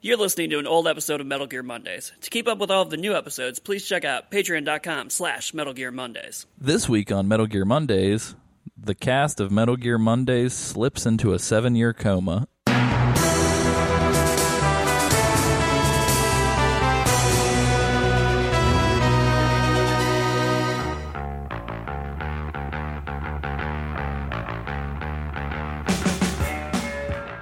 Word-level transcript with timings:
You're 0.00 0.16
listening 0.16 0.50
to 0.50 0.60
an 0.60 0.66
old 0.68 0.86
episode 0.86 1.20
of 1.20 1.26
Metal 1.26 1.48
Gear 1.48 1.64
Mondays. 1.64 2.12
To 2.20 2.30
keep 2.30 2.46
up 2.46 2.58
with 2.58 2.70
all 2.70 2.82
of 2.82 2.90
the 2.90 2.96
new 2.96 3.16
episodes, 3.16 3.58
please 3.58 3.84
check 3.84 4.04
out 4.04 4.30
patreon.com 4.30 5.10
slash 5.10 5.52
Metal 5.52 5.72
Gear 5.72 5.90
Mondays. 5.90 6.46
This 6.56 6.88
week 6.88 7.10
on 7.10 7.26
Metal 7.26 7.46
Gear 7.46 7.64
Mondays, 7.64 8.36
the 8.80 8.94
cast 8.94 9.40
of 9.40 9.50
Metal 9.50 9.74
Gear 9.74 9.98
Mondays 9.98 10.54
slips 10.54 11.04
into 11.04 11.32
a 11.32 11.38
seven 11.40 11.74
year 11.74 11.92
coma. 11.92 12.46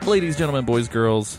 Ladies, 0.06 0.38
gentlemen, 0.38 0.64
boys, 0.64 0.88
girls, 0.88 1.38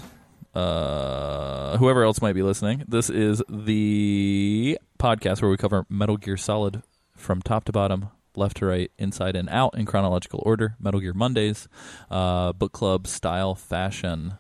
uh, 0.57 1.77
whoever 1.77 2.03
else 2.03 2.19
might 2.19 2.33
be 2.33 2.41
listening, 2.41 2.83
this 2.87 3.11
is 3.11 3.43
the 3.47 4.79
podcast 4.97 5.39
where 5.39 5.51
we 5.51 5.57
cover 5.57 5.85
Metal 5.87 6.17
Gear 6.17 6.35
Solid 6.35 6.81
from 7.15 7.43
top 7.43 7.65
to 7.65 7.71
bottom, 7.71 8.09
left 8.35 8.57
to 8.57 8.65
right, 8.65 8.89
inside 8.97 9.35
and 9.35 9.49
out 9.49 9.77
in 9.77 9.85
chronological 9.85 10.41
order. 10.43 10.75
Metal 10.79 10.99
Gear 10.99 11.13
Mondays, 11.13 11.67
uh, 12.09 12.53
book 12.53 12.71
club 12.71 13.05
style 13.05 13.53
fashion. 13.53 14.33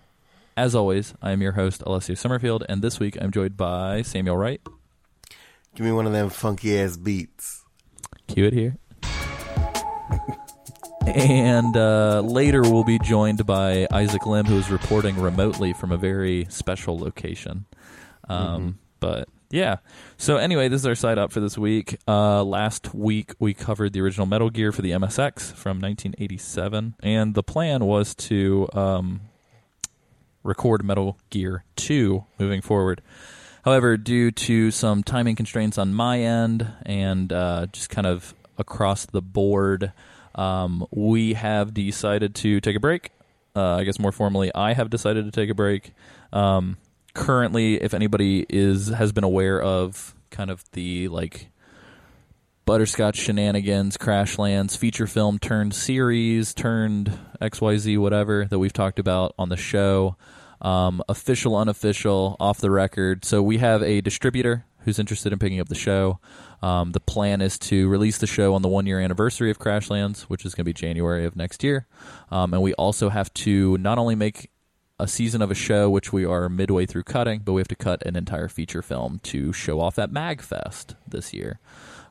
As 0.55 0.73
always, 0.73 1.13
I 1.21 1.33
am 1.33 1.41
your 1.43 1.51
host, 1.51 1.83
Alessio 1.85 2.15
Summerfield, 2.15 2.63
and 2.67 2.81
this 2.81 2.99
week 2.99 3.15
I'm 3.21 3.29
joined 3.29 3.55
by 3.55 4.01
Samuel 4.01 4.37
Wright. 4.37 4.61
Give 5.75 5.85
me 5.85 5.91
one 5.91 6.07
of 6.07 6.13
them 6.13 6.31
funky 6.31 6.79
ass 6.79 6.97
beats. 6.97 7.63
Cue 8.25 8.45
it 8.45 8.53
here. 8.53 8.77
And 11.15 11.75
uh, 11.77 12.21
later 12.21 12.61
we'll 12.61 12.83
be 12.83 12.99
joined 12.99 13.45
by 13.45 13.87
Isaac 13.91 14.25
Lim, 14.25 14.45
who 14.45 14.57
is 14.57 14.69
reporting 14.69 15.17
remotely 15.19 15.73
from 15.73 15.91
a 15.91 15.97
very 15.97 16.45
special 16.49 16.97
location. 16.99 17.65
Um, 18.27 18.79
But 18.99 19.29
yeah. 19.49 19.77
So 20.17 20.37
anyway, 20.37 20.67
this 20.67 20.81
is 20.81 20.85
our 20.85 20.95
side 20.95 21.17
op 21.17 21.31
for 21.31 21.39
this 21.39 21.57
week. 21.57 21.97
Uh, 22.07 22.43
last 22.43 22.93
week 22.93 23.33
we 23.39 23.53
covered 23.53 23.93
the 23.93 24.01
original 24.01 24.25
Metal 24.25 24.49
Gear 24.49 24.71
for 24.71 24.81
the 24.81 24.91
MSX 24.91 25.53
from 25.53 25.79
1987, 25.79 26.95
and 27.01 27.35
the 27.35 27.43
plan 27.43 27.85
was 27.85 28.13
to 28.15 28.67
um, 28.73 29.21
record 30.43 30.83
Metal 30.83 31.17
Gear 31.29 31.63
2 31.77 32.25
moving 32.39 32.61
forward. 32.61 33.01
However, 33.63 33.97
due 33.97 34.31
to 34.31 34.71
some 34.71 35.03
timing 35.03 35.35
constraints 35.35 35.77
on 35.77 35.93
my 35.93 36.19
end 36.19 36.67
and 36.85 37.31
uh, 37.31 37.67
just 37.71 37.89
kind 37.89 38.07
of 38.07 38.33
across 38.57 39.05
the 39.05 39.21
board, 39.21 39.91
um, 40.37 40.85
we 40.91 41.33
have 41.33 41.73
decided 41.73 42.35
to 42.35 42.61
take 42.61 42.75
a 42.75 42.79
break. 42.79 43.11
Uh, 43.55 43.75
I 43.75 43.83
guess 43.83 43.99
more 43.99 44.11
formally, 44.11 44.51
I 44.53 44.73
have 44.73 44.89
decided 44.89 45.25
to 45.25 45.31
take 45.31 45.49
a 45.49 45.55
break. 45.55 45.91
Um, 46.31 46.77
currently, 47.13 47.81
if 47.81 47.93
anybody 47.93 48.45
is 48.47 48.89
has 48.89 49.11
been 49.11 49.23
aware 49.23 49.59
of 49.59 50.13
kind 50.29 50.51
of 50.51 50.63
the 50.71 51.07
like 51.07 51.49
butterscotch 52.65 53.15
shenanigans, 53.15 53.97
Crashlands 53.97 54.77
feature 54.77 55.07
film 55.07 55.39
turned 55.39 55.73
series 55.73 56.53
turned 56.53 57.17
XYZ 57.41 57.97
whatever 57.97 58.45
that 58.45 58.59
we've 58.59 58.73
talked 58.73 58.99
about 58.99 59.33
on 59.39 59.49
the 59.49 59.57
show. 59.57 60.15
Um, 60.59 61.03
official, 61.07 61.55
unofficial, 61.55 62.35
off 62.39 62.59
the 62.59 62.71
record. 62.71 63.25
So 63.25 63.43
we 63.43 63.59
have 63.59 63.83
a 63.83 64.01
distributor 64.01 64.65
who's 64.87 64.99
interested 64.99 65.33
in 65.33 65.37
picking 65.37 65.59
up 65.59 65.67
the 65.67 65.75
show. 65.75 66.17
Um, 66.61 66.93
the 66.93 67.01
plan 67.01 67.41
is 67.41 67.59
to 67.59 67.89
release 67.89 68.19
the 68.19 68.25
show 68.25 68.53
on 68.53 68.61
the 68.61 68.69
one 68.69 68.85
year 68.85 69.01
anniversary 69.01 69.51
of 69.51 69.59
Crashlands, 69.59 70.21
which 70.21 70.45
is 70.45 70.55
going 70.55 70.63
to 70.63 70.69
be 70.69 70.73
January 70.73 71.25
of 71.25 71.35
next 71.35 71.61
year. 71.61 71.87
Um, 72.31 72.53
and 72.53 72.63
we 72.63 72.73
also 72.75 73.09
have 73.09 73.33
to 73.33 73.77
not 73.79 73.97
only 73.97 74.15
make 74.15 74.49
a 74.97 75.09
season 75.09 75.41
of 75.41 75.51
a 75.51 75.55
show, 75.55 75.89
which 75.89 76.13
we 76.13 76.23
are 76.23 76.47
midway 76.47 76.85
through 76.85 77.03
cutting, 77.03 77.41
but 77.43 77.51
we 77.51 77.59
have 77.59 77.67
to 77.67 77.75
cut 77.75 78.01
an 78.05 78.15
entire 78.15 78.47
feature 78.47 78.81
film 78.81 79.19
to 79.23 79.51
show 79.51 79.81
off 79.81 79.99
at 79.99 80.09
MagFest 80.09 80.95
this 81.05 81.33
year. 81.33 81.59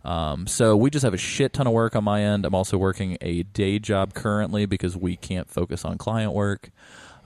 Um, 0.05 0.47
so 0.47 0.77
we 0.77 0.91
just 0.91 1.03
have 1.03 1.15
a 1.15 1.19
shit 1.19 1.55
ton 1.55 1.67
of 1.67 1.73
work 1.73 1.97
on 1.97 2.05
my 2.05 2.23
end. 2.23 2.45
I'm 2.45 2.55
also 2.55 2.77
working 2.77 3.17
a 3.23 3.43
day 3.43 3.79
job 3.79 4.13
currently 4.13 4.67
because 4.67 4.99
we 4.99 5.17
can't 5.17 5.49
focus 5.49 5.83
on 5.83 5.97
client 5.97 6.35
work. 6.35 6.71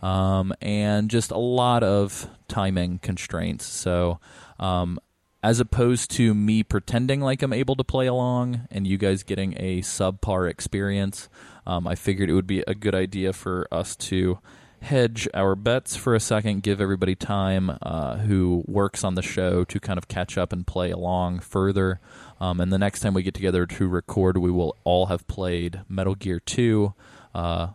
Um, 0.00 0.54
and 0.62 1.10
just 1.10 1.30
a 1.30 1.38
lot 1.38 1.82
of 1.82 2.30
timing 2.48 2.98
constraints. 3.00 3.66
So, 3.66 4.20
um, 4.58 5.00
as 5.42 5.60
opposed 5.60 6.10
to 6.12 6.34
me 6.34 6.62
pretending 6.62 7.20
like 7.20 7.42
I'm 7.42 7.52
able 7.52 7.76
to 7.76 7.84
play 7.84 8.06
along 8.06 8.68
and 8.70 8.86
you 8.86 8.98
guys 8.98 9.22
getting 9.22 9.54
a 9.56 9.80
subpar 9.80 10.50
experience, 10.50 11.28
um, 11.66 11.86
I 11.86 11.94
figured 11.94 12.28
it 12.28 12.34
would 12.34 12.46
be 12.46 12.62
a 12.66 12.74
good 12.74 12.94
idea 12.94 13.32
for 13.32 13.66
us 13.72 13.96
to 13.96 14.38
hedge 14.82 15.28
our 15.34 15.54
bets 15.54 15.96
for 15.96 16.14
a 16.14 16.20
second, 16.20 16.62
give 16.62 16.80
everybody 16.80 17.14
time 17.14 17.78
uh, 17.82 18.16
who 18.18 18.64
works 18.66 19.04
on 19.04 19.14
the 19.14 19.22
show 19.22 19.64
to 19.64 19.80
kind 19.80 19.98
of 19.98 20.08
catch 20.08 20.38
up 20.38 20.52
and 20.52 20.66
play 20.66 20.90
along 20.90 21.40
further. 21.40 22.00
Um, 22.40 22.60
and 22.60 22.72
the 22.72 22.78
next 22.78 23.00
time 23.00 23.14
we 23.14 23.22
get 23.22 23.34
together 23.34 23.66
to 23.66 23.88
record, 23.88 24.38
we 24.38 24.50
will 24.50 24.76
all 24.84 25.06
have 25.06 25.26
played 25.26 25.80
Metal 25.88 26.14
Gear 26.14 26.40
2, 26.40 26.94
uh, 27.34 27.68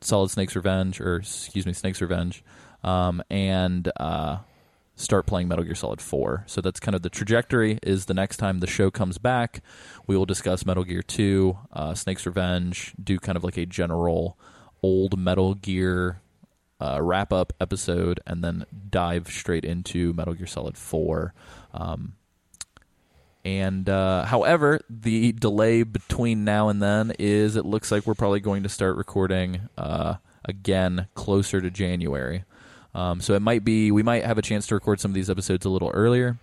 Solid 0.00 0.30
Snake's 0.30 0.56
Revenge, 0.56 1.00
or 1.00 1.16
excuse 1.16 1.66
me, 1.66 1.72
Snake's 1.72 2.00
Revenge, 2.00 2.42
um, 2.82 3.22
and 3.30 3.90
uh, 3.96 4.38
start 5.00 5.26
playing 5.26 5.48
Metal 5.48 5.64
Gear 5.64 5.74
Solid 5.74 6.00
4. 6.00 6.44
So 6.46 6.60
that's 6.60 6.80
kind 6.80 6.94
of 6.94 7.02
the 7.02 7.10
trajectory. 7.10 7.78
Is 7.82 8.06
the 8.06 8.14
next 8.14 8.36
time 8.36 8.60
the 8.60 8.66
show 8.66 8.90
comes 8.90 9.18
back, 9.18 9.62
we 10.06 10.16
will 10.16 10.26
discuss 10.26 10.66
Metal 10.66 10.84
Gear 10.84 11.02
2, 11.02 11.58
uh, 11.72 11.94
Snake's 11.94 12.26
Revenge, 12.26 12.94
do 13.02 13.18
kind 13.18 13.36
of 13.36 13.44
like 13.44 13.56
a 13.56 13.66
general 13.66 14.38
old 14.82 15.18
Metal 15.18 15.54
Gear 15.54 16.20
uh, 16.80 16.98
wrap 17.02 17.32
up 17.32 17.52
episode, 17.60 18.20
and 18.26 18.42
then 18.42 18.64
dive 18.90 19.28
straight 19.28 19.64
into 19.64 20.12
Metal 20.12 20.34
Gear 20.34 20.46
Solid 20.46 20.76
4. 20.76 21.34
Um, 21.74 22.14
and 23.44 23.88
uh, 23.88 24.26
however, 24.26 24.80
the 24.88 25.32
delay 25.32 25.82
between 25.82 26.44
now 26.44 26.68
and 26.68 26.82
then 26.82 27.12
is 27.18 27.56
it 27.56 27.64
looks 27.64 27.90
like 27.90 28.06
we're 28.06 28.14
probably 28.14 28.40
going 28.40 28.62
to 28.62 28.68
start 28.68 28.96
recording 28.96 29.68
uh, 29.78 30.16
again 30.44 31.06
closer 31.14 31.60
to 31.60 31.70
January. 31.70 32.44
Um, 32.94 33.20
so 33.20 33.34
it 33.34 33.40
might 33.40 33.64
be 33.64 33.90
we 33.92 34.02
might 34.02 34.24
have 34.24 34.38
a 34.38 34.42
chance 34.42 34.66
to 34.68 34.74
record 34.74 35.00
some 35.00 35.10
of 35.10 35.14
these 35.14 35.30
episodes 35.30 35.64
a 35.64 35.70
little 35.70 35.90
earlier. 35.90 36.38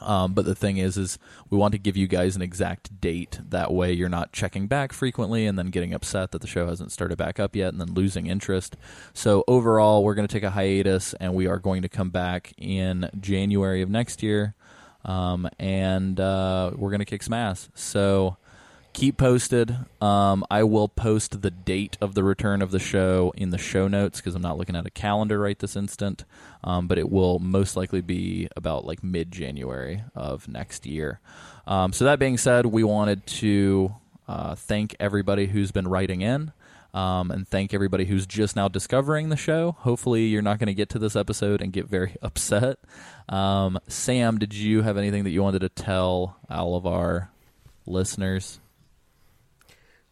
Um, 0.00 0.34
but 0.34 0.44
the 0.44 0.54
thing 0.54 0.76
is, 0.76 0.98
is 0.98 1.18
we 1.48 1.56
want 1.56 1.72
to 1.72 1.78
give 1.78 1.96
you 1.96 2.06
guys 2.06 2.36
an 2.36 2.42
exact 2.42 3.00
date. 3.00 3.40
That 3.48 3.72
way, 3.72 3.92
you're 3.92 4.10
not 4.10 4.30
checking 4.32 4.66
back 4.66 4.92
frequently 4.92 5.46
and 5.46 5.58
then 5.58 5.68
getting 5.68 5.94
upset 5.94 6.32
that 6.32 6.42
the 6.42 6.46
show 6.46 6.66
hasn't 6.66 6.92
started 6.92 7.16
back 7.16 7.40
up 7.40 7.56
yet, 7.56 7.72
and 7.72 7.80
then 7.80 7.94
losing 7.94 8.26
interest. 8.26 8.76
So 9.14 9.42
overall, 9.48 10.04
we're 10.04 10.14
going 10.14 10.28
to 10.28 10.32
take 10.32 10.42
a 10.42 10.50
hiatus, 10.50 11.14
and 11.14 11.34
we 11.34 11.46
are 11.46 11.58
going 11.58 11.80
to 11.82 11.88
come 11.88 12.10
back 12.10 12.52
in 12.58 13.08
January 13.18 13.80
of 13.80 13.88
next 13.88 14.22
year, 14.22 14.54
um, 15.04 15.48
and 15.58 16.20
uh, 16.20 16.72
we're 16.74 16.90
going 16.90 16.98
to 16.98 17.06
kick 17.06 17.22
some 17.22 17.32
ass. 17.32 17.70
So 17.74 18.36
keep 18.96 19.18
posted. 19.18 19.76
Um, 20.00 20.42
I 20.50 20.62
will 20.62 20.88
post 20.88 21.42
the 21.42 21.50
date 21.50 21.98
of 22.00 22.14
the 22.14 22.24
return 22.24 22.62
of 22.62 22.70
the 22.70 22.78
show 22.78 23.30
in 23.36 23.50
the 23.50 23.58
show 23.58 23.88
notes 23.88 24.20
because 24.20 24.34
I'm 24.34 24.40
not 24.40 24.56
looking 24.56 24.74
at 24.74 24.86
a 24.86 24.90
calendar 24.90 25.38
right 25.38 25.58
this 25.58 25.76
instant. 25.76 26.24
Um, 26.64 26.88
but 26.88 26.96
it 26.96 27.10
will 27.10 27.38
most 27.38 27.76
likely 27.76 28.00
be 28.00 28.48
about 28.56 28.86
like 28.86 29.04
mid 29.04 29.30
January 29.30 30.02
of 30.14 30.48
next 30.48 30.86
year. 30.86 31.20
Um, 31.66 31.92
so 31.92 32.06
that 32.06 32.18
being 32.18 32.38
said, 32.38 32.64
we 32.64 32.84
wanted 32.84 33.26
to 33.26 33.94
uh, 34.26 34.54
thank 34.54 34.96
everybody 34.98 35.46
who's 35.46 35.72
been 35.72 35.86
writing 35.86 36.22
in. 36.22 36.52
Um, 36.94 37.30
and 37.30 37.46
thank 37.46 37.74
everybody 37.74 38.06
who's 38.06 38.26
just 38.26 38.56
now 38.56 38.68
discovering 38.68 39.28
the 39.28 39.36
show. 39.36 39.76
Hopefully, 39.80 40.24
you're 40.28 40.40
not 40.40 40.58
going 40.58 40.68
to 40.68 40.74
get 40.74 40.88
to 40.90 40.98
this 40.98 41.14
episode 41.14 41.60
and 41.60 41.70
get 41.70 41.86
very 41.86 42.16
upset. 42.22 42.78
Um, 43.28 43.78
Sam, 43.88 44.38
did 44.38 44.54
you 44.54 44.80
have 44.80 44.96
anything 44.96 45.24
that 45.24 45.30
you 45.30 45.42
wanted 45.42 45.58
to 45.58 45.68
tell 45.68 46.38
all 46.48 46.74
of 46.74 46.86
our 46.86 47.30
listeners? 47.84 48.58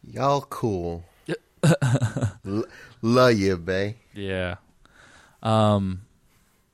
Y'all 0.07 0.41
cool. 0.41 1.03
L- 2.45 2.65
love 3.01 3.33
you, 3.37 3.57
bae. 3.57 3.95
Yeah. 4.13 4.55
Um. 5.41 6.01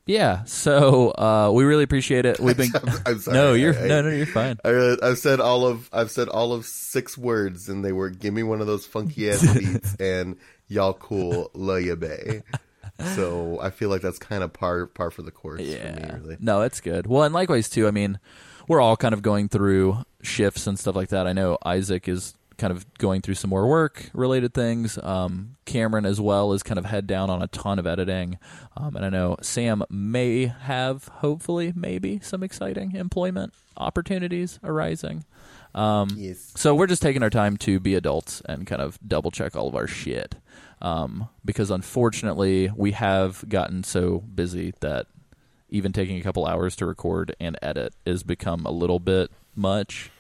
Yeah. 0.06 0.44
So 0.46 1.12
uh, 1.12 1.52
we 1.54 1.64
really 1.64 1.84
appreciate 1.84 2.26
it. 2.26 2.40
We've 2.40 2.58
been. 2.58 2.72
I'm 3.06 3.20
sorry. 3.20 3.38
no, 3.38 3.54
you're 3.54 3.78
I- 3.78 3.88
no, 3.88 4.02
no, 4.02 4.10
you're 4.10 4.26
fine. 4.26 4.58
I, 4.66 4.98
I've 5.02 5.18
said 5.20 5.40
all 5.40 5.66
of 5.66 5.90
I've 5.94 6.12
said 6.12 6.28
all 6.28 6.54
of 6.54 6.66
six 6.66 7.18
words, 7.18 7.70
and 7.70 7.84
they 7.86 7.92
were 7.94 8.10
"Give 8.10 8.34
me 8.34 8.44
one 8.44 8.60
of 8.62 8.68
those 8.68 8.86
funky 8.86 9.30
ass 9.30 9.42
beats" 9.58 9.96
and 10.00 10.36
"Y'all 10.68 10.94
cool, 10.94 11.52
love 11.54 11.82
you, 11.82 11.96
bae." 11.96 12.44
So 13.16 13.60
I 13.62 13.70
feel 13.72 13.90
like 13.90 14.02
that's 14.02 14.20
kind 14.20 14.44
of 14.44 14.54
par 14.54 14.86
par 14.86 15.10
for 15.10 15.22
the 15.24 15.32
course 15.32 15.62
for 15.62 15.66
me, 15.68 15.74
Yeah. 15.74 16.16
really. 16.18 16.38
No, 16.40 16.62
it's 16.62 16.82
good. 16.82 17.08
Well, 17.08 17.24
and 17.24 17.34
likewise 17.34 17.70
too. 17.70 17.88
I 17.88 17.92
mean, 17.92 18.20
we're 18.68 18.82
all 18.82 18.98
kind 18.98 19.14
of 19.14 19.22
going 19.22 19.50
through 19.50 20.04
shifts 20.22 20.68
and 20.68 20.78
stuff 20.78 20.96
like 20.96 21.10
that. 21.10 21.26
I 21.28 21.34
know 21.34 21.58
Isaac 21.66 22.08
is 22.08 22.36
kind 22.62 22.72
of 22.72 22.86
going 23.00 23.22
through 23.22 23.34
some 23.34 23.50
more 23.50 23.68
work 23.68 24.12
related 24.14 24.54
things. 24.54 25.00
Um, 25.02 25.56
Cameron 25.66 26.06
as 26.06 26.22
well 26.22 26.54
is 26.54 26.62
kind 26.62 26.78
of 26.78 26.86
head 26.86 27.08
down 27.08 27.32
on 27.32 27.42
a 27.42 27.48
ton 27.48 27.80
of 27.80 27.88
editing, 27.88 28.38
um, 28.78 28.96
and 28.96 29.04
I 29.04 29.10
know 29.10 29.36
Sam 29.42 29.84
may 29.90 30.46
have, 30.46 31.08
hopefully, 31.08 31.74
maybe 31.76 32.20
some 32.22 32.44
exciting 32.44 32.96
employment 32.96 33.54
opportunities 33.78 34.60
arising. 34.64 35.26
yes. 36.16 36.54
So 36.56 36.76
we're 36.76 36.86
just 36.86 37.02
taking 37.02 37.24
our 37.24 37.32
time 37.32 37.58
to 37.58 37.80
be 37.80 37.96
adults 37.96 38.44
and 38.46 38.68
kind 38.68 38.82
of 38.82 39.00
double 39.06 39.32
check 39.32 39.56
all 39.56 39.68
of 39.68 39.76
our 39.76 39.88
shit. 39.88 40.36
Um, 40.84 41.30
because 41.44 41.72
unfortunately, 41.72 42.72
we 42.76 42.92
have 42.92 43.44
gotten 43.50 43.84
so 43.84 44.20
busy 44.20 44.74
that 44.82 45.08
even 45.70 45.94
taking 45.94 46.20
a 46.20 46.24
couple 46.24 46.46
hours 46.46 46.76
to 46.76 46.86
record 46.86 47.36
and 47.40 47.58
edit 47.62 47.94
has 48.06 48.22
become 48.22 48.66
a 48.66 48.72
little 48.72 49.00
bit 49.00 49.32
much. 49.56 50.12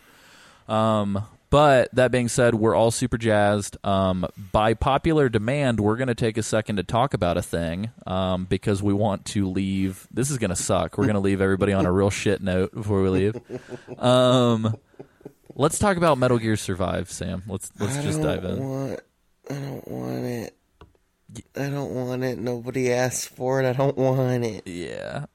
Um, 0.67 1.25
but 1.51 1.93
that 1.93 2.11
being 2.11 2.29
said, 2.29 2.55
we're 2.55 2.73
all 2.73 2.91
super 2.91 3.17
jazzed. 3.17 3.75
Um, 3.85 4.25
by 4.53 4.73
popular 4.73 5.27
demand, 5.27 5.81
we're 5.81 5.97
going 5.97 6.07
to 6.07 6.15
take 6.15 6.37
a 6.37 6.43
second 6.43 6.77
to 6.77 6.83
talk 6.83 7.13
about 7.13 7.35
a 7.37 7.41
thing 7.41 7.91
um, 8.07 8.45
because 8.45 8.81
we 8.81 8.93
want 8.93 9.25
to 9.25 9.49
leave. 9.49 10.07
This 10.11 10.31
is 10.31 10.37
going 10.37 10.51
to 10.51 10.55
suck. 10.55 10.97
We're 10.97 11.03
going 11.03 11.15
to 11.15 11.19
leave 11.19 11.41
everybody 11.41 11.73
on 11.73 11.85
a 11.85 11.91
real 11.91 12.09
shit 12.09 12.41
note 12.41 12.73
before 12.73 13.03
we 13.03 13.09
leave. 13.09 13.35
Um, 13.99 14.77
let's 15.53 15.77
talk 15.77 15.97
about 15.97 16.17
Metal 16.17 16.37
Gear 16.39 16.55
Survive, 16.55 17.11
Sam. 17.11 17.43
Let's 17.45 17.69
let's 17.79 17.97
I 17.97 18.01
just 18.01 18.21
dive 18.21 18.45
in. 18.45 18.67
Want, 18.67 18.99
I 19.49 19.53
don't 19.53 19.87
want 19.89 20.25
it. 20.25 20.57
I 21.57 21.69
don't 21.69 21.93
want 21.93 22.23
it. 22.23 22.39
Nobody 22.39 22.93
asked 22.93 23.27
for 23.27 23.61
it. 23.61 23.65
I 23.67 23.73
don't 23.73 23.97
want 23.97 24.45
it. 24.45 24.65
Yeah, 24.65 25.25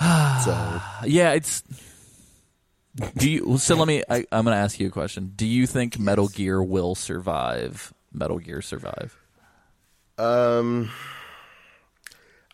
So 0.44 0.80
yeah. 1.04 1.32
It's. 1.32 1.62
Do 3.16 3.30
you? 3.30 3.58
So 3.58 3.76
let 3.76 3.86
me. 3.88 4.02
I, 4.10 4.24
I'm 4.32 4.44
going 4.44 4.54
to 4.56 4.60
ask 4.60 4.80
you 4.80 4.88
a 4.88 4.90
question. 4.90 5.32
Do 5.36 5.46
you 5.46 5.66
think 5.66 5.98
Metal 5.98 6.28
Gear 6.28 6.62
will 6.62 6.94
survive? 6.94 7.92
Metal 8.12 8.38
Gear 8.38 8.60
Survive. 8.62 9.16
Um, 10.18 10.90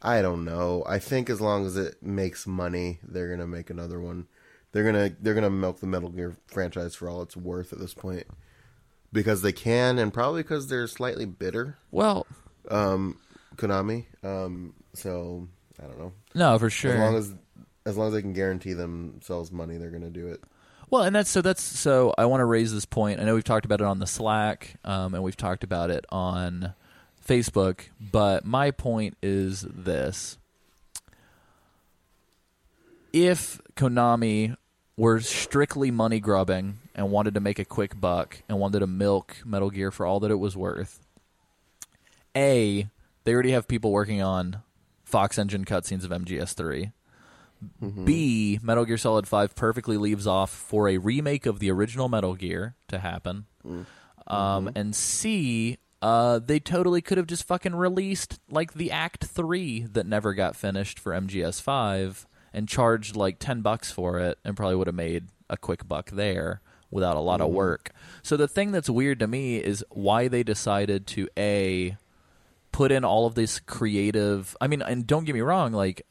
I 0.02 0.22
don't 0.22 0.44
know. 0.44 0.84
I 0.86 0.98
think 0.98 1.30
as 1.30 1.40
long 1.40 1.66
as 1.66 1.76
it 1.76 2.02
makes 2.02 2.46
money, 2.46 2.98
they're 3.02 3.30
gonna 3.30 3.46
make 3.46 3.70
another 3.70 3.98
one. 3.98 4.26
They're 4.72 4.84
gonna 4.84 5.10
they're 5.20 5.34
gonna 5.34 5.50
milk 5.50 5.80
the 5.80 5.86
Metal 5.86 6.10
Gear 6.10 6.36
franchise 6.46 6.94
for 6.94 7.08
all 7.08 7.22
it's 7.22 7.36
worth 7.36 7.72
at 7.72 7.78
this 7.78 7.94
point, 7.94 8.26
because 9.12 9.42
they 9.42 9.52
can, 9.52 9.98
and 9.98 10.12
probably 10.12 10.42
because 10.42 10.68
they're 10.68 10.86
slightly 10.86 11.24
bitter. 11.24 11.78
Well, 11.90 12.26
Um, 12.70 13.18
Konami. 13.56 14.04
Um, 14.22 14.74
so 14.92 15.48
I 15.82 15.86
don't 15.86 15.98
know. 15.98 16.12
no, 16.34 16.58
for 16.58 16.70
sure. 16.70 16.92
As 16.92 16.98
long 17.00 17.16
as 17.16 17.34
as 17.86 17.96
long 17.96 18.08
as 18.08 18.14
they 18.14 18.20
can 18.20 18.32
guarantee 18.32 18.74
themselves 18.74 19.50
money, 19.50 19.78
they're 19.78 19.90
gonna 19.90 20.10
do 20.10 20.26
it. 20.26 20.42
Well, 20.90 21.02
and 21.02 21.14
that's 21.16 21.30
so 21.30 21.40
that's 21.40 21.62
so 21.62 22.12
I 22.18 22.26
want 22.26 22.40
to 22.40 22.44
raise 22.44 22.72
this 22.72 22.84
point. 22.84 23.20
I 23.20 23.24
know 23.24 23.34
we've 23.34 23.44
talked 23.44 23.64
about 23.64 23.80
it 23.80 23.86
on 23.86 24.00
the 24.00 24.06
Slack, 24.06 24.74
um, 24.84 25.14
and 25.14 25.22
we've 25.22 25.36
talked 25.36 25.64
about 25.64 25.90
it 25.90 26.04
on 26.10 26.74
Facebook, 27.26 27.88
but 28.00 28.44
my 28.44 28.72
point 28.72 29.16
is 29.22 29.62
this: 29.62 30.36
if 33.12 33.60
Konami 33.76 34.56
were 34.96 35.20
strictly 35.20 35.90
money 35.90 36.20
grubbing 36.20 36.78
and 36.94 37.10
wanted 37.10 37.34
to 37.34 37.40
make 37.40 37.58
a 37.58 37.64
quick 37.64 38.00
buck 38.00 38.42
and 38.48 38.58
wanted 38.58 38.80
to 38.80 38.86
milk 38.86 39.36
Metal 39.44 39.70
Gear 39.70 39.90
for 39.90 40.06
all 40.06 40.20
that 40.20 40.30
it 40.30 40.38
was 40.38 40.56
worth, 40.56 41.00
a 42.36 42.88
they 43.24 43.32
already 43.32 43.52
have 43.52 43.68
people 43.68 43.92
working 43.92 44.22
on 44.22 44.62
Fox 45.04 45.38
Engine 45.38 45.64
cutscenes 45.64 46.04
of 46.04 46.10
MGS3. 46.10 46.92
B, 48.04 48.58
Metal 48.62 48.84
Gear 48.84 48.98
Solid 48.98 49.26
5 49.26 49.54
perfectly 49.54 49.96
leaves 49.96 50.26
off 50.26 50.50
for 50.50 50.88
a 50.88 50.98
remake 50.98 51.46
of 51.46 51.58
the 51.58 51.70
original 51.70 52.08
Metal 52.08 52.34
Gear 52.34 52.74
to 52.88 52.98
happen. 52.98 53.46
Um, 54.26 54.70
and 54.74 54.94
C, 54.94 55.78
uh, 56.02 56.38
they 56.38 56.58
totally 56.60 57.00
could 57.00 57.18
have 57.18 57.26
just 57.26 57.44
fucking 57.44 57.74
released 57.74 58.38
like 58.50 58.74
the 58.74 58.90
Act 58.90 59.24
3 59.24 59.86
that 59.92 60.06
never 60.06 60.34
got 60.34 60.56
finished 60.56 60.98
for 60.98 61.12
MGS 61.12 61.60
5 61.62 62.26
and 62.52 62.68
charged 62.68 63.16
like 63.16 63.38
10 63.38 63.60
bucks 63.62 63.90
for 63.92 64.18
it 64.18 64.38
and 64.44 64.56
probably 64.56 64.76
would 64.76 64.86
have 64.86 64.96
made 64.96 65.26
a 65.48 65.56
quick 65.56 65.86
buck 65.86 66.10
there 66.10 66.60
without 66.90 67.16
a 67.16 67.20
lot 67.20 67.40
of 67.40 67.50
work. 67.50 67.92
So 68.22 68.36
the 68.36 68.48
thing 68.48 68.72
that's 68.72 68.88
weird 68.90 69.18
to 69.20 69.26
me 69.26 69.56
is 69.58 69.84
why 69.90 70.28
they 70.28 70.42
decided 70.42 71.06
to 71.08 71.28
A, 71.36 71.96
put 72.72 72.92
in 72.92 73.04
all 73.04 73.26
of 73.26 73.34
this 73.34 73.60
creative. 73.60 74.56
I 74.60 74.66
mean, 74.66 74.82
and 74.82 75.06
don't 75.06 75.24
get 75.24 75.34
me 75.34 75.40
wrong, 75.40 75.72
like 75.72 76.06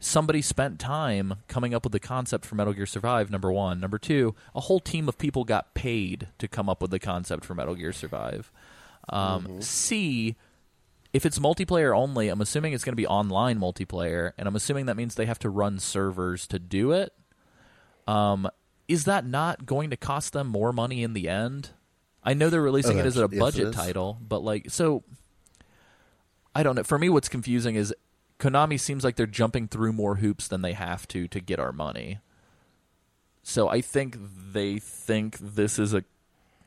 somebody 0.00 0.40
spent 0.40 0.78
time 0.78 1.34
coming 1.48 1.74
up 1.74 1.84
with 1.84 1.92
the 1.92 2.00
concept 2.00 2.44
for 2.46 2.54
Metal 2.54 2.72
Gear 2.72 2.86
Survive. 2.86 3.30
Number 3.30 3.50
one, 3.52 3.80
number 3.80 3.98
two, 3.98 4.34
a 4.54 4.60
whole 4.60 4.80
team 4.80 5.08
of 5.08 5.18
people 5.18 5.44
got 5.44 5.74
paid 5.74 6.28
to 6.38 6.46
come 6.48 6.68
up 6.68 6.80
with 6.80 6.90
the 6.90 6.98
concept 7.00 7.44
for 7.44 7.54
Metal 7.54 7.74
Gear 7.74 7.92
Survive. 7.92 8.52
Um, 9.08 9.60
C, 9.60 10.36
if 11.12 11.24
it's 11.26 11.38
multiplayer 11.38 11.96
only, 11.96 12.28
I'm 12.28 12.40
assuming 12.40 12.74
it's 12.74 12.84
going 12.84 12.92
to 12.92 12.96
be 12.96 13.06
online 13.06 13.58
multiplayer, 13.58 14.32
and 14.38 14.46
I'm 14.46 14.54
assuming 14.54 14.86
that 14.86 14.96
means 14.96 15.14
they 15.14 15.26
have 15.26 15.38
to 15.40 15.50
run 15.50 15.78
servers 15.78 16.46
to 16.48 16.58
do 16.58 16.92
it. 16.92 17.12
Um, 18.06 18.48
is 18.86 19.04
that 19.04 19.26
not 19.26 19.66
going 19.66 19.90
to 19.90 19.96
cost 19.96 20.32
them 20.32 20.46
more 20.46 20.72
money 20.72 21.02
in 21.02 21.12
the 21.12 21.28
end? 21.28 21.70
I 22.22 22.34
know 22.34 22.50
they're 22.50 22.62
releasing 22.62 22.98
Oh, 22.98 23.00
it 23.00 23.06
as 23.06 23.16
a 23.16 23.20
that's- 23.26 23.32
yes, 23.34 23.40
budget 23.40 23.74
title, 23.74 24.18
but 24.20 24.42
like, 24.44 24.70
so 24.70 25.02
I 26.54 26.62
don't 26.62 26.74
know. 26.76 26.82
For 26.84 26.98
me, 26.98 27.08
what's 27.08 27.28
confusing 27.28 27.74
is 27.74 27.94
Konami 28.38 28.78
seems 28.78 29.02
like 29.02 29.16
they're 29.16 29.26
jumping 29.26 29.68
through 29.68 29.92
more 29.92 30.16
hoops 30.16 30.46
than 30.48 30.62
they 30.62 30.72
have 30.72 31.08
to 31.08 31.26
to 31.28 31.40
get 31.40 31.58
our 31.58 31.72
money. 31.72 32.18
So 33.42 33.68
I 33.68 33.80
think 33.80 34.16
they 34.52 34.78
think 34.78 35.38
this 35.38 35.78
is 35.78 35.94
a 35.94 36.04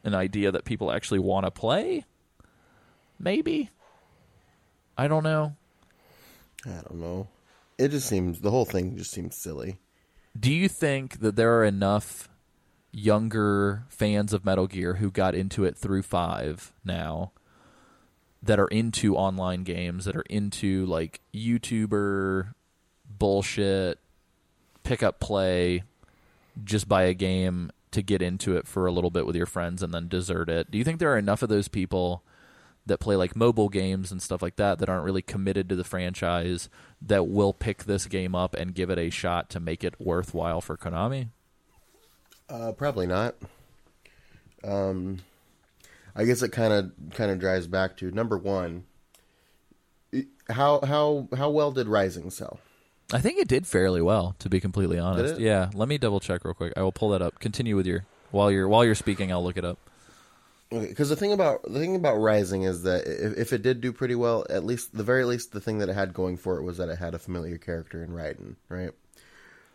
an 0.04 0.16
idea 0.16 0.52
that 0.52 0.66
people 0.66 0.92
actually 0.92 1.20
want 1.20 1.46
to 1.46 1.52
play. 1.52 2.06
Maybe. 3.20 3.70
I 4.98 5.08
don't 5.08 5.24
know. 5.24 5.56
I 6.66 6.82
don't 6.88 6.96
know. 6.96 7.28
It 7.78 7.90
just 7.90 8.08
seems 8.08 8.42
the 8.42 8.52
whole 8.52 8.66
thing 8.66 8.98
just 8.98 9.12
seems 9.12 9.36
silly. 9.36 9.80
Do 10.40 10.52
you 10.52 10.68
think 10.68 11.20
that 11.20 11.36
there 11.36 11.58
are 11.58 11.66
enough 11.66 12.30
younger 12.92 13.84
fans 13.90 14.34
of 14.34 14.46
Metal 14.46 14.68
Gear 14.68 14.96
who 14.96 15.12
got 15.12 15.36
into 15.36 15.64
it 15.64 15.78
through 15.78 16.04
5 16.04 16.74
now 16.84 17.32
that 18.44 18.60
are 18.60 18.68
into 18.68 19.16
online 19.16 19.64
games 19.64 20.06
that 20.06 20.16
are 20.16 20.26
into 20.30 20.86
like 20.86 21.22
YouTuber 21.34 22.54
bullshit 23.20 24.00
pick 24.84 25.04
up 25.04 25.20
play 25.20 25.84
just 26.64 26.88
buy 26.88 27.04
a 27.04 27.14
game 27.14 27.72
to 27.92 28.02
get 28.02 28.22
into 28.22 28.56
it 28.56 28.68
for 28.68 28.86
a 28.86 28.92
little 28.92 29.10
bit 29.10 29.26
with 29.26 29.36
your 29.36 29.46
friends 29.46 29.84
and 29.84 29.94
then 29.94 30.08
desert 30.08 30.50
it. 30.50 30.72
Do 30.72 30.78
you 30.78 30.84
think 30.84 31.00
there 31.00 31.12
are 31.14 31.18
enough 31.18 31.42
of 31.42 31.50
those 31.50 31.68
people 31.68 32.24
that 32.86 33.00
play 33.00 33.16
like 33.16 33.36
mobile 33.36 33.70
games 33.70 34.12
and 34.12 34.22
stuff 34.22 34.42
like 34.42 34.56
that 34.56 34.80
that 34.80 34.90
aren't 34.90 35.06
really 35.06 35.22
committed 35.22 35.70
to 35.70 35.76
the 35.76 35.84
franchise 35.84 36.70
that 37.02 37.28
will 37.28 37.54
pick 37.54 37.84
this 37.84 38.08
game 38.08 38.34
up 38.34 38.56
and 38.56 38.74
give 38.74 38.90
it 38.90 38.98
a 38.98 39.10
shot 39.10 39.50
to 39.50 39.60
make 39.60 39.84
it 39.84 40.00
worthwhile 40.00 40.62
for 40.62 40.78
Konami? 40.78 41.30
Uh, 42.50 42.72
probably 42.72 43.08
not. 43.08 43.36
Um, 44.64 45.20
I 46.16 46.26
guess 46.26 46.42
it 46.42 46.50
kind 46.52 46.74
of 46.74 46.92
kind 47.14 47.32
of 47.32 47.40
drives 47.40 47.68
back 47.68 47.98
to 47.98 48.12
number 48.12 48.38
one. 48.38 48.84
How 50.50 50.82
how 50.82 51.28
how 51.36 51.50
well 51.50 51.72
did 51.72 51.88
Rising 51.88 52.30
sell? 52.30 52.60
I 53.14 53.20
think 53.20 53.40
it 53.40 53.48
did 53.48 53.68
fairly 53.68 54.02
well, 54.02 54.36
to 54.40 54.50
be 54.50 54.60
completely 54.60 54.98
honest. 55.00 55.40
Yeah, 55.40 55.70
let 55.74 55.88
me 55.88 55.98
double 55.98 56.20
check 56.20 56.44
real 56.44 56.54
quick. 56.54 56.74
I 56.78 56.82
will 56.82 56.92
pull 56.92 57.10
that 57.10 57.22
up. 57.22 57.40
Continue 57.40 57.76
with 57.76 57.86
your 57.86 58.06
while 58.32 58.52
you're 58.52 58.68
while 58.68 58.84
you're 58.86 58.96
speaking. 58.96 59.32
I'll 59.32 59.44
look 59.44 59.58
it 59.58 59.66
up. 59.66 59.78
Because 60.70 61.10
the 61.10 61.18
thing 61.18 61.34
about 61.34 61.64
the 61.64 61.80
thing 61.80 61.96
about 61.96 62.16
Rising 62.18 62.64
is 62.64 62.84
that 62.84 63.06
if, 63.06 63.38
if 63.38 63.54
it 63.54 63.62
did 63.62 63.82
do 63.82 63.92
pretty 63.92 64.16
well, 64.16 64.46
at 64.50 64.64
least 64.66 64.96
the 64.96 65.04
very 65.04 65.26
least 65.26 65.52
the 65.52 65.60
thing 65.62 65.80
that 65.80 65.90
it 65.90 65.94
had 65.94 66.14
going 66.14 66.38
for 66.38 66.58
it 66.58 66.64
was 66.64 66.78
that 66.78 66.88
it 66.90 66.98
had 66.98 67.14
a 67.14 67.20
familiar 67.20 67.58
character 67.58 68.04
in 68.04 68.12
Raiden, 68.12 68.56
right? 68.70 68.92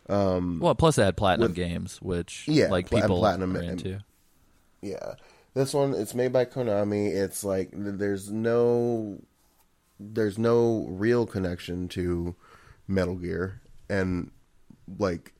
Um, 0.09 0.59
well, 0.59 0.73
plus 0.73 0.97
it 0.97 1.03
had 1.03 1.17
platinum 1.17 1.49
with- 1.49 1.55
games, 1.55 2.01
which 2.01 2.47
Yeah, 2.47 2.67
like 2.69 2.89
people 2.89 3.19
platinum 3.19 3.55
are 3.55 3.59
and- 3.59 3.69
into. 3.69 3.99
Yeah, 4.81 5.15
this 5.53 5.73
one 5.73 5.93
it's 5.93 6.13
made 6.13 6.33
by 6.33 6.45
Konami. 6.45 7.13
It's 7.13 7.43
like 7.43 7.69
there's 7.73 8.31
no 8.31 9.21
there's 9.99 10.37
no 10.37 10.85
real 10.89 11.25
connection 11.25 11.87
to 11.89 12.35
Metal 12.87 13.15
Gear, 13.15 13.61
and 13.89 14.31
like 14.99 15.33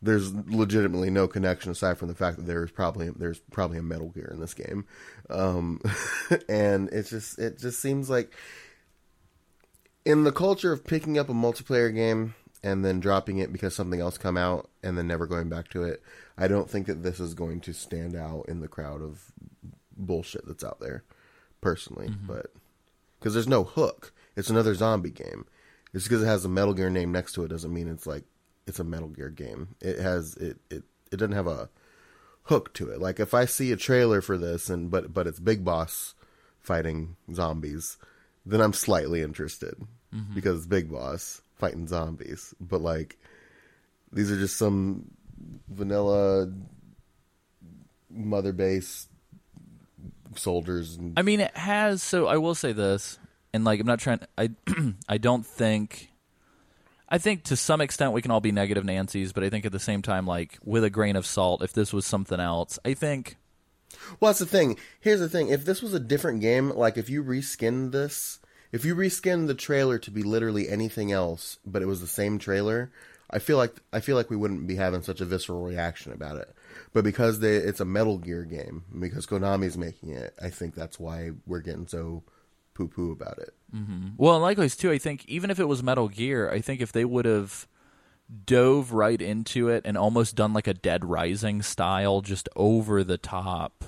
there's 0.00 0.34
legitimately 0.34 1.10
no 1.10 1.28
connection 1.28 1.70
aside 1.70 1.96
from 1.96 2.08
the 2.08 2.14
fact 2.14 2.36
that 2.36 2.46
there's 2.46 2.70
probably 2.70 3.10
there's 3.10 3.40
probably 3.50 3.78
a 3.78 3.82
Metal 3.82 4.08
Gear 4.08 4.30
in 4.32 4.40
this 4.40 4.54
game, 4.54 4.86
um, 5.30 5.80
and 6.48 6.88
it's 6.90 7.10
just 7.10 7.38
it 7.38 7.58
just 7.58 7.80
seems 7.80 8.10
like 8.10 8.32
in 10.04 10.24
the 10.24 10.32
culture 10.32 10.72
of 10.72 10.84
picking 10.84 11.18
up 11.18 11.28
a 11.28 11.34
multiplayer 11.34 11.94
game 11.94 12.34
and 12.62 12.84
then 12.84 13.00
dropping 13.00 13.38
it 13.38 13.52
because 13.52 13.74
something 13.74 14.00
else 14.00 14.18
come 14.18 14.36
out 14.36 14.68
and 14.82 14.96
then 14.96 15.06
never 15.06 15.26
going 15.26 15.48
back 15.48 15.68
to 15.68 15.82
it, 15.82 16.02
I 16.36 16.48
don't 16.48 16.70
think 16.70 16.86
that 16.86 17.02
this 17.02 17.20
is 17.20 17.34
going 17.34 17.60
to 17.60 17.72
stand 17.72 18.16
out 18.16 18.46
in 18.48 18.60
the 18.60 18.68
crowd 18.68 19.02
of 19.02 19.31
bullshit 19.96 20.46
that's 20.46 20.64
out 20.64 20.80
there, 20.80 21.04
personally. 21.60 22.08
Mm-hmm. 22.08 22.26
But 22.26 22.52
because 23.18 23.34
there's 23.34 23.48
no 23.48 23.64
hook, 23.64 24.12
it's 24.36 24.50
another 24.50 24.74
zombie 24.74 25.10
game. 25.10 25.46
Just 25.92 26.08
because 26.08 26.22
it 26.22 26.26
has 26.26 26.44
a 26.44 26.48
Metal 26.48 26.74
Gear 26.74 26.90
name 26.90 27.12
next 27.12 27.34
to 27.34 27.44
it 27.44 27.48
doesn't 27.48 27.72
mean 27.72 27.88
it's 27.88 28.06
like 28.06 28.24
it's 28.66 28.80
a 28.80 28.84
Metal 28.84 29.08
Gear 29.08 29.28
game. 29.28 29.74
It 29.80 29.98
has 29.98 30.36
it 30.36 30.58
it 30.70 30.84
it 31.10 31.16
doesn't 31.18 31.36
have 31.36 31.46
a 31.46 31.68
hook 32.44 32.72
to 32.74 32.90
it. 32.90 33.00
Like 33.00 33.20
if 33.20 33.34
I 33.34 33.44
see 33.44 33.72
a 33.72 33.76
trailer 33.76 34.20
for 34.20 34.38
this 34.38 34.70
and 34.70 34.90
but 34.90 35.12
but 35.12 35.26
it's 35.26 35.40
Big 35.40 35.64
Boss 35.64 36.14
fighting 36.60 37.16
zombies, 37.32 37.98
then 38.46 38.60
I'm 38.60 38.72
slightly 38.72 39.22
interested 39.22 39.74
mm-hmm. 40.14 40.34
because 40.34 40.58
it's 40.58 40.66
Big 40.66 40.90
Boss 40.90 41.42
fighting 41.56 41.86
zombies. 41.86 42.54
But 42.58 42.80
like 42.80 43.18
these 44.12 44.30
are 44.30 44.38
just 44.38 44.56
some 44.56 45.10
vanilla 45.68 46.50
mother 48.10 48.52
base 48.52 49.08
soldiers. 50.38 50.96
And, 50.96 51.18
I 51.18 51.22
mean, 51.22 51.40
it 51.40 51.56
has. 51.56 52.02
So 52.02 52.26
I 52.26 52.36
will 52.36 52.54
say 52.54 52.72
this, 52.72 53.18
and 53.52 53.64
like 53.64 53.80
I'm 53.80 53.86
not 53.86 54.00
trying. 54.00 54.20
I 54.36 54.50
I 55.08 55.18
don't 55.18 55.46
think. 55.46 56.10
I 57.08 57.18
think 57.18 57.44
to 57.44 57.56
some 57.56 57.82
extent 57.82 58.12
we 58.12 58.22
can 58.22 58.30
all 58.30 58.40
be 58.40 58.52
negative 58.52 58.86
Nancy's, 58.86 59.34
but 59.34 59.44
I 59.44 59.50
think 59.50 59.66
at 59.66 59.72
the 59.72 59.78
same 59.78 60.00
time, 60.00 60.26
like 60.26 60.58
with 60.64 60.82
a 60.82 60.88
grain 60.88 61.14
of 61.14 61.26
salt, 61.26 61.62
if 61.62 61.74
this 61.74 61.92
was 61.92 62.06
something 62.06 62.40
else, 62.40 62.78
I 62.86 62.94
think 62.94 63.36
well, 64.20 64.30
that's 64.30 64.38
the 64.38 64.46
thing. 64.46 64.78
Here's 65.00 65.20
the 65.20 65.28
thing: 65.28 65.48
if 65.48 65.64
this 65.64 65.82
was 65.82 65.94
a 65.94 66.00
different 66.00 66.40
game, 66.40 66.70
like 66.70 66.96
if 66.96 67.10
you 67.10 67.22
reskinned 67.22 67.92
this, 67.92 68.38
if 68.70 68.84
you 68.84 68.94
reskinned 68.94 69.46
the 69.46 69.54
trailer 69.54 69.98
to 69.98 70.10
be 70.10 70.22
literally 70.22 70.68
anything 70.68 71.12
else, 71.12 71.58
but 71.64 71.82
it 71.82 71.86
was 71.86 72.00
the 72.00 72.06
same 72.06 72.38
trailer, 72.38 72.90
I 73.30 73.38
feel 73.38 73.56
like 73.56 73.76
I 73.92 74.00
feel 74.00 74.16
like 74.16 74.30
we 74.30 74.36
wouldn't 74.36 74.66
be 74.66 74.76
having 74.76 75.02
such 75.02 75.20
a 75.20 75.24
visceral 75.24 75.62
reaction 75.62 76.12
about 76.12 76.36
it. 76.36 76.54
But 76.92 77.04
because 77.04 77.40
they, 77.40 77.56
it's 77.56 77.80
a 77.80 77.84
Metal 77.84 78.18
Gear 78.18 78.44
game, 78.44 78.84
because 78.98 79.26
Konami's 79.26 79.78
making 79.78 80.10
it, 80.10 80.34
I 80.42 80.50
think 80.50 80.74
that's 80.74 80.98
why 80.98 81.30
we're 81.46 81.60
getting 81.60 81.86
so 81.86 82.22
poo 82.74 82.88
poo 82.88 83.12
about 83.12 83.38
it. 83.38 83.54
Mm-hmm. 83.74 84.10
Well, 84.16 84.34
and 84.34 84.42
likewise 84.42 84.76
too, 84.76 84.90
I 84.90 84.98
think 84.98 85.24
even 85.26 85.50
if 85.50 85.58
it 85.58 85.68
was 85.68 85.82
Metal 85.82 86.08
Gear, 86.08 86.50
I 86.50 86.60
think 86.60 86.80
if 86.80 86.92
they 86.92 87.04
would 87.04 87.24
have 87.24 87.66
dove 88.46 88.92
right 88.92 89.20
into 89.20 89.68
it 89.68 89.82
and 89.84 89.96
almost 89.96 90.36
done 90.36 90.52
like 90.52 90.66
a 90.66 90.74
Dead 90.74 91.04
Rising 91.04 91.62
style, 91.62 92.20
just 92.20 92.48
over 92.56 93.04
the 93.04 93.18
top, 93.18 93.84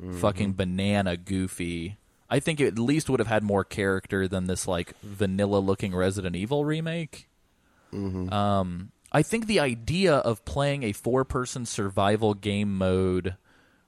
mm-hmm. 0.00 0.18
fucking 0.18 0.54
banana 0.54 1.16
goofy. 1.16 1.96
I 2.30 2.40
think 2.40 2.60
it 2.60 2.66
at 2.66 2.78
least 2.78 3.08
would 3.10 3.20
have 3.20 3.28
had 3.28 3.42
more 3.42 3.64
character 3.64 4.26
than 4.26 4.46
this 4.46 4.66
like 4.66 4.98
vanilla 5.02 5.58
looking 5.58 5.94
Resident 5.94 6.34
Evil 6.34 6.64
remake. 6.64 7.28
Mm-hmm. 7.92 8.32
Um, 8.32 8.90
I 9.14 9.22
think 9.22 9.46
the 9.46 9.60
idea 9.60 10.16
of 10.16 10.44
playing 10.44 10.82
a 10.82 10.92
four 10.92 11.24
person 11.24 11.64
survival 11.64 12.34
game 12.34 12.76
mode 12.76 13.36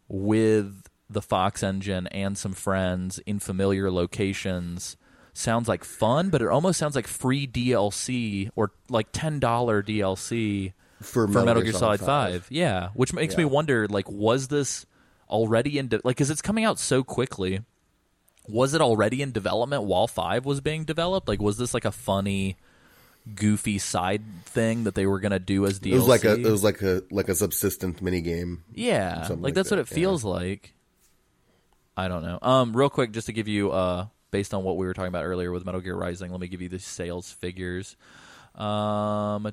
with 0.09 0.88
the 1.11 1.21
Fox 1.21 1.62
engine 1.62 2.06
and 2.09 2.38
some 2.38 2.52
friends 2.52 3.18
in 3.26 3.40
familiar 3.40 3.90
locations 3.90 4.97
sounds 5.33 5.68
like 5.68 5.83
fun, 5.85 6.30
but 6.30 6.42
it 6.42 6.49
almost 6.49 6.78
sounds 6.78 6.95
like 6.95 7.09
free 7.09 7.47
DLC 7.47 8.50
or 8.54 8.71
like 8.88 9.09
ten 9.11 9.40
dollar 9.40 9.83
DLC 9.83 10.73
For, 11.02 11.26
for 11.28 11.45
Metal 11.45 11.62
Gear 11.62 11.73
Solid 11.73 12.00
Five. 12.00 12.47
Yeah, 12.49 12.90
which 12.95 13.12
makes 13.12 13.37
me 13.37 13.45
wonder, 13.45 13.88
like, 13.88 14.09
was 14.09 14.49
this 14.49 14.87
already 15.28 15.76
in 15.78 15.88
de- 15.88 16.00
like 16.04 16.16
because 16.16 16.30
it's 16.30 16.42
coming 16.42 16.64
out 16.64 16.78
so 16.78 17.02
quickly? 17.02 17.62
Was 18.49 18.75
it 18.75 18.80
already 18.80 19.23
in 19.23 19.33
development 19.33 19.83
while 19.83 20.06
Five 20.06 20.45
was 20.45 20.61
being 20.61 20.85
developed? 20.85 21.26
Like, 21.26 21.42
was 21.42 21.59
this 21.59 21.75
like 21.75 21.85
a 21.85 21.90
funny, 21.90 22.56
goofy 23.35 23.78
side 23.78 24.23
thing 24.45 24.85
that 24.85 24.95
they 24.95 25.06
were 25.06 25.21
gonna 25.21 25.38
do 25.38 25.66
as 25.66 25.80
DLC? 25.80 25.92
It 25.92 25.97
was 25.97 26.09
like 26.09 26.25
a 26.25 26.35
it 26.35 26.50
was 26.50 26.64
like 26.64 26.83
a 26.83 27.02
like 27.11 27.28
a 27.28 27.35
subsistence 27.35 28.00
mini 28.00 28.21
game. 28.21 28.64
Yeah, 28.73 29.26
like 29.30 29.38
like 29.40 29.54
that's 29.54 29.71
what 29.71 29.80
it 29.80 29.88
feels 29.88 30.25
like. 30.25 30.75
I 31.97 32.09
don't 32.09 32.23
know. 32.23 32.38
Um, 32.42 32.76
real 32.76 32.90
quick, 32.90 33.12
just 33.12 33.26
to 33.26 33.33
give 33.33 33.49
you, 33.49 33.73
uh, 33.73 34.09
based 34.30 34.52
on 34.52 34.62
what 34.64 34.76
we 34.76 34.85
were 34.85 34.92
talking 34.92 35.09
about 35.09 35.25
earlier 35.25 35.50
with 35.50 35.64
Metal 35.64 35.80
Gear 35.80 35.97
Rising, 35.97 36.30
let 36.30 36.40
me 36.40 36.47
give 36.47 36.61
you 36.61 36.68
the 36.68 36.78
sales 36.78 37.33
figures. 37.33 37.97
Um, 38.54 39.50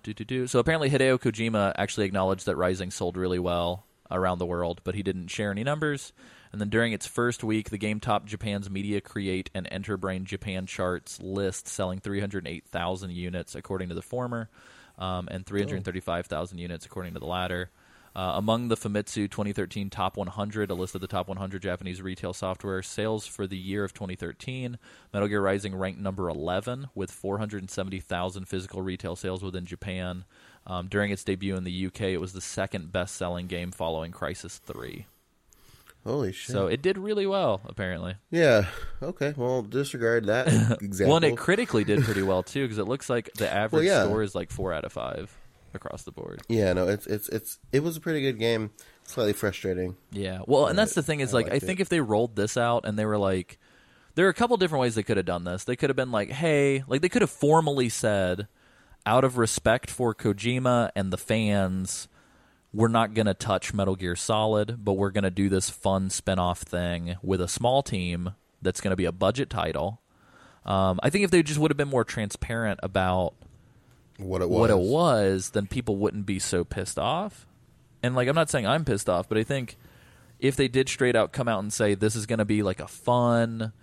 so 0.47 0.59
apparently 0.59 0.89
Hideo 0.89 1.19
Kojima 1.19 1.73
actually 1.77 2.05
acknowledged 2.05 2.45
that 2.45 2.55
Rising 2.55 2.91
sold 2.91 3.17
really 3.17 3.39
well 3.39 3.85
around 4.11 4.39
the 4.39 4.45
world, 4.45 4.81
but 4.83 4.95
he 4.95 5.03
didn't 5.03 5.27
share 5.27 5.51
any 5.51 5.63
numbers. 5.63 6.13
And 6.53 6.61
then 6.61 6.69
during 6.69 6.93
its 6.93 7.07
first 7.07 7.43
week, 7.43 7.71
the 7.71 7.79
game 7.79 7.99
topped 7.99 8.27
Japan's 8.27 8.69
Media 8.69 9.01
Create 9.01 9.49
and 9.55 9.67
Enterbrain 9.71 10.23
Japan 10.23 10.67
charts 10.67 11.19
list, 11.19 11.67
selling 11.67 11.99
308,000 11.99 13.09
units 13.09 13.55
according 13.55 13.89
to 13.89 13.95
the 13.95 14.03
former, 14.03 14.49
um, 14.99 15.27
and 15.31 15.47
335,000 15.47 16.59
units 16.59 16.85
according 16.85 17.15
to 17.15 17.19
the 17.19 17.25
latter. 17.25 17.71
Uh, 18.15 18.33
among 18.35 18.67
the 18.67 18.77
Famitsu 18.77 19.27
2013 19.27 19.89
Top 19.89 20.15
100, 20.15 20.69
a 20.69 20.75
list 20.75 20.93
of 20.93 21.01
the 21.01 21.07
top 21.07 21.27
100 21.27 21.59
Japanese 21.59 22.03
retail 22.03 22.33
software 22.33 22.83
sales 22.83 23.25
for 23.25 23.47
the 23.47 23.57
year 23.57 23.83
of 23.83 23.95
2013, 23.95 24.77
Metal 25.11 25.27
Gear 25.27 25.41
Rising 25.41 25.73
ranked 25.73 25.99
number 25.99 26.29
11 26.29 26.89
with 26.93 27.09
470,000 27.09 28.47
physical 28.47 28.83
retail 28.83 29.15
sales 29.15 29.41
within 29.41 29.65
Japan. 29.65 30.25
Um, 30.67 30.87
during 30.87 31.09
its 31.09 31.23
debut 31.23 31.55
in 31.55 31.63
the 31.63 31.87
UK, 31.87 32.01
it 32.01 32.21
was 32.21 32.33
the 32.33 32.41
second 32.41 32.91
best-selling 32.91 33.47
game 33.47 33.71
following 33.71 34.11
Crysis 34.11 34.59
3. 34.59 35.07
Holy 36.05 36.33
shit! 36.33 36.51
So 36.51 36.67
it 36.67 36.81
did 36.81 36.97
really 36.97 37.25
well, 37.25 37.61
apparently. 37.65 38.15
yeah, 38.29 38.65
okay. 39.01 39.33
Well, 39.35 39.61
disregard 39.61 40.25
that 40.25 40.47
example. 40.81 41.07
Well, 41.07 41.23
and 41.23 41.25
it 41.25 41.37
critically 41.37 41.83
did 41.83 42.03
pretty 42.03 42.23
well 42.23 42.43
too, 42.43 42.63
because 42.63 42.77
it 42.77 42.87
looks 42.87 43.09
like 43.09 43.31
the 43.33 43.51
average 43.51 43.85
yeah. 43.85 44.03
score 44.03 44.21
is 44.21 44.35
like 44.35 44.51
four 44.51 44.73
out 44.73 44.83
of 44.83 44.91
five 44.91 45.35
across 45.73 46.03
the 46.03 46.11
board. 46.11 46.41
yeah, 46.49 46.73
no, 46.73 46.87
it's 46.87 47.07
it's 47.07 47.29
it's 47.29 47.59
it 47.71 47.83
was 47.83 47.97
a 47.97 48.01
pretty 48.01 48.21
good 48.21 48.37
game. 48.37 48.71
Slightly 49.05 49.33
frustrating. 49.33 49.95
Yeah. 50.11 50.39
Well, 50.45 50.67
and 50.67 50.77
that's 50.77 50.93
the 50.93 51.03
thing 51.03 51.19
is 51.19 51.33
I 51.33 51.37
like 51.37 51.51
I 51.51 51.59
think 51.59 51.79
it. 51.79 51.83
if 51.83 51.89
they 51.89 51.99
rolled 51.99 52.35
this 52.35 52.57
out 52.57 52.85
and 52.85 52.97
they 52.97 53.05
were 53.05 53.17
like 53.17 53.59
there 54.15 54.25
are 54.25 54.29
a 54.29 54.33
couple 54.33 54.57
different 54.57 54.81
ways 54.81 54.95
they 54.95 55.03
could 55.03 55.17
have 55.17 55.25
done 55.25 55.43
this. 55.43 55.63
They 55.63 55.75
could 55.75 55.89
have 55.89 55.97
been 55.97 56.11
like, 56.11 56.31
"Hey, 56.31 56.83
like 56.87 57.01
they 57.01 57.09
could 57.09 57.21
have 57.21 57.31
formally 57.31 57.89
said 57.89 58.47
out 59.05 59.23
of 59.23 59.37
respect 59.37 59.89
for 59.89 60.13
Kojima 60.13 60.91
and 60.95 61.11
the 61.11 61.17
fans, 61.17 62.07
we're 62.73 62.87
not 62.87 63.13
going 63.13 63.27
to 63.27 63.33
touch 63.33 63.73
Metal 63.73 63.95
Gear 63.95 64.15
Solid, 64.15 64.83
but 64.83 64.93
we're 64.93 65.11
going 65.11 65.23
to 65.23 65.31
do 65.31 65.47
this 65.49 65.69
fun 65.69 66.09
spin-off 66.09 66.61
thing 66.61 67.15
with 67.21 67.39
a 67.39 67.47
small 67.47 67.83
team 67.83 68.33
that's 68.61 68.81
going 68.81 68.91
to 68.91 68.95
be 68.97 69.05
a 69.05 69.11
budget 69.11 69.49
title." 69.49 70.01
Um, 70.65 70.99
I 71.03 71.09
think 71.09 71.25
if 71.25 71.31
they 71.31 71.43
just 71.43 71.59
would 71.59 71.71
have 71.71 71.77
been 71.77 71.89
more 71.89 72.05
transparent 72.05 72.79
about 72.81 73.33
What 74.17 74.41
it 74.41 74.49
was. 74.49 74.59
what 74.59 74.69
it 74.69 74.79
was, 74.79 75.49
then 75.49 75.67
people 75.67 75.97
wouldn't 75.97 76.25
be 76.25 76.39
so 76.39 76.63
pissed 76.63 76.97
off. 76.97 77.45
And 78.01 78.15
like 78.15 78.27
I'm 78.27 78.35
not 78.35 78.49
saying 78.49 78.65
I'm 78.65 78.85
pissed 78.85 79.09
off, 79.09 79.27
but 79.27 79.37
I 79.37 79.43
think 79.43 79.75
if 80.39 80.55
they 80.55 80.67
did 80.69 80.87
straight 80.89 81.15
out 81.15 81.31
come 81.33 81.47
out 81.49 81.59
and 81.59 81.71
say 81.71 81.95
this 81.95 82.15
is 82.15 82.25
going 82.25 82.39
to 82.39 82.45
be 82.45 82.63
like 82.63 82.79
a 82.79 82.87
fun, 82.87 83.73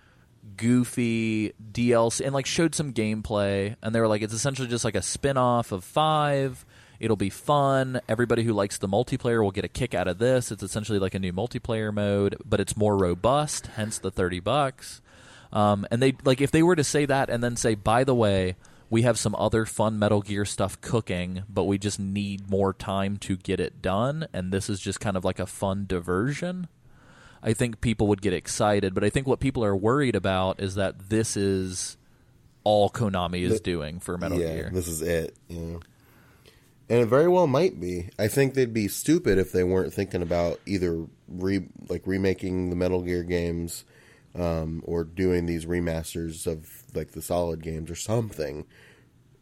goofy 0.56 1.52
DLC 1.72 2.24
and 2.24 2.32
like 2.34 2.46
showed 2.46 2.74
some 2.74 2.92
gameplay 2.92 3.76
and 3.82 3.94
they 3.94 4.00
were 4.00 4.08
like 4.08 4.22
it's 4.22 4.34
essentially 4.34 4.68
just 4.68 4.84
like 4.84 4.94
a 4.94 5.02
spin-off 5.02 5.70
of 5.72 5.84
5. 5.84 6.64
It'll 7.00 7.16
be 7.16 7.30
fun. 7.30 8.00
Everybody 8.08 8.44
who 8.44 8.52
likes 8.52 8.76
the 8.78 8.86
multiplayer 8.86 9.42
will 9.42 9.50
get 9.50 9.64
a 9.64 9.68
kick 9.68 9.94
out 9.94 10.06
of 10.06 10.18
this. 10.18 10.52
It's 10.52 10.62
essentially 10.62 10.98
like 10.98 11.14
a 11.14 11.18
new 11.18 11.32
multiplayer 11.32 11.92
mode, 11.92 12.36
but 12.44 12.60
it's 12.60 12.76
more 12.76 12.96
robust, 12.96 13.68
hence 13.68 13.98
the 13.98 14.10
30 14.10 14.40
bucks. 14.40 15.00
Um, 15.52 15.86
and 15.90 16.02
they 16.02 16.14
like 16.24 16.40
if 16.40 16.50
they 16.50 16.62
were 16.62 16.76
to 16.76 16.84
say 16.84 17.06
that 17.06 17.30
and 17.30 17.42
then 17.42 17.56
say, 17.56 17.74
by 17.74 18.04
the 18.04 18.14
way, 18.14 18.56
we 18.90 19.02
have 19.02 19.18
some 19.18 19.34
other 19.36 19.64
fun 19.64 19.98
Metal 19.98 20.20
Gear 20.20 20.44
stuff 20.44 20.80
cooking, 20.80 21.44
but 21.48 21.64
we 21.64 21.78
just 21.78 21.98
need 21.98 22.50
more 22.50 22.74
time 22.74 23.16
to 23.18 23.36
get 23.36 23.60
it 23.60 23.80
done, 23.80 24.26
and 24.32 24.52
this 24.52 24.68
is 24.68 24.80
just 24.80 25.00
kind 25.00 25.16
of 25.16 25.24
like 25.24 25.38
a 25.38 25.46
fun 25.46 25.86
diversion. 25.88 26.68
I 27.42 27.54
think 27.54 27.80
people 27.80 28.08
would 28.08 28.20
get 28.20 28.34
excited, 28.34 28.92
but 28.92 29.04
I 29.04 29.08
think 29.08 29.26
what 29.26 29.40
people 29.40 29.64
are 29.64 29.74
worried 29.76 30.14
about 30.14 30.60
is 30.60 30.74
that 30.74 31.08
this 31.08 31.36
is 31.36 31.96
all 32.64 32.90
Konami 32.90 33.42
is 33.42 33.60
doing 33.60 34.00
for 34.00 34.18
Metal 34.18 34.38
yeah, 34.38 34.54
Gear. 34.54 34.70
this 34.74 34.88
is 34.88 35.00
it. 35.00 35.34
You 35.48 35.60
know. 35.60 35.80
And 36.90 36.98
it 37.00 37.06
very 37.06 37.28
well 37.28 37.46
might 37.46 37.80
be. 37.80 38.10
I 38.18 38.26
think 38.26 38.54
they'd 38.54 38.74
be 38.74 38.88
stupid 38.88 39.38
if 39.38 39.52
they 39.52 39.62
weren't 39.62 39.94
thinking 39.94 40.22
about 40.22 40.58
either 40.66 41.06
re 41.28 41.64
like 41.88 42.04
remaking 42.04 42.68
the 42.68 42.76
Metal 42.76 43.00
Gear 43.00 43.22
games, 43.22 43.84
um, 44.34 44.82
or 44.84 45.04
doing 45.04 45.46
these 45.46 45.66
remasters 45.66 46.48
of 46.48 46.82
like 46.92 47.12
the 47.12 47.22
Solid 47.22 47.62
games 47.62 47.90
or 47.90 47.94
something. 47.94 48.66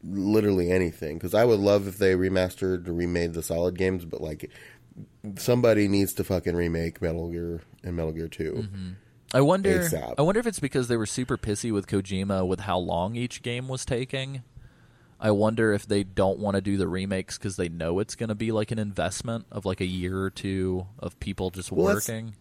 Literally 0.05 0.71
anything, 0.71 1.17
because 1.17 1.35
I 1.35 1.45
would 1.45 1.59
love 1.59 1.89
if 1.89 1.99
they 1.99 2.15
remastered 2.15 2.87
or 2.87 2.93
remade 2.93 3.33
the 3.33 3.43
Solid 3.43 3.79
games, 3.79 4.05
but 4.05 4.21
like 4.21 4.51
somebody 5.37 5.89
needs 5.89 6.13
to 6.15 6.25
fucking 6.25 6.55
remake 6.55 7.01
Metal 7.01 7.31
Gear 7.31 7.63
and 7.83 7.97
Metal 7.97 8.13
Gear 8.13 8.29
2 8.29 8.69
I 9.33 9.41
wonder. 9.41 9.81
ASAP. 9.81 10.15
I 10.19 10.23
wonder 10.23 10.41
if 10.41 10.47
it's 10.47 10.61
because 10.61 10.89
they 10.89 10.97
were 10.97 11.07
super 11.07 11.37
pissy 11.37 11.73
with 11.73 11.87
Kojima 11.87 12.47
with 12.47 12.61
how 12.61 12.79
long 12.79 13.15
each 13.15 13.43
game 13.43 13.69
was 13.69 13.85
taking. 13.85 14.43
I 15.21 15.31
wonder 15.33 15.73
if 15.73 15.87
they 15.87 16.05
don't 16.05 16.39
want 16.39 16.55
to 16.55 16.61
do 16.61 16.77
the 16.77 16.87
remakes 16.89 17.37
because 17.39 17.57
they 17.57 17.69
know 17.69 17.99
it's 17.99 18.15
going 18.15 18.29
to 18.29 18.35
be 18.35 18.53
like 18.53 18.71
an 18.71 18.79
investment 18.79 19.47
of 19.51 19.65
like 19.65 19.81
a 19.81 19.87
year 19.87 20.21
or 20.21 20.31
two 20.31 20.87
of 20.99 21.19
people 21.21 21.51
just 21.51 21.73
Well, 21.73 21.87
that's- 21.87 22.09
working. 22.09 22.35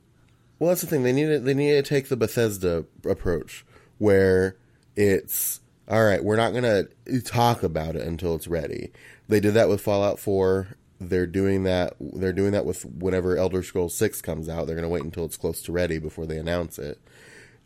Well, 0.59 0.69
that's 0.69 0.81
the 0.81 0.87
thing. 0.87 1.03
They 1.03 1.13
need 1.13 1.27
to, 1.27 1.39
they 1.39 1.53
need 1.53 1.71
to 1.73 1.83
take 1.83 2.09
the 2.09 2.17
Bethesda 2.17 2.85
approach, 3.07 3.63
where 3.99 4.57
it's 4.95 5.61
all 5.87 6.03
right. 6.03 6.23
We're 6.23 6.35
not 6.35 6.51
going 6.51 6.63
to 6.63 7.21
talk 7.21 7.61
about 7.61 7.95
it 7.95 8.01
until 8.01 8.33
it's 8.33 8.47
ready. 8.47 8.91
They 9.27 9.39
did 9.39 9.53
that 9.53 9.69
with 9.69 9.81
Fallout 9.81 10.17
Four. 10.19 10.69
They're 10.99 11.27
doing 11.27 11.61
that. 11.63 11.93
They're 11.99 12.33
doing 12.33 12.53
that 12.53 12.65
with 12.65 12.85
whenever 12.85 13.37
Elder 13.37 13.61
Scrolls 13.61 13.95
Six 13.95 14.19
comes 14.19 14.49
out. 14.49 14.65
They're 14.65 14.75
going 14.75 14.81
to 14.81 14.89
wait 14.89 15.03
until 15.03 15.25
it's 15.25 15.37
close 15.37 15.61
to 15.63 15.71
ready 15.71 15.99
before 15.99 16.25
they 16.25 16.37
announce 16.39 16.79
it. 16.79 16.99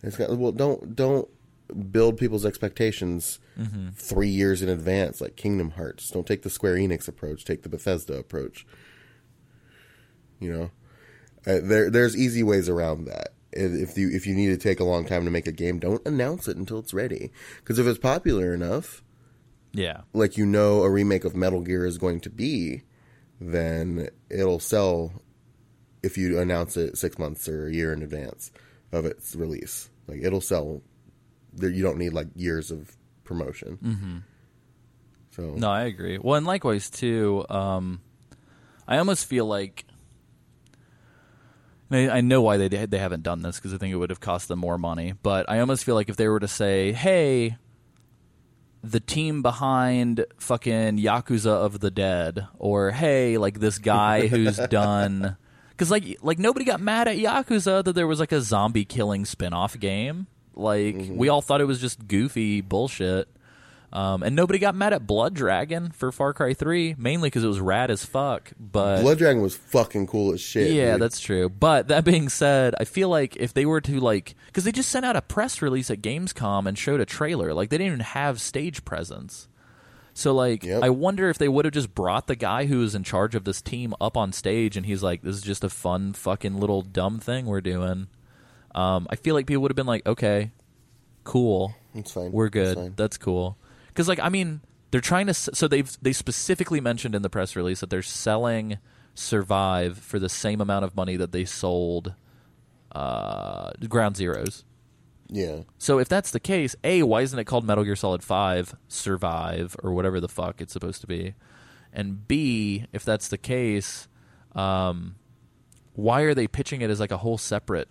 It's 0.03 0.17
got, 0.17 0.35
well, 0.37 0.51
don't 0.51 0.93
don't 0.93 1.29
build 1.91 2.17
people's 2.17 2.45
expectations 2.45 3.39
three 3.95 4.29
years 4.29 4.61
in 4.61 4.69
advance 4.69 5.21
like 5.21 5.35
Kingdom 5.35 5.71
Hearts. 5.71 6.09
Don't 6.09 6.25
take 6.25 6.41
the 6.41 6.49
Square 6.49 6.75
Enix 6.77 7.07
approach. 7.07 7.45
Take 7.45 7.63
the 7.63 7.69
Bethesda 7.69 8.13
approach. 8.17 8.65
You 10.39 10.51
know. 10.51 10.71
Uh, 11.45 11.59
there, 11.63 11.89
there's 11.89 12.15
easy 12.15 12.43
ways 12.43 12.69
around 12.69 13.05
that. 13.05 13.29
If 13.51 13.97
you 13.97 14.09
if 14.11 14.25
you 14.27 14.33
need 14.35 14.47
to 14.49 14.57
take 14.57 14.79
a 14.79 14.83
long 14.85 15.05
time 15.05 15.25
to 15.25 15.31
make 15.31 15.47
a 15.47 15.51
game, 15.51 15.79
don't 15.79 16.05
announce 16.07 16.47
it 16.47 16.55
until 16.57 16.79
it's 16.79 16.93
ready. 16.93 17.31
Because 17.57 17.79
if 17.79 17.85
it's 17.87 17.99
popular 17.99 18.53
enough, 18.53 19.03
Yeah. 19.73 20.01
like 20.13 20.37
you 20.37 20.45
know, 20.45 20.83
a 20.83 20.89
remake 20.89 21.25
of 21.25 21.35
Metal 21.35 21.61
Gear 21.61 21.85
is 21.85 21.97
going 21.97 22.19
to 22.21 22.29
be, 22.29 22.83
then 23.41 24.09
it'll 24.29 24.59
sell 24.59 25.11
if 26.03 26.17
you 26.17 26.39
announce 26.39 26.77
it 26.77 26.97
six 26.97 27.19
months 27.19 27.47
or 27.49 27.67
a 27.67 27.73
year 27.73 27.91
in 27.91 28.01
advance 28.01 28.51
of 28.91 29.05
its 29.05 29.35
release. 29.35 29.89
Like 30.07 30.21
it'll 30.23 30.41
sell. 30.41 30.81
There, 31.53 31.69
you 31.69 31.83
don't 31.83 31.97
need 31.97 32.13
like 32.13 32.27
years 32.35 32.71
of 32.71 32.95
promotion. 33.23 33.77
Mm-hmm. 33.83 34.17
So 35.31 35.53
No, 35.55 35.69
I 35.69 35.83
agree. 35.83 36.17
Well, 36.17 36.35
and 36.35 36.45
likewise 36.45 36.89
too. 36.89 37.45
Um, 37.49 38.01
I 38.87 38.97
almost 38.97 39.25
feel 39.25 39.45
like 39.45 39.85
I, 41.91 42.09
I 42.09 42.21
know 42.21 42.41
why 42.41 42.57
they 42.57 42.67
they 42.67 42.97
haven't 42.97 43.23
done 43.23 43.41
this 43.41 43.57
because 43.57 43.73
I 43.73 43.77
think 43.77 43.93
it 43.93 43.97
would 43.97 44.09
have 44.09 44.19
cost 44.19 44.47
them 44.47 44.59
more 44.59 44.77
money. 44.77 45.13
But 45.21 45.49
I 45.49 45.59
almost 45.59 45.83
feel 45.83 45.95
like 45.95 46.09
if 46.09 46.15
they 46.15 46.27
were 46.27 46.39
to 46.39 46.47
say, 46.47 46.93
"Hey, 46.93 47.57
the 48.83 48.99
team 48.99 49.41
behind 49.41 50.25
fucking 50.39 50.97
Yakuza 50.97 51.51
of 51.51 51.79
the 51.79 51.91
Dead," 51.91 52.47
or 52.57 52.91
"Hey, 52.91 53.37
like 53.37 53.59
this 53.59 53.77
guy 53.77 54.27
who's 54.27 54.57
done," 54.57 55.37
because 55.71 55.91
like 55.91 56.17
like 56.21 56.39
nobody 56.39 56.65
got 56.65 56.79
mad 56.79 57.07
at 57.07 57.17
Yakuza 57.17 57.83
that 57.83 57.93
there 57.93 58.07
was 58.07 58.19
like 58.19 58.31
a 58.31 58.41
zombie 58.41 58.85
killing 58.85 59.25
spin 59.25 59.53
off 59.53 59.77
game. 59.79 60.27
Like 60.53 60.95
we 61.09 61.29
all 61.29 61.41
thought 61.41 61.61
it 61.61 61.65
was 61.65 61.79
just 61.81 62.07
goofy 62.07 62.61
bullshit. 62.61 63.27
Um, 63.93 64.23
and 64.23 64.37
nobody 64.37 64.57
got 64.57 64.73
mad 64.73 64.93
at 64.93 65.05
Blood 65.05 65.33
Dragon 65.33 65.91
for 65.91 66.13
Far 66.13 66.31
Cry 66.31 66.53
3, 66.53 66.95
mainly 66.97 67.27
because 67.27 67.43
it 67.43 67.47
was 67.47 67.59
rad 67.59 67.91
as 67.91 68.05
fuck. 68.05 68.53
But 68.57 69.01
Blood 69.01 69.17
Dragon 69.17 69.41
was 69.41 69.53
fucking 69.53 70.07
cool 70.07 70.33
as 70.33 70.39
shit. 70.39 70.71
yeah, 70.71 70.93
dude. 70.93 71.01
that's 71.01 71.19
true. 71.19 71.49
But 71.49 71.89
that 71.89 72.05
being 72.05 72.29
said, 72.29 72.73
I 72.79 72.85
feel 72.85 73.09
like 73.09 73.35
if 73.35 73.53
they 73.53 73.65
were 73.65 73.81
to 73.81 73.99
like, 73.99 74.35
because 74.45 74.63
they 74.63 74.71
just 74.71 74.87
sent 74.87 75.05
out 75.05 75.17
a 75.17 75.21
press 75.21 75.61
release 75.61 75.91
at 75.91 76.01
Gamescom 76.01 76.67
and 76.67 76.77
showed 76.77 77.01
a 77.01 77.05
trailer, 77.05 77.53
like 77.53 77.69
they 77.69 77.77
didn't 77.77 77.87
even 77.87 77.99
have 77.99 78.39
stage 78.39 78.85
presence. 78.85 79.49
So 80.13 80.33
like, 80.33 80.63
Yep. 80.63 80.83
I 80.83 80.89
wonder 80.89 81.29
if 81.29 81.37
they 81.37 81.49
would 81.49 81.65
have 81.65 81.73
just 81.73 81.93
brought 81.93 82.27
the 82.27 82.37
guy 82.37 82.67
who 82.67 82.79
was 82.79 82.95
in 82.95 83.03
charge 83.03 83.35
of 83.35 83.43
this 83.43 83.61
team 83.61 83.93
up 83.99 84.15
on 84.15 84.31
stage, 84.31 84.77
and 84.77 84.85
he's 84.85 85.03
like, 85.03 85.21
"This 85.21 85.35
is 85.35 85.41
just 85.41 85.65
a 85.65 85.69
fun 85.69 86.13
fucking 86.13 86.57
little 86.57 86.81
dumb 86.81 87.19
thing 87.19 87.45
we're 87.45 87.59
doing." 87.59 88.07
Um, 88.73 89.07
I 89.09 89.15
feel 89.15 89.35
like 89.35 89.47
people 89.47 89.61
would 89.63 89.71
have 89.71 89.75
been 89.75 89.85
like, 89.87 90.05
"Okay, 90.05 90.51
cool, 91.23 91.75
It's 91.93 92.11
fine. 92.13 92.31
we're 92.31 92.49
good. 92.49 92.77
fine. 92.77 92.93
That's 92.95 93.17
cool. 93.17 93.57
Because 93.87 94.07
like 94.07 94.19
I 94.19 94.29
mean, 94.29 94.61
they're 94.91 95.01
trying 95.01 95.27
to. 95.27 95.33
So 95.33 95.67
they've 95.67 95.89
they 96.01 96.13
specifically 96.13 96.79
mentioned 96.81 97.15
in 97.15 97.21
the 97.21 97.29
press 97.29 97.55
release 97.55 97.81
that 97.81 97.89
they're 97.89 98.01
selling 98.01 98.77
Survive 99.13 99.97
for 99.97 100.19
the 100.19 100.29
same 100.29 100.61
amount 100.61 100.85
of 100.85 100.95
money 100.95 101.17
that 101.17 101.33
they 101.33 101.43
sold 101.43 102.13
uh, 102.93 103.71
Ground 103.89 104.15
Zeroes. 104.15 104.63
Yeah. 105.27 105.61
So 105.77 105.99
if 105.99 106.07
that's 106.09 106.31
the 106.31 106.39
case, 106.39 106.75
a 106.83 107.03
why 107.03 107.21
isn't 107.21 107.37
it 107.37 107.43
called 107.45 107.65
Metal 107.65 107.83
Gear 107.83 107.95
Solid 107.95 108.23
Five 108.23 108.75
Survive 108.87 109.75
or 109.83 109.93
whatever 109.93 110.19
the 110.19 110.27
fuck 110.29 110.61
it's 110.61 110.73
supposed 110.73 111.01
to 111.01 111.07
be? 111.07 111.35
And 111.93 112.25
b 112.27 112.85
if 112.93 113.03
that's 113.03 113.27
the 113.27 113.37
case, 113.37 114.07
um, 114.55 115.15
why 115.93 116.21
are 116.21 116.33
they 116.33 116.47
pitching 116.47 116.81
it 116.81 116.89
as 116.89 116.99
like 117.01 117.11
a 117.11 117.17
whole 117.17 117.37
separate 117.37 117.89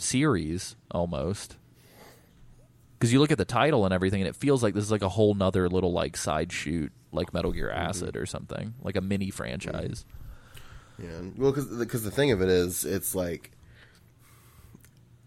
series 0.00 0.76
almost? 0.90 1.56
Because 2.98 3.12
you 3.12 3.20
look 3.20 3.32
at 3.32 3.38
the 3.38 3.44
title 3.44 3.84
and 3.84 3.94
everything, 3.94 4.20
and 4.20 4.28
it 4.28 4.36
feels 4.36 4.62
like 4.62 4.74
this 4.74 4.84
is 4.84 4.90
like 4.90 5.02
a 5.02 5.08
whole 5.08 5.34
nother 5.34 5.68
little 5.68 5.92
like 5.92 6.16
side 6.16 6.52
shoot, 6.52 6.92
like 7.12 7.32
Metal 7.32 7.52
Gear 7.52 7.70
Acid 7.70 8.16
or 8.16 8.26
something, 8.26 8.74
like 8.82 8.96
a 8.96 9.00
mini 9.00 9.30
franchise. 9.30 10.04
Yeah. 10.98 11.08
Well, 11.36 11.52
because 11.52 12.02
the 12.02 12.10
thing 12.10 12.30
of 12.30 12.42
it 12.42 12.48
is, 12.48 12.84
it's 12.84 13.14
like, 13.14 13.52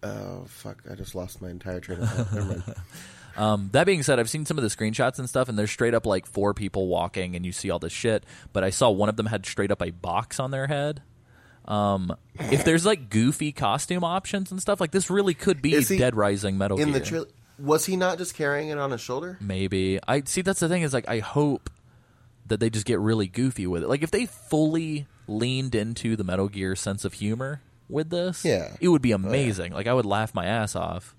oh 0.04 0.46
fuck! 0.48 0.84
I 0.90 0.94
just 0.94 1.16
lost 1.16 1.42
my 1.42 1.50
entire 1.50 1.80
train 1.80 2.00
of 2.02 2.10
thought. 2.10 2.34
Never 2.34 2.48
mind. 2.48 2.64
Um, 3.36 3.70
that 3.72 3.86
being 3.86 4.04
said, 4.04 4.20
I've 4.20 4.30
seen 4.30 4.46
some 4.46 4.58
of 4.58 4.64
the 4.64 4.70
screenshots 4.70 5.18
and 5.18 5.28
stuff, 5.28 5.50
and 5.50 5.58
there's 5.58 5.72
straight 5.72 5.94
up 5.94 6.06
like 6.06 6.26
four 6.26 6.54
people 6.54 6.88
walking, 6.88 7.36
and 7.36 7.46
you 7.46 7.52
see 7.52 7.70
all 7.72 7.80
this 7.80 7.92
shit. 7.92 8.26
But 8.52 8.64
I 8.64 8.70
saw 8.70 8.92
one 8.92 9.10
of 9.10 9.16
them 9.16 9.26
had 9.26 9.46
straight 9.46 9.72
up 9.72 9.82
a 9.82 9.90
box 9.90 10.40
on 10.40 10.52
their 10.52 10.68
head. 10.68 11.02
Um, 11.66 12.16
if 12.52 12.66
there's 12.66 12.86
like 12.86 13.10
goofy 13.10 13.52
costume 13.52 14.04
options 14.04 14.52
and 14.52 14.62
stuff, 14.62 14.82
like 14.82 14.92
this 14.92 15.10
really 15.10 15.34
could 15.34 15.62
be 15.62 15.74
Is 15.74 15.88
he- 15.90 15.98
Dead 15.98 16.16
Rising 16.16 16.58
Metal 16.58 16.80
In 16.80 16.92
Gear. 16.92 17.00
the 17.02 17.28
was 17.60 17.86
he 17.86 17.96
not 17.96 18.18
just 18.18 18.34
carrying 18.36 18.70
it 18.70 18.78
on 18.78 18.92
his 18.92 19.00
shoulder? 19.02 19.38
Maybe 19.40 20.00
I 20.08 20.24
see. 20.26 20.42
That's 20.42 20.60
the 20.60 20.68
thing 20.68 20.82
is 20.82 20.94
like 20.94 21.08
I 21.08 21.20
hope 21.20 21.70
that 22.48 22.60
they 22.60 22.70
just 22.70 22.86
get 22.86 23.00
really 23.00 23.28
goofy 23.28 23.66
with 23.68 23.84
it. 23.84 23.88
Like 23.88 24.04
if 24.04 24.12
they 24.12 24.26
fully 24.26 25.08
leaned 25.28 25.76
into 25.76 26.16
the 26.18 26.24
Metal 26.26 26.50
Gear 26.50 26.76
sense 26.76 27.06
of 27.06 27.14
humor 27.14 27.62
with 27.88 28.10
this, 28.10 28.44
Yeah. 28.44 28.76
it 28.82 28.90
would 28.90 29.02
be 29.02 29.12
amazing. 29.14 29.72
Like 29.72 29.88
I 29.88 29.94
would 29.94 30.06
laugh 30.06 30.34
my 30.36 30.46
ass 30.46 30.76
off. 30.76 31.16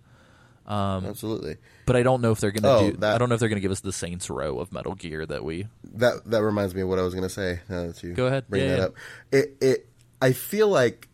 Absolutely. 0.69 1.57
But 1.87 1.97
I 1.97 2.03
don't 2.03 2.21
know 2.21 2.33
if 2.33 2.41
they're 2.41 2.51
gonna 2.51 2.69
Oh, 2.75 2.91
do. 2.91 2.97
that- 2.99 3.15
I 3.15 3.19
don't 3.19 3.29
know 3.29 3.35
if 3.35 3.41
they're 3.41 3.49
gonna 3.49 3.61
give 3.61 3.71
us 3.73 3.81
the 3.81 3.93
Saints 3.93 4.29
Row 4.31 4.59
of 4.59 4.73
Metal 4.73 4.95
Gear 4.95 5.25
that 5.27 5.45
we. 5.45 5.69
That 5.95 6.29
that 6.31 6.43
reminds 6.43 6.75
me 6.75 6.83
of 6.83 6.89
what 6.89 6.99
I 6.99 7.03
was 7.03 7.15
going 7.15 7.25
to 7.29 7.33
say. 7.33 7.61
Now 7.69 7.87
that 7.87 8.03
you 8.03 8.13
Go 8.15 8.27
ahead. 8.27 8.45
bring 8.49 8.63
Yeah, 8.63 8.69
that 8.71 8.79
yeah. 8.79 8.85
up. 8.85 8.95
It 9.33 9.57
it 9.61 9.87
I 10.23 10.33
feel 10.33 10.69
like 10.69 11.09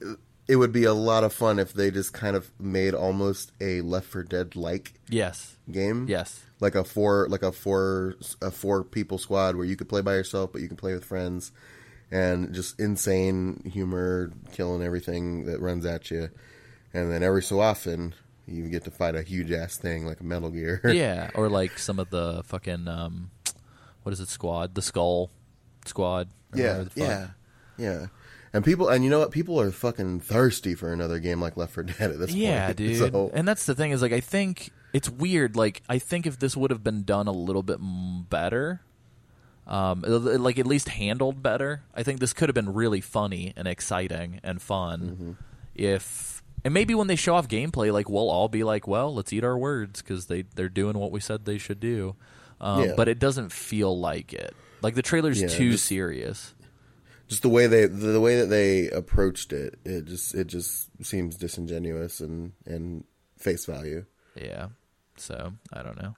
it 0.48 0.56
would 0.56 0.72
be 0.72 0.84
a 0.84 0.94
lot 0.94 1.24
of 1.24 1.32
fun 1.32 1.58
if 1.58 1.72
they 1.72 1.90
just 1.90 2.12
kind 2.12 2.34
of 2.36 2.50
made 2.60 2.94
almost 2.94 3.52
a 3.60 3.80
Left 3.82 4.06
4 4.06 4.22
Dead 4.24 4.56
like 4.56 4.94
Yes. 5.08 5.56
game. 5.70 6.06
Yes. 6.08 6.42
like 6.60 6.74
a 6.74 6.84
four 6.84 7.26
like 7.30 7.42
a 7.42 7.52
four 7.52 8.16
a 8.42 8.50
four 8.50 8.84
people 8.84 9.16
squad 9.18 9.56
where 9.56 9.64
you 9.64 9.76
could 9.76 9.88
play 9.88 10.02
by 10.02 10.12
yourself 10.14 10.52
but 10.52 10.60
you 10.60 10.68
can 10.68 10.76
play 10.76 10.92
with 10.92 11.04
friends 11.04 11.52
and 12.10 12.52
just 12.52 12.78
insane 12.78 13.62
humor 13.72 14.30
killing 14.52 14.82
everything 14.82 15.46
that 15.46 15.58
runs 15.60 15.86
at 15.86 16.10
you 16.10 16.28
and 16.92 17.10
then 17.10 17.22
every 17.22 17.42
so 17.42 17.60
often 17.60 18.12
you 18.46 18.68
get 18.68 18.84
to 18.84 18.90
fight 18.90 19.14
a 19.14 19.22
huge 19.22 19.50
ass 19.52 19.78
thing 19.78 20.04
like 20.04 20.20
a 20.20 20.24
metal 20.24 20.50
gear 20.50 20.80
yeah, 20.92 21.30
or 21.34 21.48
like 21.48 21.78
some 21.78 21.98
of 21.98 22.10
the 22.10 22.42
fucking 22.44 22.86
um, 22.88 23.30
what 24.02 24.12
is 24.12 24.20
it? 24.20 24.28
Squad, 24.28 24.74
the 24.74 24.82
Skull 24.82 25.30
Squad. 25.86 26.28
yeah 26.54 26.84
yeah 26.94 27.28
yeah 27.78 28.06
and 28.52 28.64
people 28.64 28.88
and 28.88 29.04
you 29.04 29.10
know 29.10 29.18
what 29.20 29.30
people 29.30 29.60
are 29.60 29.70
fucking 29.70 30.20
thirsty 30.20 30.74
for 30.74 30.92
another 30.92 31.18
game 31.18 31.40
like 31.40 31.56
left 31.56 31.72
for 31.72 31.82
dead 31.82 32.10
at 32.10 32.18
this 32.18 32.32
Yeah, 32.32 32.66
point 32.66 32.80
Yeah, 32.80 32.86
dude. 33.00 33.12
so 33.12 33.30
And 33.34 33.46
that's 33.46 33.66
the 33.66 33.74
thing 33.74 33.90
is 33.92 34.02
like 34.02 34.12
I 34.12 34.20
think 34.20 34.70
it's 34.92 35.08
weird. 35.08 35.54
Like 35.56 35.82
I 35.88 35.98
think 35.98 36.26
if 36.26 36.38
this 36.38 36.56
would 36.56 36.70
have 36.70 36.82
been 36.82 37.04
done 37.04 37.28
a 37.28 37.32
little 37.32 37.62
bit 37.62 37.78
better, 38.28 38.80
um, 39.66 40.02
like 40.04 40.58
at 40.58 40.66
least 40.66 40.88
handled 40.88 41.42
better, 41.42 41.82
I 41.94 42.02
think 42.02 42.18
this 42.20 42.32
could 42.32 42.48
have 42.48 42.54
been 42.54 42.72
really 42.74 43.00
funny 43.00 43.52
and 43.56 43.68
exciting 43.68 44.40
and 44.42 44.60
fun. 44.60 45.00
Mm-hmm. 45.00 45.32
If 45.76 46.42
and 46.64 46.74
maybe 46.74 46.94
when 46.94 47.06
they 47.06 47.16
show 47.16 47.36
off 47.36 47.48
gameplay, 47.48 47.92
like 47.92 48.08
we'll 48.10 48.28
all 48.28 48.48
be 48.48 48.64
like, 48.64 48.86
"Well, 48.88 49.14
let's 49.14 49.32
eat 49.32 49.44
our 49.44 49.56
words" 49.56 50.02
because 50.02 50.26
they 50.26 50.42
they're 50.56 50.68
doing 50.68 50.98
what 50.98 51.12
we 51.12 51.20
said 51.20 51.44
they 51.44 51.58
should 51.58 51.80
do. 51.80 52.16
Um, 52.60 52.84
Yeah. 52.84 52.92
But 52.96 53.08
it 53.08 53.18
doesn't 53.18 53.52
feel 53.52 53.98
like 53.98 54.32
it. 54.34 54.54
Like 54.82 54.94
the 54.94 55.02
trailer's 55.02 55.40
Yeah, 55.40 55.48
too 55.48 55.76
serious. 55.76 56.52
Just 57.30 57.42
the 57.42 57.48
way 57.48 57.66
they 57.66 57.86
the 57.86 58.20
way 58.20 58.38
that 58.40 58.50
they 58.50 58.90
approached 58.90 59.52
it 59.52 59.78
it 59.84 60.04
just 60.04 60.34
it 60.34 60.48
just 60.48 60.90
seems 61.02 61.36
disingenuous 61.36 62.20
and 62.20 62.52
and 62.66 63.04
face 63.38 63.64
value 63.64 64.04
Yeah. 64.34 64.68
So 65.16 65.52
I 65.72 65.82
don't 65.82 66.00
know. 66.00 66.16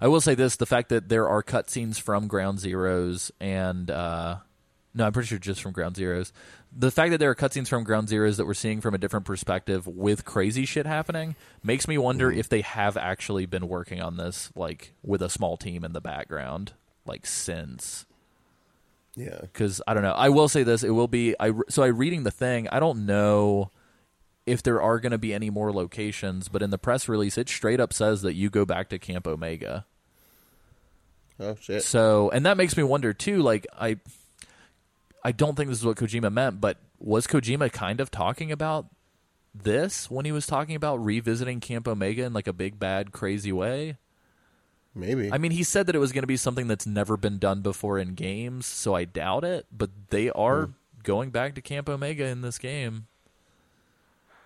I 0.00 0.08
will 0.08 0.20
say 0.20 0.34
this: 0.34 0.56
the 0.56 0.66
fact 0.66 0.88
that 0.90 1.08
there 1.08 1.28
are 1.28 1.42
cutscenes 1.42 2.00
from 2.00 2.26
Ground 2.26 2.58
Zeroes 2.58 3.30
and 3.40 3.90
uh, 3.90 4.36
no, 4.94 5.06
I'm 5.06 5.12
pretty 5.12 5.28
sure 5.28 5.38
just 5.38 5.62
from 5.62 5.72
Ground 5.72 5.96
Zeroes. 5.96 6.32
The 6.70 6.90
fact 6.90 7.12
that 7.12 7.18
there 7.18 7.30
are 7.30 7.34
cutscenes 7.34 7.68
from 7.68 7.84
Ground 7.84 8.08
Zeroes 8.08 8.36
that 8.36 8.46
we're 8.46 8.54
seeing 8.54 8.80
from 8.80 8.94
a 8.94 8.98
different 8.98 9.26
perspective 9.26 9.86
with 9.86 10.24
crazy 10.24 10.66
shit 10.66 10.86
happening 10.86 11.34
makes 11.62 11.88
me 11.88 11.98
wonder 11.98 12.30
if 12.30 12.48
they 12.48 12.62
have 12.62 12.96
actually 12.96 13.46
been 13.46 13.68
working 13.68 14.02
on 14.02 14.16
this 14.16 14.50
like 14.54 14.92
with 15.02 15.22
a 15.22 15.30
small 15.30 15.56
team 15.56 15.84
in 15.84 15.92
the 15.92 16.00
background, 16.00 16.72
like 17.06 17.26
since 17.26 18.06
yeah 19.16 19.38
because 19.40 19.82
I 19.86 19.94
don't 19.94 20.02
know. 20.02 20.12
I 20.12 20.28
will 20.28 20.48
say 20.48 20.62
this: 20.62 20.82
it 20.82 20.90
will 20.90 21.08
be. 21.08 21.34
I 21.38 21.52
so 21.68 21.82
I 21.82 21.88
reading 21.88 22.22
the 22.22 22.30
thing. 22.30 22.68
I 22.70 22.80
don't 22.80 23.06
know 23.06 23.70
if 24.46 24.62
there 24.62 24.82
are 24.82 24.98
going 24.98 25.12
to 25.12 25.18
be 25.18 25.32
any 25.32 25.50
more 25.50 25.72
locations, 25.72 26.48
but 26.48 26.62
in 26.62 26.70
the 26.70 26.78
press 26.78 27.08
release, 27.08 27.38
it 27.38 27.48
straight 27.48 27.80
up 27.80 27.92
says 27.92 28.22
that 28.22 28.34
you 28.34 28.50
go 28.50 28.64
back 28.64 28.88
to 28.88 28.98
Camp 28.98 29.26
Omega. 29.26 29.86
oh 31.38 31.56
shit 31.60 31.82
So, 31.82 32.30
and 32.30 32.44
that 32.46 32.56
makes 32.56 32.76
me 32.76 32.82
wonder 32.82 33.12
too. 33.12 33.42
Like, 33.42 33.66
I, 33.78 33.98
I 35.24 35.32
don't 35.32 35.54
think 35.54 35.70
this 35.70 35.78
is 35.78 35.84
what 35.84 35.96
Kojima 35.96 36.32
meant, 36.32 36.60
but 36.60 36.78
was 36.98 37.26
Kojima 37.26 37.72
kind 37.72 38.00
of 38.00 38.10
talking 38.10 38.50
about 38.50 38.86
this 39.54 40.10
when 40.10 40.24
he 40.24 40.32
was 40.32 40.46
talking 40.46 40.74
about 40.74 41.04
revisiting 41.04 41.60
Camp 41.60 41.86
Omega 41.86 42.24
in 42.24 42.32
like 42.32 42.46
a 42.46 42.52
big 42.52 42.78
bad 42.78 43.12
crazy 43.12 43.52
way? 43.52 43.96
Maybe 44.94 45.32
I 45.32 45.38
mean, 45.38 45.52
he 45.52 45.62
said 45.62 45.86
that 45.86 45.96
it 45.96 46.00
was 46.00 46.12
going 46.12 46.22
to 46.22 46.28
be 46.28 46.36
something 46.36 46.66
that's 46.66 46.86
never 46.86 47.16
been 47.16 47.38
done 47.38 47.60
before 47.62 47.98
in 47.98 48.14
games, 48.14 48.66
so 48.66 48.94
I 48.94 49.04
doubt 49.04 49.44
it. 49.44 49.66
But 49.72 49.90
they 50.10 50.30
are 50.30 50.70
going 51.02 51.30
back 51.30 51.54
to 51.54 51.62
Camp 51.62 51.88
Omega 51.88 52.26
in 52.26 52.42
this 52.42 52.58
game, 52.58 53.06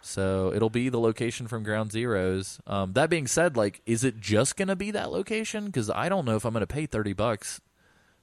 so 0.00 0.52
it'll 0.54 0.70
be 0.70 0.88
the 0.88 1.00
location 1.00 1.48
from 1.48 1.62
Ground 1.62 1.90
Zeroes. 1.90 2.60
Um, 2.66 2.92
that 2.92 3.10
being 3.10 3.26
said, 3.26 3.56
like, 3.56 3.82
is 3.86 4.04
it 4.04 4.20
just 4.20 4.56
going 4.56 4.68
to 4.68 4.76
be 4.76 4.92
that 4.92 5.10
location? 5.10 5.66
Because 5.66 5.90
I 5.90 6.08
don't 6.08 6.24
know 6.24 6.36
if 6.36 6.44
I'm 6.44 6.52
going 6.52 6.60
to 6.60 6.66
pay 6.66 6.86
thirty 6.86 7.12
bucks 7.12 7.60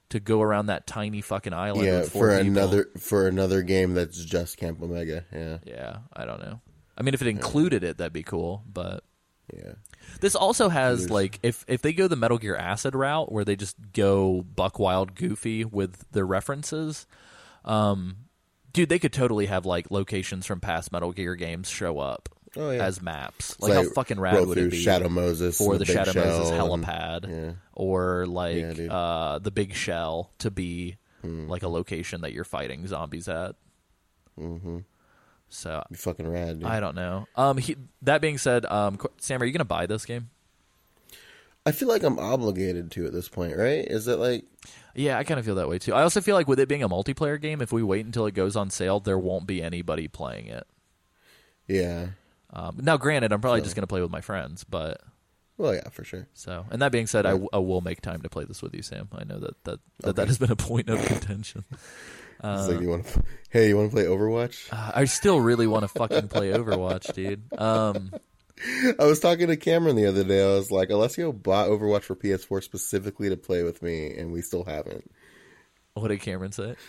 to 0.09 0.19
go 0.19 0.41
around 0.41 0.67
that 0.67 0.85
tiny 0.85 1.21
fucking 1.21 1.53
island. 1.53 1.85
yeah 1.87 2.03
for 2.03 2.29
people. 2.29 2.51
another 2.51 2.89
for 2.99 3.27
another 3.27 3.63
game 3.63 3.95
that's 3.95 4.23
just 4.23 4.57
camp 4.57 4.79
omega 4.79 5.25
yeah 5.33 5.57
Yeah, 5.65 5.97
I 6.13 6.25
don't 6.25 6.39
know. 6.39 6.61
I 6.95 7.01
mean, 7.01 7.15
if 7.15 7.21
it 7.21 7.27
included 7.27 7.83
it, 7.83 7.97
that'd 7.97 8.13
be 8.13 8.23
cool, 8.23 8.63
but. 8.71 9.03
Yeah 9.51 9.73
This 10.21 10.35
also 10.35 10.69
has 10.69 10.99
There's- 10.99 11.11
like 11.11 11.39
if 11.43 11.65
if 11.67 11.81
they 11.81 11.93
go 11.93 12.07
the 12.07 12.15
Metal 12.15 12.37
Gear 12.37 12.55
Acid 12.55 12.93
route 12.95 13.31
where 13.31 13.43
they 13.43 13.55
just 13.55 13.75
go 13.93 14.41
buck 14.43 14.77
wild 14.79 15.15
goofy 15.15 15.65
with 15.65 16.05
their 16.11 16.25
references, 16.25 17.07
dude, 17.65 18.89
they 18.89 18.99
could 18.99 19.13
totally 19.13 19.47
have 19.47 19.65
like 19.65 19.91
locations 19.91 20.45
from 20.45 20.59
past 20.59 20.91
Metal 20.91 21.11
Gear 21.11 21.35
games 21.35 21.69
show 21.69 21.99
up 21.99 22.29
Oh, 22.55 22.69
yeah. 22.71 22.83
as 22.85 23.01
maps. 23.01 23.51
It's 23.51 23.59
Like, 23.61 23.73
how 23.73 23.83
fucking 23.83 24.19
rad 24.19 24.45
would 24.45 24.57
it 24.59 24.71
be? 24.71 24.81
Shadow 24.83 25.09
Moses 25.09 25.59
or 25.59 25.73
and 25.73 25.81
the 25.81 25.85
Shadow 25.85 26.13
Moses 26.13 26.49
Shell 26.49 26.73
and- 26.73 26.85
helipad, 26.85 27.29
yeah. 27.29 27.51
or 27.73 28.25
like 28.27 28.75
dude. 28.75 28.89
uh, 28.91 29.39
the 29.41 29.51
Big 29.51 29.73
Shell 29.73 30.31
to 30.39 30.51
be 30.51 30.97
Hmm. 31.21 31.47
like 31.49 31.63
a 31.63 31.67
location 31.69 32.21
that 32.21 32.33
you're 32.33 32.43
fighting 32.43 32.85
zombies 32.85 33.27
at. 33.29 33.55
Mm-hmm. 34.39 34.79
So 35.53 35.83
Be 35.91 35.97
fucking 35.97 36.27
rad. 36.27 36.59
Dude. 36.59 36.67
I 36.67 36.79
don't 36.79 36.95
know. 36.95 37.27
Um, 37.35 37.57
he, 37.57 37.75
that 38.01 38.21
being 38.21 38.37
said, 38.39 38.65
um, 38.65 38.97
Sam, 39.19 39.41
are 39.41 39.45
you 39.45 39.51
gonna 39.51 39.65
buy 39.65 39.85
this 39.85 40.03
game? 40.05 40.29
I 41.65 41.71
feel 41.71 41.87
like 41.87 42.03
I'm 42.03 42.19
obligated 42.19 42.91
to 42.91 43.05
at 43.05 43.13
this 43.13 43.29
point, 43.29 43.55
right? 43.55 43.85
Is 43.85 44.07
it 44.07 44.17
like 44.17 44.45
Yeah, 44.95 45.17
I 45.17 45.23
kind 45.23 45.39
of 45.39 45.45
feel 45.45 45.55
that 45.55 45.69
way 45.69 45.77
too. 45.79 45.93
I 45.93 46.01
also 46.01 46.21
feel 46.21 46.35
like 46.35 46.47
with 46.47 46.59
it 46.59 46.67
being 46.67 46.83
a 46.83 46.89
multiplayer 46.89 47.39
game, 47.39 47.61
if 47.61 47.71
we 47.71 47.83
wait 47.83 48.05
until 48.05 48.25
it 48.25 48.33
goes 48.33 48.55
on 48.55 48.69
sale, 48.69 48.99
there 48.99 49.17
won't 49.17 49.45
be 49.47 49.61
anybody 49.61 50.07
playing 50.07 50.47
it. 50.47 50.65
yeah? 51.67 52.07
Um, 52.51 52.77
now, 52.81 52.97
granted, 52.97 53.31
I'm 53.31 53.41
probably 53.41 53.61
just 53.61 53.75
gonna 53.75 53.87
play 53.87 54.01
with 54.01 54.11
my 54.11 54.21
friends, 54.21 54.63
but 54.63 55.01
Well, 55.57 55.73
yeah, 55.75 55.87
for 55.89 56.03
sure. 56.03 56.27
so. 56.33 56.65
And 56.71 56.81
that 56.81 56.91
being 56.91 57.07
said, 57.07 57.25
I, 57.25 57.31
w- 57.31 57.49
I 57.53 57.57
will 57.59 57.81
make 57.81 58.01
time 58.01 58.21
to 58.23 58.29
play 58.29 58.43
this 58.45 58.61
with 58.61 58.75
you, 58.75 58.81
Sam. 58.81 59.07
I 59.13 59.23
know 59.23 59.39
that 59.39 59.63
that 59.63 59.79
that, 60.01 60.15
that 60.17 60.27
has 60.27 60.37
been 60.39 60.51
a 60.51 60.55
point 60.55 60.89
of 60.89 61.03
contention. 61.05 61.63
It's 62.43 62.67
like 62.67 62.81
you 62.81 62.89
want 62.89 63.05
to. 63.07 63.23
Hey, 63.49 63.67
you 63.69 63.77
want 63.77 63.91
to 63.91 63.95
play 63.95 64.05
Overwatch? 64.05 64.67
Uh, 64.71 64.91
I 64.95 65.05
still 65.05 65.39
really 65.39 65.67
want 65.67 65.83
to 65.83 65.87
fucking 65.87 66.27
play 66.27 66.49
Overwatch, 66.51 67.13
dude. 67.13 67.43
Um, 67.57 68.11
I 68.99 69.05
was 69.05 69.19
talking 69.19 69.47
to 69.47 69.55
Cameron 69.57 69.95
the 69.95 70.07
other 70.07 70.23
day. 70.23 70.43
I 70.43 70.55
was 70.55 70.71
like, 70.71 70.89
Alessio 70.89 71.31
bought 71.31 71.69
Overwatch 71.69 72.03
for 72.03 72.15
PS4 72.15 72.63
specifically 72.63 73.29
to 73.29 73.37
play 73.37 73.63
with 73.63 73.81
me, 73.81 74.15
and 74.17 74.31
we 74.33 74.41
still 74.41 74.63
haven't. 74.63 75.09
what 75.93 76.07
did 76.09 76.21
Cameron 76.21 76.51
say? 76.51 76.75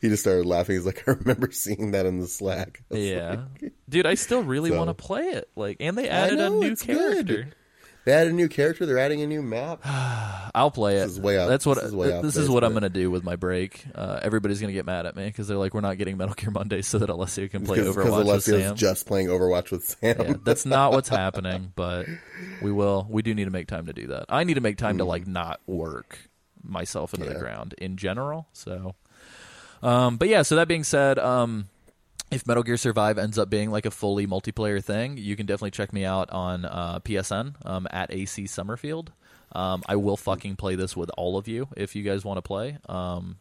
He 0.00 0.08
just 0.08 0.22
started 0.22 0.46
laughing. 0.46 0.76
He's 0.76 0.86
like, 0.86 1.06
I 1.06 1.10
remember 1.12 1.50
seeing 1.52 1.90
that 1.90 2.06
in 2.06 2.20
the 2.20 2.26
Slack. 2.26 2.82
Yeah, 2.90 3.44
like- 3.60 3.72
dude, 3.88 4.06
I 4.06 4.14
still 4.14 4.42
really 4.42 4.70
So- 4.70 4.78
want 4.78 4.88
to 4.88 4.94
play 4.94 5.24
it. 5.24 5.50
Like, 5.54 5.76
and 5.80 5.96
they 5.98 6.08
added 6.08 6.38
know, 6.38 6.56
a 6.56 6.60
new 6.64 6.74
character. 6.74 7.22
good. 7.22 7.54
They 8.04 8.12
added 8.12 8.32
a 8.32 8.36
new 8.36 8.48
character. 8.48 8.84
They're 8.84 8.98
adding 8.98 9.20
a 9.22 9.26
new 9.28 9.42
map. 9.42 9.80
I'll 10.54 10.70
play 10.72 10.96
it. 10.98 11.02
This 11.04 11.12
is 11.12 11.20
way 11.20 11.38
off- 11.38 11.48
That's 11.48 11.64
what 11.64 11.76
this 11.80 11.92
is 11.92 12.22
this 12.22 12.36
is 12.36 12.48
what 12.50 12.64
I'm 12.64 12.72
gonna 12.74 12.88
do 12.90 13.10
with 13.10 13.22
my 13.24 13.36
break. 13.36 13.84
Uh, 13.94 14.18
everybody's 14.22 14.60
gonna 14.60 14.72
get 14.72 14.84
mad 14.84 15.06
at 15.06 15.14
me 15.16 15.24
because 15.26 15.46
they're 15.48 15.56
like, 15.56 15.72
we're 15.72 15.80
not 15.82 15.98
getting 15.98 16.16
Metal 16.16 16.34
Gear 16.34 16.50
Monday 16.50 16.82
so 16.82 16.98
that 16.98 17.08
Alessio 17.10 17.48
can 17.48 17.64
play 17.64 17.78
Because 17.78 17.96
Overwatch 17.96 18.26
with 18.26 18.42
Sam. 18.44 18.74
just 18.76 19.06
playing 19.06 19.28
Overwatch 19.28 19.70
with 19.70 19.84
Sam. 19.84 20.16
yeah, 20.20 20.34
that's 20.44 20.66
not 20.66 20.92
what's 20.92 21.08
happening, 21.10 21.72
but 21.76 22.06
we 22.60 22.72
will. 22.72 23.06
We 23.08 23.22
do 23.22 23.34
need 23.34 23.44
to 23.44 23.50
make 23.50 23.68
time 23.68 23.86
to 23.86 23.92
do 23.92 24.08
that. 24.08 24.26
I 24.28 24.44
need 24.44 24.54
to 24.54 24.60
make 24.60 24.78
time 24.78 24.98
to 24.98 25.04
like 25.04 25.26
not 25.26 25.60
work 25.66 26.18
myself 26.62 27.14
into 27.14 27.26
the 27.28 27.34
Mm. 27.36 27.40
Ground 27.40 27.74
in 27.78 27.96
general. 27.96 28.46
So, 28.52 28.94
um, 29.82 30.16
but 30.16 30.28
yeah. 30.28 30.42
So 30.42 30.56
that 30.56 30.68
being 30.68 30.84
said, 30.84 31.18
um, 31.18 31.68
if 32.32 32.46
Metal 32.46 32.62
Gear 32.62 32.76
Survive 32.76 33.18
ends 33.18 33.38
up 33.38 33.48
being 33.50 33.70
like 33.70 33.86
a 33.86 33.90
fully 33.90 34.26
multiplayer 34.26 34.82
thing, 34.82 35.16
you 35.16 35.36
can 35.36 35.46
definitely 35.46 35.70
check 35.72 35.92
me 35.92 36.04
out 36.04 36.30
on 36.30 36.64
uh, 36.64 36.98
PSN 37.00 37.54
um, 37.66 37.86
at 37.90 38.12
AC 38.12 38.46
Summerfield. 38.46 39.12
Um, 39.52 39.82
I 39.86 39.96
will 39.96 40.16
fucking 40.16 40.56
play 40.56 40.74
this 40.76 40.96
with 40.96 41.10
all 41.18 41.36
of 41.36 41.46
you 41.46 41.68
if 41.76 41.94
you 41.94 42.02
guys 42.02 42.24
want 42.24 42.38
to 42.38 42.42
play. 42.42 42.78
Um, 42.88 43.36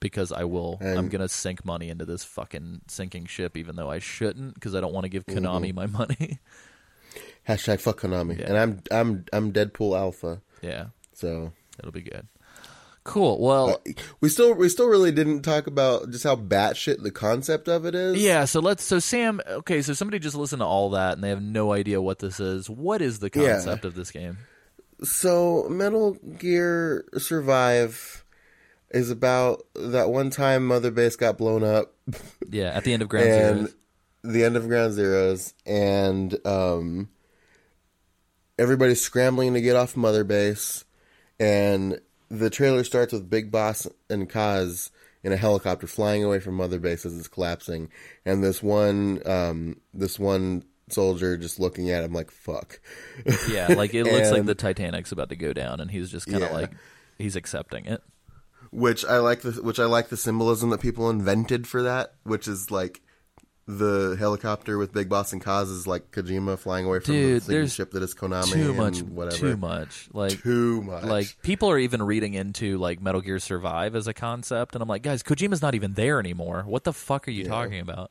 because 0.00 0.32
I 0.32 0.42
will. 0.42 0.78
I'm 0.80 1.08
gonna 1.08 1.28
sink 1.28 1.64
money 1.64 1.88
into 1.88 2.04
this 2.04 2.24
fucking 2.24 2.80
sinking 2.88 3.26
ship, 3.26 3.56
even 3.56 3.76
though 3.76 3.88
I 3.88 4.00
shouldn't, 4.00 4.54
because 4.54 4.74
I 4.74 4.80
don't 4.80 4.92
want 4.92 5.04
to 5.04 5.08
give 5.08 5.24
Konami 5.26 5.72
Mm-hmm. 5.72 5.76
my 5.76 5.86
money. 5.98 6.40
Hashtag 7.48 7.80
fuck 7.80 8.00
Konami. 8.00 8.36
Yeah. 8.40 8.46
And 8.48 8.58
I'm 8.58 8.80
I'm 8.90 9.24
I'm 9.32 9.52
Deadpool 9.52 9.96
Alpha. 9.96 10.42
yeah, 10.60 10.86
So 11.12 11.52
it'll 11.78 11.92
be 11.92 12.00
good. 12.02 12.26
Cool. 13.04 13.40
Well, 13.40 13.80
Uh, 13.86 13.92
we 14.20 14.28
still 14.28 14.54
we 14.54 14.68
still 14.68 14.86
really 14.86 15.10
didn't 15.10 15.42
talk 15.42 15.66
about 15.66 16.10
just 16.10 16.22
how 16.24 16.36
batshit 16.36 17.02
the 17.02 17.10
concept 17.10 17.66
of 17.68 17.84
it 17.84 17.94
is. 17.96 18.22
yeah. 18.22 18.44
So 18.44 18.60
let's. 18.60 18.84
So 18.84 18.98
Sam. 19.00 19.40
Okay. 19.48 19.82
So 19.82 19.92
somebody 19.92 20.18
just 20.20 20.36
listened 20.36 20.60
to 20.60 20.66
all 20.66 20.90
that 20.90 21.14
and 21.14 21.24
they 21.24 21.30
have 21.30 21.42
no 21.42 21.72
idea 21.72 22.00
what 22.00 22.20
this 22.20 22.38
is. 22.38 22.70
What 22.70 23.02
is 23.02 23.18
the 23.18 23.30
Yeah. 23.34 23.54
concept 23.54 23.84
of 23.84 23.94
this 23.94 24.10
game? 24.12 24.38
So 25.02 25.66
Metal 25.68 26.12
Gear 26.38 27.04
Survive 27.18 28.24
is 28.90 29.10
about 29.10 29.64
that 29.74 30.10
one 30.10 30.30
time 30.30 30.66
Mother 30.66 30.90
Base 30.92 31.16
got 31.16 31.38
blown 31.38 31.64
up 31.64 31.94
Yeah. 32.50 32.70
At 32.70 32.84
the 32.84 32.92
end 32.92 33.02
of 33.02 33.08
Ground 33.08 33.26
Zeroes. 33.68 33.74
the 34.22 34.44
end 34.44 34.56
of 34.56 34.68
Ground 34.68 34.92
Zeroes 34.96 35.54
and 35.66 36.38
um 36.46 37.08
everybody's 38.58 39.00
scrambling 39.00 39.54
to 39.54 39.60
get 39.60 39.76
off 39.76 39.96
Mother 39.96 40.24
Base 40.24 40.84
and 41.40 42.00
the 42.32 42.50
trailer 42.50 42.82
starts 42.84 43.12
with 43.12 43.28
Big 43.30 43.50
Boss 43.50 43.86
and 44.10 44.28
Kaz 44.28 44.90
in 45.22 45.32
a 45.32 45.36
helicopter 45.36 45.86
flying 45.86 46.24
away 46.24 46.40
from 46.40 46.54
Mother 46.54 46.78
Base 46.80 47.04
as 47.06 47.16
it's 47.16 47.28
collapsing 47.28 47.88
and 48.24 48.42
this 48.42 48.62
one 48.62 49.20
um 49.26 49.76
this 49.94 50.18
one 50.18 50.64
soldier 50.88 51.36
just 51.36 51.60
looking 51.60 51.90
at 51.90 52.02
him 52.04 52.12
like 52.12 52.30
fuck. 52.30 52.80
Yeah. 53.48 53.68
Like 53.68 53.94
it 53.94 54.04
looks 54.04 54.30
like 54.30 54.44
the 54.46 54.54
Titanic's 54.54 55.12
about 55.12 55.28
to 55.28 55.36
go 55.36 55.52
down, 55.52 55.80
and 55.80 55.90
he's 55.90 56.10
just 56.10 56.26
kind 56.26 56.42
of 56.42 56.50
Yeah. 56.50 56.56
like 56.56 56.70
he's 57.18 57.36
accepting 57.36 57.86
it. 57.86 58.02
which 58.70 59.04
I 59.04 59.18
like 59.18 59.42
the 59.42 59.52
which 59.62 59.78
I 59.78 59.84
like 59.84 60.08
the 60.08 60.16
symbolism 60.16 60.70
that 60.70 60.80
people 60.80 61.08
invented 61.10 61.66
for 61.66 61.82
that, 61.82 62.14
which 62.24 62.48
is 62.48 62.70
like 62.70 63.00
the 63.66 64.16
helicopter 64.18 64.76
with 64.78 64.92
Big 64.92 65.08
Boss 65.08 65.32
and 65.32 65.42
Kaz 65.42 65.70
is 65.70 65.86
like 65.86 66.10
Kojima 66.10 66.58
flying 66.58 66.84
away 66.84 67.00
from 67.00 67.14
Dude, 67.14 67.42
the 67.42 67.68
ship 67.68 67.92
that 67.92 68.02
is 68.02 68.14
Konami. 68.14 68.52
Too 68.52 68.68
and 68.70 68.76
much. 68.76 69.02
whatever. 69.02 69.36
Too 69.36 69.56
much. 69.56 70.08
Like. 70.12 70.42
Too 70.42 70.82
much. 70.82 71.04
Like 71.04 71.36
people 71.42 71.70
are 71.70 71.78
even 71.78 72.02
reading 72.02 72.34
into 72.34 72.78
like 72.78 73.00
Metal 73.00 73.20
Gear 73.20 73.38
Survive 73.38 73.94
as 73.94 74.06
a 74.06 74.14
concept, 74.14 74.74
and 74.74 74.82
I'm 74.82 74.88
like, 74.88 75.02
guys, 75.02 75.22
Kojima's 75.22 75.62
not 75.62 75.74
even 75.74 75.94
there 75.94 76.18
anymore. 76.18 76.64
What 76.66 76.84
the 76.84 76.92
fuck 76.92 77.28
are 77.28 77.32
you 77.32 77.44
talking 77.44 77.80
about? 77.80 78.10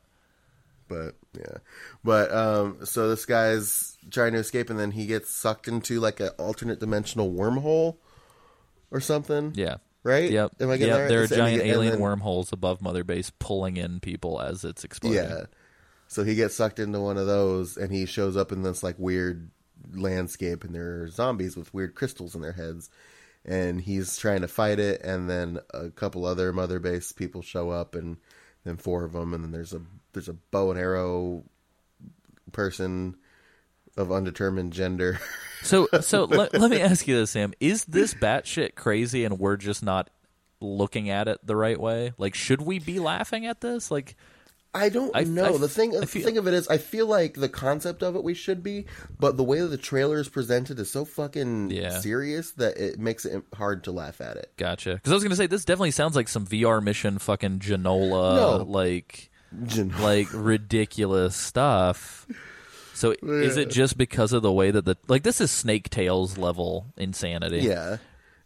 but 0.92 1.14
yeah, 1.34 1.58
but 2.04 2.32
um, 2.32 2.84
so 2.84 3.08
this 3.08 3.24
guy's 3.24 3.96
trying 4.10 4.32
to 4.32 4.38
escape, 4.38 4.70
and 4.70 4.78
then 4.78 4.90
he 4.90 5.06
gets 5.06 5.34
sucked 5.34 5.68
into 5.68 6.00
like 6.00 6.20
an 6.20 6.28
alternate 6.38 6.80
dimensional 6.80 7.32
wormhole 7.32 7.96
or 8.90 9.00
something. 9.00 9.52
Yeah. 9.54 9.76
Right? 10.04 10.30
Yep. 10.30 10.52
Am 10.60 10.70
I 10.70 10.76
getting 10.78 10.92
yep. 10.94 11.00
right? 11.02 11.08
There 11.08 11.20
are 11.20 11.24
And 11.24 11.30
giant 11.32 11.62
he- 11.62 11.70
alien 11.70 11.92
then- 11.92 12.00
wormholes 12.00 12.52
above 12.52 12.82
Mother 12.82 13.04
Base 13.04 13.30
pulling 13.38 13.76
in 13.76 14.00
people 14.00 14.40
as 14.40 14.64
it's 14.64 14.82
exploding. 14.84 15.22
Yeah. 15.22 15.44
So 16.08 16.24
he 16.24 16.34
gets 16.34 16.54
sucked 16.56 16.78
into 16.78 17.00
one 17.00 17.16
of 17.16 17.26
those, 17.26 17.76
and 17.76 17.92
he 17.92 18.04
shows 18.06 18.36
up 18.36 18.52
in 18.52 18.62
this 18.62 18.82
like 18.82 18.96
weird 18.98 19.50
landscape, 19.94 20.64
and 20.64 20.74
there 20.74 21.02
are 21.02 21.08
zombies 21.08 21.56
with 21.56 21.72
weird 21.72 21.94
crystals 21.94 22.34
in 22.34 22.40
their 22.42 22.52
heads, 22.52 22.90
and 23.44 23.80
he's 23.80 24.16
trying 24.18 24.42
to 24.42 24.48
fight 24.48 24.78
it, 24.78 25.00
and 25.02 25.30
then 25.30 25.58
a 25.72 25.88
couple 25.90 26.26
other 26.26 26.52
Mother 26.52 26.78
Base 26.80 27.12
people 27.12 27.40
show 27.42 27.70
up, 27.70 27.94
and 27.94 28.16
then 28.64 28.76
four 28.76 29.04
of 29.04 29.12
them, 29.12 29.32
and 29.32 29.42
then 29.42 29.52
there's 29.52 29.72
a 29.72 29.80
there's 30.12 30.28
a 30.28 30.34
bow 30.34 30.70
and 30.70 30.78
arrow 30.78 31.44
person 32.52 33.16
of 33.96 34.10
undetermined 34.12 34.72
gender. 34.72 35.18
So, 35.64 35.86
so 36.00 36.24
let, 36.24 36.54
let 36.54 36.72
me 36.72 36.80
ask 36.80 37.06
you 37.06 37.14
this, 37.14 37.30
Sam: 37.30 37.54
Is 37.60 37.84
this 37.84 38.14
batshit 38.14 38.74
crazy, 38.74 39.24
and 39.24 39.38
we're 39.38 39.56
just 39.56 39.80
not 39.80 40.10
looking 40.60 41.08
at 41.08 41.28
it 41.28 41.38
the 41.46 41.54
right 41.54 41.78
way? 41.78 42.14
Like, 42.18 42.34
should 42.34 42.60
we 42.60 42.80
be 42.80 42.98
laughing 42.98 43.46
at 43.46 43.60
this? 43.60 43.88
Like, 43.88 44.16
I 44.74 44.88
don't 44.88 45.14
I- 45.14 45.22
know. 45.22 45.54
I- 45.54 45.58
the 45.58 45.68
thing, 45.68 45.92
the 45.92 46.04
feel- 46.04 46.24
thing 46.24 46.36
of 46.36 46.48
it 46.48 46.54
is, 46.54 46.66
I 46.66 46.78
feel 46.78 47.06
like 47.06 47.34
the 47.34 47.48
concept 47.48 48.02
of 48.02 48.16
it 48.16 48.24
we 48.24 48.34
should 48.34 48.64
be, 48.64 48.86
but 49.20 49.36
the 49.36 49.44
way 49.44 49.60
that 49.60 49.68
the 49.68 49.76
trailer 49.78 50.18
is 50.18 50.28
presented 50.28 50.80
is 50.80 50.90
so 50.90 51.04
fucking 51.04 51.70
Yeah. 51.70 52.00
serious 52.00 52.50
that 52.54 52.76
it 52.76 52.98
makes 52.98 53.24
it 53.24 53.44
hard 53.54 53.84
to 53.84 53.92
laugh 53.92 54.20
at 54.20 54.36
it. 54.36 54.52
gotcha. 54.56 54.94
Because 54.94 55.12
I 55.12 55.14
was 55.14 55.22
gonna 55.22 55.36
say 55.36 55.46
this 55.46 55.64
definitely 55.64 55.92
sounds 55.92 56.16
like 56.16 56.26
some 56.26 56.44
VR 56.44 56.82
mission, 56.82 57.20
fucking 57.20 57.60
Genola, 57.60 58.34
No. 58.34 58.56
like. 58.64 59.30
Gen- 59.64 59.94
like 60.00 60.26
ridiculous 60.32 61.36
stuff. 61.36 62.26
So 62.94 63.14
is 63.22 63.56
it 63.56 63.70
just 63.70 63.96
because 63.96 64.32
of 64.32 64.42
the 64.42 64.52
way 64.52 64.70
that 64.70 64.84
the 64.84 64.96
like 65.08 65.22
this 65.22 65.40
is 65.40 65.50
Snake 65.50 65.90
Tales 65.90 66.38
level 66.38 66.86
insanity? 66.96 67.60
Yeah, 67.60 67.98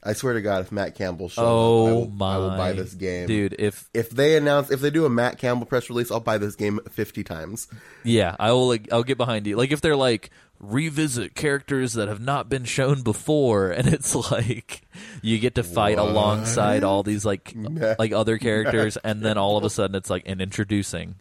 I 0.03 0.13
swear 0.13 0.35
to 0.35 0.41
God, 0.41 0.63
if 0.63 0.71
Matt 0.71 0.95
Campbell 0.95 1.29
shows 1.29 1.45
Oh 1.45 1.87
up, 1.87 1.89
I 1.89 1.91
oh 1.91 1.95
will, 1.95 2.09
my 2.09 2.35
I 2.35 2.39
will 2.39 2.51
buy 2.51 2.73
this 2.73 2.95
game, 2.95 3.27
dude! 3.27 3.57
If 3.59 3.91
If 3.93 4.11
they 4.11 4.37
announce, 4.37 4.71
if 4.71 4.81
they 4.81 4.91
do 4.91 5.05
a 5.05 5.11
Matt 5.11 5.39
Campbell 5.39 5.67
press 5.67 5.91
release, 5.91 6.11
I'll 6.11 6.21
buy 6.21 6.39
this 6.39 6.55
game 6.55 6.79
fifty 6.91 7.25
times. 7.25 7.67
yeah, 8.05 8.37
I 8.39 8.53
will. 8.53 8.69
Like, 8.69 8.93
I'll 8.93 9.03
get 9.03 9.19
behind 9.19 9.47
you. 9.47 9.57
Like 9.57 9.73
if 9.73 9.81
they're 9.81 9.97
like 9.97 10.31
revisit 10.61 11.35
characters 11.35 11.93
that 11.95 12.09
have 12.09 12.21
not 12.21 12.49
been 12.49 12.65
shown 12.65 13.03
before, 13.03 13.71
and 13.73 13.89
it's 13.89 14.15
like 14.31 14.83
you 15.27 15.39
get 15.39 15.57
to 15.57 15.63
fight 15.63 15.99
alongside 15.99 16.85
all 16.85 17.03
these 17.03 17.25
like 17.25 17.55
like 17.99 18.13
other 18.13 18.39
characters, 18.39 18.97
and 18.99 19.23
then 19.23 19.37
all 19.39 19.57
of 19.57 19.65
a 19.65 19.71
sudden 19.77 19.95
it's 19.97 20.11
like 20.11 20.23
and 20.27 20.41
introducing 20.41 21.17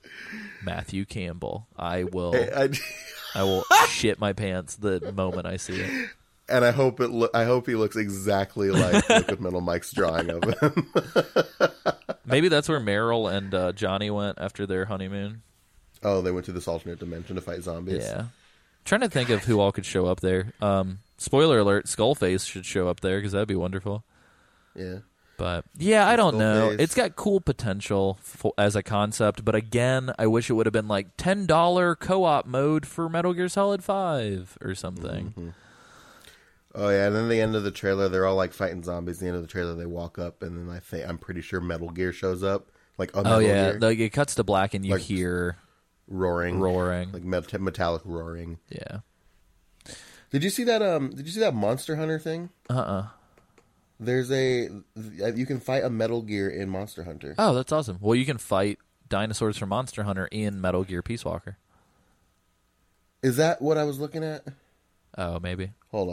Matthew 0.64 1.06
Campbell. 1.06 1.68
I 1.78 2.04
will. 2.04 2.36
I, 2.36 2.70
I 3.34 3.44
will 3.44 3.64
shit 3.90 4.20
my 4.20 4.34
pants 4.34 4.76
the 4.78 5.12
moment 5.12 5.46
I 5.46 5.58
see 5.58 5.82
it. 5.82 6.10
and 6.48 6.64
I 6.64 6.72
hope 6.72 7.00
it. 7.02 7.10
Lo- 7.10 7.30
I 7.34 7.44
hope 7.46 7.68
he 7.68 7.76
looks 7.76 7.96
exactly 7.96 8.70
like 8.72 9.08
Liquid 9.10 9.42
Metal 9.42 9.62
Mike's 9.62 9.92
drawing 9.92 10.30
of 10.30 10.44
him. 10.44 10.92
Maybe 12.26 12.48
that's 12.48 12.68
where 12.70 12.80
Meryl 12.80 13.32
and 13.32 13.54
uh, 13.54 13.72
Johnny 13.74 14.10
went 14.10 14.38
after 14.40 14.66
their 14.66 14.86
honeymoon. 14.86 15.42
oh, 16.04 16.22
they 16.22 16.32
went 16.32 16.46
to 16.46 16.52
this 16.52 16.68
alternate 16.68 17.00
dimension 17.00 17.36
to 17.36 17.42
fight 17.42 17.62
zombies. 17.64 18.04
Yeah. 18.04 18.26
Trying 18.86 19.02
to 19.02 19.10
think 19.10 19.30
of 19.30 19.44
who 19.44 19.60
all 19.60 19.72
could 19.72 19.86
show 19.86 20.06
up 20.06 20.22
there. 20.22 20.54
Um, 20.62 21.00
spoiler 21.18 21.60
alert: 21.60 21.86
Skullface 21.88 22.48
should 22.50 22.66
show 22.66 22.88
up 22.88 23.00
there 23.02 23.18
because 23.18 23.32
that'd 23.34 23.48
be 23.48 23.56
wonderful. 23.56 24.04
yeah. 24.76 25.00
But 25.38 25.66
yeah, 25.78 26.08
I 26.08 26.16
don't 26.16 26.38
know. 26.38 26.70
It's 26.70 26.96
got 26.96 27.18
cool 27.18 27.42
potential 27.42 28.18
for, 28.22 28.54
as 28.58 28.74
a 28.78 28.82
concept, 28.82 29.44
but 29.44 29.54
again, 29.54 30.14
I 30.18 30.28
wish 30.28 30.50
it 30.50 30.54
would 30.54 30.66
have 30.66 30.72
been 30.72 30.88
like 30.88 31.18
ten 31.18 31.46
dollar 31.46 31.94
co-op 31.94 32.46
mode 32.46 32.86
for 32.86 33.10
Metal 33.10 33.34
Gear 33.34 33.50
Solid 33.50 33.84
Five 33.84 34.58
or 34.62 34.74
something. 34.76 35.26
Mm-hmm. 35.32 35.50
Oh 36.74 36.88
yeah, 36.90 37.08
and 37.08 37.16
then 37.16 37.28
the 37.28 37.42
end 37.42 37.54
of 37.56 37.64
the 37.64 37.72
trailer, 37.72 38.08
they're 38.08 38.26
all 38.26 38.36
like 38.38 38.54
fighting 38.54 38.82
zombies. 38.84 39.20
the 39.20 39.28
end 39.28 39.36
of 39.36 39.42
the 39.42 39.48
trailer, 39.50 39.74
they 39.76 39.86
walk 39.86 40.18
up, 40.18 40.42
and 40.42 40.58
then 40.58 40.74
I 40.74 40.80
think 40.80 41.06
I'm 41.06 41.18
pretty 41.18 41.42
sure 41.42 41.60
Metal 41.60 41.90
Gear 41.90 42.14
shows 42.14 42.42
up, 42.42 42.68
like 42.98 43.12
a 43.14 43.18
Metal 43.24 43.34
Oh 43.34 43.40
yeah, 43.40 43.72
Gear, 43.72 43.80
like 43.82 44.00
it 44.00 44.12
cuts 44.12 44.36
to 44.36 44.44
black 44.46 44.74
and 44.74 44.86
you 44.86 44.94
Like- 44.94 45.02
hear 45.02 45.58
roaring, 46.08 46.60
roaring. 46.60 47.12
like 47.12 47.24
met- 47.24 47.60
metallic 47.62 48.02
roaring. 48.06 48.60
yeah. 48.70 49.00
Did 50.32 50.44
you 50.44 50.50
see 50.50 50.64
that? 50.66 50.82
Um, 50.82 51.12
did 51.12 51.26
you 51.26 51.32
see 51.32 51.40
that 51.40 51.54
Monster 51.56 51.96
Hunter 51.96 52.20
thing? 52.20 52.50
Uh 52.70 52.74
uh 52.74 53.08
There's 54.00 54.30
a 54.32 54.70
you 54.96 55.46
can 55.46 55.60
fight 55.60 55.84
a 55.84 55.90
Metal 55.90 56.22
Gear 56.22 56.50
in 56.50 56.68
Monster 56.70 57.04
Hunter. 57.04 57.36
Oh, 57.38 57.54
that's 57.54 57.72
awesome. 57.72 57.98
Well, 58.02 58.16
you 58.16 58.26
can 58.26 58.38
fight 58.38 58.80
dinosaurs 59.08 59.58
from 59.58 59.70
Monster 59.70 60.04
Hunter 60.04 60.28
in 60.32 60.60
Metal 60.60 60.84
Gear 60.84 61.02
Peace 61.02 61.24
Walker. 61.24 61.58
Is 63.24 63.38
that 63.38 63.62
what 63.62 63.78
I 63.78 63.84
was 63.86 64.00
looking 64.00 64.24
at? 64.24 64.44
Oh, 65.18 65.40
maybe. 65.40 65.72
Hold 65.92 66.10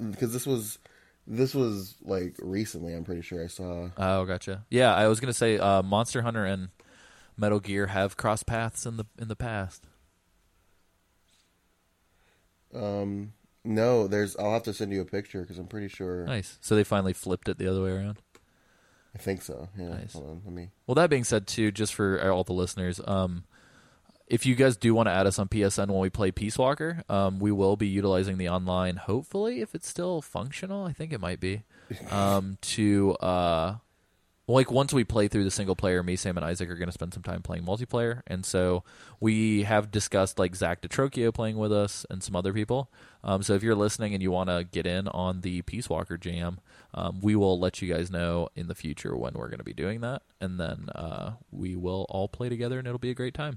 on, 0.00 0.10
because 0.10 0.32
this 0.32 0.46
was 0.46 0.78
this 1.26 1.54
was 1.54 1.96
like 2.02 2.34
recently. 2.40 2.94
I'm 2.94 3.04
pretty 3.04 3.22
sure 3.22 3.44
I 3.44 3.48
saw. 3.48 3.90
Oh, 3.98 4.24
gotcha. 4.24 4.64
Yeah, 4.70 4.94
I 4.94 5.06
was 5.08 5.20
gonna 5.20 5.34
say 5.34 5.58
uh, 5.58 5.82
Monster 5.82 6.22
Hunter 6.22 6.44
and 6.46 6.68
Metal 7.40 7.60
Gear 7.60 7.88
have 7.88 8.16
crossed 8.16 8.46
paths 8.46 8.84
in 8.86 8.96
the 8.96 9.06
in 9.18 9.28
the 9.28 9.36
past. 9.36 9.86
Um, 12.74 13.32
no, 13.64 14.06
there's. 14.06 14.36
I'll 14.36 14.52
have 14.52 14.62
to 14.64 14.72
send 14.72 14.92
you 14.92 15.00
a 15.00 15.04
picture 15.06 15.40
because 15.42 15.58
I'm 15.58 15.66
pretty 15.66 15.88
sure. 15.88 16.24
Nice. 16.26 16.58
So 16.60 16.76
they 16.76 16.84
finally 16.84 17.12
flipped 17.12 17.48
it 17.48 17.58
the 17.58 17.68
other 17.68 17.82
way 17.82 17.90
around. 17.90 18.18
I 19.14 19.18
think 19.18 19.42
so. 19.42 19.68
Yeah. 19.76 19.88
Nice. 19.88 20.12
Hold 20.12 20.28
on. 20.28 20.42
Let 20.44 20.54
me. 20.54 20.70
Well, 20.86 20.94
that 20.94 21.10
being 21.10 21.24
said, 21.24 21.46
too, 21.46 21.72
just 21.72 21.94
for 21.94 22.30
all 22.30 22.44
the 22.44 22.52
listeners, 22.52 23.00
um, 23.06 23.44
if 24.28 24.46
you 24.46 24.54
guys 24.54 24.76
do 24.76 24.94
want 24.94 25.08
to 25.08 25.12
add 25.12 25.26
us 25.26 25.38
on 25.38 25.48
PSN 25.48 25.88
when 25.88 25.98
we 25.98 26.10
play 26.10 26.30
Peace 26.30 26.56
Walker, 26.56 27.02
um, 27.08 27.40
we 27.40 27.50
will 27.50 27.76
be 27.76 27.88
utilizing 27.88 28.38
the 28.38 28.48
online. 28.48 28.96
Hopefully, 28.96 29.60
if 29.60 29.74
it's 29.74 29.88
still 29.88 30.22
functional, 30.22 30.84
I 30.84 30.92
think 30.92 31.12
it 31.12 31.20
might 31.20 31.40
be. 31.40 31.62
Um, 32.08 32.56
to 32.60 33.14
uh, 33.14 33.74
like 34.52 34.70
once 34.70 34.92
we 34.92 35.04
play 35.04 35.28
through 35.28 35.44
the 35.44 35.50
single 35.50 35.76
player, 35.76 36.02
me, 36.02 36.16
Sam, 36.16 36.36
and 36.36 36.44
Isaac 36.44 36.68
are 36.70 36.76
going 36.76 36.88
to 36.88 36.92
spend 36.92 37.14
some 37.14 37.22
time 37.22 37.42
playing 37.42 37.64
multiplayer, 37.64 38.22
and 38.26 38.44
so 38.44 38.84
we 39.20 39.62
have 39.64 39.90
discussed 39.90 40.38
like 40.38 40.54
Zach 40.56 40.80
DeTrocchio 40.82 41.32
playing 41.32 41.56
with 41.56 41.72
us 41.72 42.04
and 42.10 42.22
some 42.22 42.34
other 42.36 42.52
people. 42.52 42.90
Um, 43.22 43.42
so 43.42 43.54
if 43.54 43.62
you're 43.62 43.74
listening 43.74 44.14
and 44.14 44.22
you 44.22 44.30
want 44.30 44.48
to 44.50 44.66
get 44.70 44.86
in 44.86 45.08
on 45.08 45.42
the 45.42 45.62
Peace 45.62 45.88
Walker 45.88 46.16
jam, 46.16 46.60
um, 46.94 47.20
we 47.20 47.36
will 47.36 47.58
let 47.58 47.80
you 47.82 47.92
guys 47.92 48.10
know 48.10 48.48
in 48.56 48.66
the 48.66 48.74
future 48.74 49.16
when 49.16 49.34
we're 49.34 49.48
going 49.48 49.58
to 49.58 49.64
be 49.64 49.74
doing 49.74 50.00
that, 50.00 50.22
and 50.40 50.58
then 50.58 50.88
uh, 50.94 51.32
we 51.50 51.76
will 51.76 52.06
all 52.08 52.28
play 52.28 52.48
together, 52.48 52.78
and 52.78 52.86
it'll 52.88 52.98
be 52.98 53.10
a 53.10 53.14
great 53.14 53.34
time. 53.34 53.56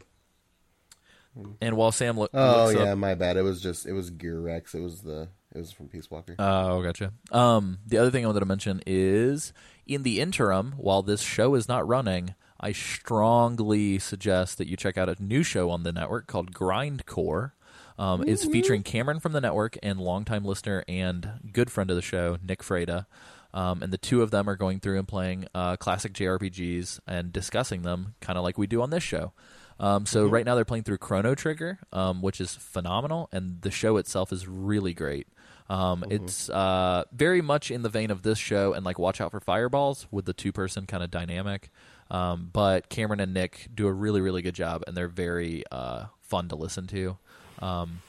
And 1.61 1.75
while 1.75 1.91
Sam 1.91 2.15
lo- 2.17 2.27
Oh 2.33 2.69
yeah, 2.69 2.91
up, 2.91 2.97
my 2.99 3.15
bad. 3.15 3.37
It 3.37 3.41
was 3.41 3.59
just 3.59 3.87
it 3.87 3.93
was 3.93 4.11
Gear 4.11 4.39
Rex. 4.39 4.75
It 4.75 4.81
was 4.81 5.01
the 5.01 5.29
it 5.53 5.57
was 5.57 5.71
from 5.71 5.87
Peace 5.87 6.11
Walker. 6.11 6.35
Oh, 6.37 6.83
gotcha. 6.83 7.11
Um, 7.31 7.79
the 7.87 7.97
other 7.97 8.11
thing 8.11 8.23
I 8.23 8.27
wanted 8.27 8.41
to 8.41 8.45
mention 8.45 8.81
is 8.85 9.51
in 9.85 10.03
the 10.03 10.19
interim, 10.19 10.73
while 10.77 11.01
this 11.01 11.21
show 11.21 11.55
is 11.55 11.67
not 11.67 11.87
running, 11.87 12.35
I 12.59 12.71
strongly 12.71 13.99
suggest 13.99 14.57
that 14.57 14.67
you 14.67 14.77
check 14.77 14.97
out 14.97 15.09
a 15.09 15.21
new 15.21 15.43
show 15.43 15.69
on 15.69 15.83
the 15.83 15.91
network 15.91 16.27
called 16.27 16.53
Grindcore. 16.53 17.51
Um, 17.97 18.23
It's 18.25 18.45
featuring 18.45 18.83
Cameron 18.83 19.19
from 19.19 19.33
the 19.33 19.41
network 19.41 19.77
and 19.83 19.99
longtime 19.99 20.45
listener 20.45 20.83
and 20.87 21.29
good 21.51 21.71
friend 21.71 21.89
of 21.89 21.95
the 21.95 22.01
show, 22.01 22.37
Nick 22.41 22.63
Freda. 22.63 23.05
Um, 23.53 23.83
and 23.83 23.93
the 23.93 23.99
two 23.99 24.23
of 24.23 24.31
them 24.31 24.49
are 24.49 24.55
going 24.55 24.79
through 24.79 24.97
and 24.97 25.07
playing 25.07 25.47
uh, 25.53 25.75
classic 25.75 26.13
JRPGs 26.13 26.99
and 27.05 27.31
discussing 27.31 27.83
them, 27.83 28.15
kind 28.19 28.37
of 28.37 28.43
like 28.43 28.57
we 28.57 28.65
do 28.65 28.81
on 28.81 28.89
this 28.89 29.03
show. 29.03 29.33
Um, 29.79 30.05
so 30.05 30.25
right 30.25 30.45
now 30.45 30.55
they're 30.55 30.65
playing 30.65 30.83
through 30.85 30.99
Chrono 30.99 31.35
Trigger, 31.35 31.79
um, 31.91 32.21
which 32.21 32.39
is 32.39 32.55
phenomenal, 32.55 33.29
and 33.31 33.61
the 33.61 33.71
show 33.71 33.97
itself 33.97 34.31
is 34.31 34.47
really 34.47 34.93
great. 34.93 35.27
Um, 35.69 36.03
It's 36.09 36.49
uh, 36.49 37.03
very 37.11 37.41
much 37.41 37.71
in 37.71 37.81
the 37.81 37.89
vein 37.89 38.11
of 38.11 38.21
this 38.21 38.37
show, 38.37 38.73
and 38.73 38.85
like 38.85 38.99
Watch 38.99 39.21
Out 39.21 39.31
for 39.31 39.39
Fireballs 39.39 40.07
with 40.11 40.25
the 40.25 40.33
two 40.33 40.51
person 40.51 40.85
kind 40.85 41.03
of 41.03 41.09
dynamic. 41.11 41.69
Um, 42.11 42.49
but 42.51 42.89
Cameron 42.89 43.19
and 43.19 43.33
Nick 43.33 43.69
do 43.73 43.87
a 43.87 43.91
really 43.91 44.21
really 44.21 44.41
good 44.41 44.55
job, 44.55 44.83
and 44.87 44.95
they're 44.95 45.07
very 45.07 45.63
uh, 45.71 46.05
fun 46.21 46.49
to 46.49 46.55
listen 46.55 46.85
to. 46.87 47.17
Um, 47.59 48.01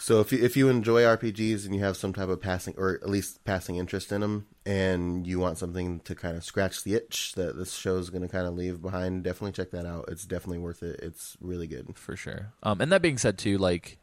So 0.00 0.20
if 0.20 0.30
you 0.32 0.38
if 0.42 0.56
you 0.56 0.68
enjoy 0.68 1.02
RPGs 1.02 1.66
and 1.66 1.74
you 1.74 1.80
have 1.82 1.96
some 1.96 2.12
type 2.12 2.28
of 2.28 2.40
passing 2.40 2.74
or 2.78 2.94
at 3.02 3.08
least 3.10 3.44
passing 3.44 3.74
interest 3.76 4.12
in 4.12 4.20
them, 4.20 4.46
and 4.64 5.26
you 5.26 5.40
want 5.40 5.58
something 5.58 5.98
to 6.00 6.14
kind 6.14 6.36
of 6.36 6.44
scratch 6.44 6.84
the 6.84 6.94
itch 6.94 7.32
that 7.34 7.56
this 7.58 7.74
show 7.74 7.96
is 7.98 8.08
going 8.08 8.22
to 8.22 8.28
kind 8.28 8.46
of 8.46 8.54
leave 8.54 8.80
behind, 8.80 9.24
definitely 9.24 9.52
check 9.52 9.72
that 9.72 9.84
out. 9.84 10.04
It's 10.08 10.24
definitely 10.24 10.58
worth 10.58 10.84
it. 10.84 11.00
It's 11.02 11.36
really 11.40 11.66
good. 11.66 11.96
for 11.96 12.14
sure. 12.16 12.52
Um, 12.62 12.80
and 12.80 12.92
that 12.92 13.02
being 13.02 13.18
said, 13.18 13.36
too, 13.38 13.58
like 13.58 13.98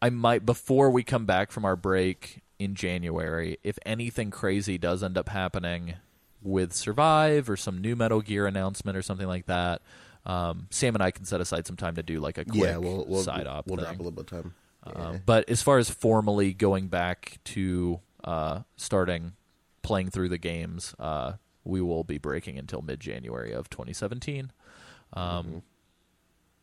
I 0.00 0.10
might 0.10 0.44
before 0.44 0.90
we 0.90 1.02
come 1.02 1.26
back 1.26 1.50
from 1.50 1.64
our 1.64 1.76
break 1.76 2.42
in 2.58 2.74
January, 2.74 3.58
if 3.62 3.78
anything 3.84 4.30
crazy 4.30 4.78
does 4.78 5.02
end 5.02 5.18
up 5.18 5.28
happening 5.28 5.94
with 6.42 6.72
Survive 6.72 7.50
or 7.50 7.56
some 7.56 7.78
new 7.78 7.96
Metal 7.96 8.20
Gear 8.20 8.46
announcement 8.46 8.96
or 8.96 9.02
something 9.02 9.26
like 9.26 9.46
that, 9.46 9.82
um, 10.24 10.66
Sam 10.70 10.94
and 10.94 11.02
I 11.02 11.10
can 11.10 11.24
set 11.24 11.40
aside 11.40 11.66
some 11.66 11.76
time 11.76 11.96
to 11.96 12.02
do 12.02 12.20
like 12.20 12.38
a 12.38 12.44
quick 12.44 12.62
yeah, 12.62 12.76
we'll 12.76 13.04
we'll, 13.06 13.22
side 13.22 13.46
op 13.46 13.66
we'll 13.66 13.76
thing. 13.76 13.84
drop 13.84 13.94
a 13.94 13.98
little 13.98 14.10
bit 14.12 14.32
of 14.32 14.42
time. 14.42 14.54
Um, 14.84 15.20
but 15.26 15.48
as 15.50 15.62
far 15.62 15.78
as 15.78 15.90
formally 15.90 16.52
going 16.52 16.88
back 16.88 17.38
to 17.44 18.00
uh, 18.22 18.60
starting 18.76 19.32
playing 19.82 20.10
through 20.10 20.28
the 20.28 20.38
games, 20.38 20.94
uh, 20.98 21.32
we 21.64 21.80
will 21.80 22.04
be 22.04 22.18
breaking 22.18 22.58
until 22.58 22.82
mid 22.82 23.00
January 23.00 23.52
of 23.52 23.68
2017. 23.68 24.52
Um, 25.12 25.62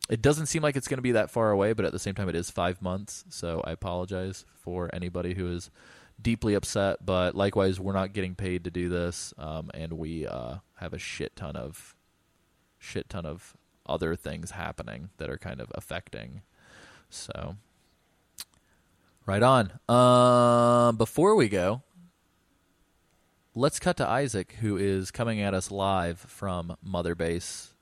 It 0.09 0.21
doesn't 0.21 0.47
seem 0.47 0.61
like 0.61 0.75
it's 0.75 0.87
going 0.87 0.97
to 0.97 1.03
be 1.03 1.13
that 1.13 1.31
far 1.31 1.51
away, 1.51 1.73
but 1.73 1.85
at 1.85 1.91
the 1.91 1.99
same 1.99 2.13
time, 2.13 2.29
it 2.29 2.35
is 2.35 2.51
five 2.51 2.81
months. 2.81 3.23
So 3.29 3.61
I 3.65 3.71
apologize 3.71 4.45
for 4.53 4.89
anybody 4.93 5.33
who 5.33 5.51
is 5.51 5.71
deeply 6.21 6.53
upset. 6.53 7.05
But 7.05 7.35
likewise, 7.35 7.79
we're 7.79 7.93
not 7.93 8.13
getting 8.13 8.35
paid 8.35 8.65
to 8.65 8.71
do 8.71 8.89
this, 8.89 9.33
um, 9.37 9.71
and 9.73 9.93
we 9.93 10.27
uh, 10.27 10.55
have 10.75 10.93
a 10.93 10.99
shit 10.99 11.35
ton 11.35 11.55
of 11.55 11.95
shit 12.79 13.09
ton 13.09 13.25
of 13.25 13.55
other 13.85 14.15
things 14.15 14.51
happening 14.51 15.09
that 15.17 15.29
are 15.29 15.37
kind 15.37 15.61
of 15.61 15.71
affecting. 15.73 16.41
So 17.09 17.55
Right 19.25 19.41
on. 19.41 19.71
Um, 19.87 20.97
before 20.97 21.35
we 21.35 21.47
go, 21.47 21.81
let's 23.55 23.79
cut 23.79 23.95
to 23.97 24.07
Isaac, 24.07 24.57
who 24.59 24.75
is 24.75 25.11
coming 25.11 25.39
at 25.39 25.53
us 25.53 25.71
live 25.71 26.19
from 26.19 26.75
Mother 26.83 27.15
Base. 27.15 27.72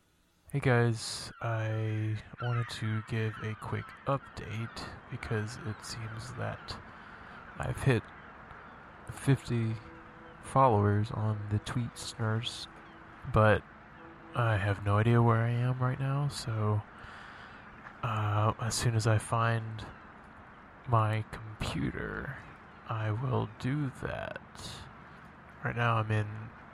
Hey 0.54 0.60
guys, 0.60 1.32
I 1.42 2.18
wanted 2.42 2.68
to 2.72 3.02
give 3.10 3.34
a 3.42 3.56
quick 3.62 3.86
update 4.06 4.84
because 5.10 5.58
it 5.66 5.78
seems 5.82 6.34
that 6.38 6.76
I've 7.58 7.82
hit 7.82 8.04
50 9.14 9.76
followers 10.44 11.08
on 11.14 11.40
the 11.52 11.60
tweets 11.60 12.20
nurse, 12.20 12.68
but 13.32 13.62
I 14.36 14.58
have 14.58 14.86
no 14.86 14.98
idea 14.98 15.22
where 15.22 15.38
I 15.38 15.52
am 15.52 15.80
right 15.80 16.02
now, 16.02 16.28
so 16.28 16.82
uh, 18.04 18.52
as 18.62 18.76
soon 18.76 18.94
as 18.94 19.08
I 19.08 19.20
find 19.20 19.86
my 20.86 21.24
computer, 21.32 22.36
I 22.90 23.12
will 23.12 23.48
do 23.60 23.90
that. 24.04 24.42
Right 25.64 25.78
now 25.78 25.96
I'm 25.96 26.12
in 26.12 26.28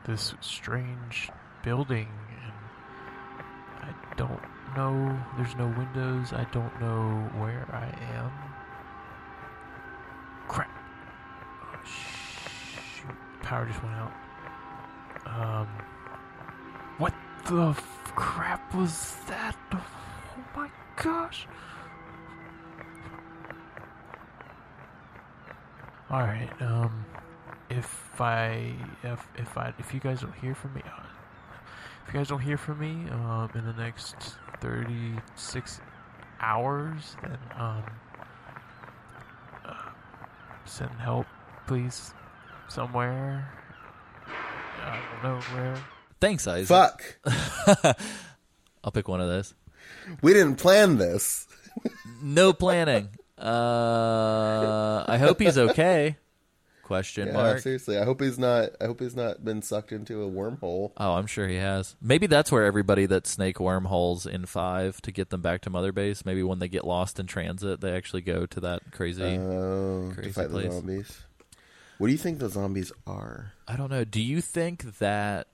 this 0.04 0.34
strange 0.42 1.30
building 1.62 2.10
I 3.88 4.16
don't 4.16 4.42
know. 4.76 5.18
There's 5.38 5.56
no 5.56 5.68
windows. 5.68 6.34
I 6.34 6.46
don't 6.52 6.82
know 6.82 7.30
where 7.40 7.66
I 7.72 7.88
am. 8.16 8.32
Crap. 10.48 10.70
Oh, 11.64 11.80
shoot. 11.86 13.16
Power 13.42 13.66
just 13.66 13.82
went 13.84 13.96
out. 13.96 14.12
Um. 15.26 15.68
What 16.98 17.14
the 17.46 17.74
crap 18.16 18.74
was 18.74 19.16
that? 19.28 19.56
Oh 19.74 19.84
my 20.56 20.70
gosh. 20.96 21.48
Alright, 26.12 26.62
um. 26.62 27.06
If 27.70 28.20
I. 28.20 28.74
If, 29.04 29.28
if 29.36 29.58
I. 29.58 29.74
If 29.78 29.94
you 29.94 30.00
guys 30.00 30.22
don't 30.22 30.36
hear 30.36 30.56
from 30.56 30.74
me. 30.74 30.82
If 32.08 32.14
you 32.14 32.20
guys 32.22 32.30
don't 32.30 32.40
hear 32.40 32.58
from 32.58 32.80
me 32.80 33.10
um, 33.12 33.50
in 33.54 33.66
the 33.66 33.74
next 33.74 34.16
36 34.62 35.82
hours, 36.40 37.18
then 37.22 37.38
um, 37.58 37.84
uh, 39.66 39.74
send 40.64 40.92
help, 40.92 41.26
please, 41.68 42.14
somewhere. 42.70 43.52
I 44.82 45.02
don't 45.22 45.24
know 45.24 45.42
where. 45.54 45.76
Thanks, 46.22 46.48
Isaac. 46.48 47.20
Fuck, 47.26 47.98
I'll 48.86 48.92
pick 48.92 49.10
one 49.10 49.20
of 49.20 49.28
those. 49.28 49.54
we 50.22 50.34
didn't 50.34 50.56
plan 50.56 50.98
this. 50.98 51.46
No 52.22 52.54
planning. 52.54 53.10
Uh, 53.38 55.04
I 55.08 55.18
hope 55.18 55.42
he's 55.42 55.58
okay. 55.58 56.16
Question 56.88 57.28
Yeah, 57.28 57.34
mark. 57.34 57.60
seriously. 57.60 57.98
I 57.98 58.06
hope 58.06 58.22
he's 58.22 58.40
not. 58.40 58.70
I 58.80 58.86
hope 58.86 59.02
he's 59.02 59.16
not 59.16 59.44
been 59.44 59.62
sucked 59.62 59.92
into 59.92 60.24
a 60.24 60.30
wormhole. 60.30 60.94
Oh, 60.96 61.16
I'm 61.16 61.28
sure 61.28 61.46
he 61.48 61.58
has. 61.58 61.96
Maybe 62.02 62.28
that's 62.28 62.50
where 62.50 62.64
everybody 62.64 63.06
that 63.08 63.28
snake 63.28 63.60
wormholes 63.60 64.26
in 64.26 64.46
five 64.46 65.02
to 65.02 65.12
get 65.12 65.30
them 65.30 65.42
back 65.42 65.62
to 65.64 65.70
Mother 65.70 65.92
Base. 65.92 66.26
Maybe 66.26 66.44
when 66.44 66.60
they 66.60 66.70
get 66.70 66.86
lost 66.88 67.20
in 67.20 67.26
transit, 67.28 67.82
they 67.82 67.92
actually 67.92 68.22
go 68.22 68.46
to 68.46 68.60
that 68.62 68.92
crazy. 68.94 69.22
Oh, 69.38 70.10
to 70.10 70.16
Crazy 70.16 70.32
fight 70.32 70.50
place. 70.50 70.68
the 70.68 70.72
zombies. 70.72 71.20
What 71.98 72.08
do 72.08 72.14
you 72.14 72.18
think 72.20 72.40
the 72.40 72.50
zombies 72.50 72.92
are? 73.06 73.52
I 73.68 73.76
don't 73.76 73.90
know. 73.92 74.06
Do 74.06 74.22
you 74.22 74.40
think 74.40 75.00
that 75.00 75.48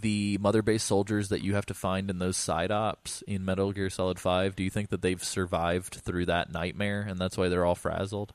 the 0.00 0.38
Mother 0.40 0.62
Base 0.62 0.82
soldiers 0.84 1.30
that 1.30 1.42
you 1.42 1.56
have 1.56 1.66
to 1.66 1.74
find 1.74 2.08
in 2.10 2.18
those 2.20 2.36
side 2.36 2.70
ops 2.70 3.22
in 3.22 3.44
Metal 3.44 3.72
Gear 3.72 3.90
Solid 3.90 4.20
Five, 4.20 4.54
do 4.54 4.62
you 4.62 4.70
think 4.70 4.90
that 4.90 5.02
they've 5.02 5.22
survived 5.22 5.94
through 5.94 6.26
that 6.26 6.52
nightmare 6.52 7.04
and 7.08 7.18
that's 7.18 7.36
why 7.36 7.48
they're 7.48 7.64
all 7.64 7.74
frazzled? 7.74 8.32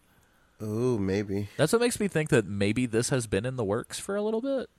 Oh, 0.61 0.97
maybe. 0.97 1.47
That's 1.57 1.71
what 1.71 1.81
makes 1.81 1.99
me 1.99 2.07
think 2.07 2.29
that 2.29 2.45
maybe 2.45 2.85
this 2.85 3.09
has 3.09 3.27
been 3.27 3.45
in 3.45 3.55
the 3.55 3.63
works 3.63 3.99
for 3.99 4.15
a 4.15 4.21
little 4.21 4.41
bit. 4.41 4.69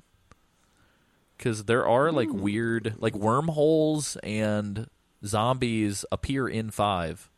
Because 1.36 1.64
there 1.64 1.86
are 1.86 2.12
like 2.12 2.28
weird, 2.30 2.96
like 2.98 3.14
wormholes 3.14 4.16
and 4.22 4.88
zombies 5.24 6.04
appear 6.12 6.46
in 6.46 6.70
five, 6.70 7.30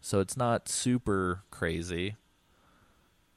so 0.00 0.20
it's 0.20 0.36
not 0.36 0.68
super 0.68 1.42
crazy 1.50 2.16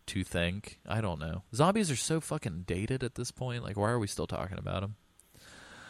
to 0.08 0.24
think. 0.26 0.80
I 0.86 1.00
don't 1.00 1.20
know. 1.20 1.44
Zombies 1.56 1.90
are 1.90 1.96
so 1.96 2.20
fucking 2.20 2.64
dated 2.68 3.02
at 3.02 3.16
this 3.16 3.32
point. 3.32 3.64
Like, 3.64 3.78
why 3.78 3.90
are 3.90 4.00
we 4.00 4.08
still 4.08 4.28
talking 4.28 4.58
about 4.58 4.82
them? 4.82 4.96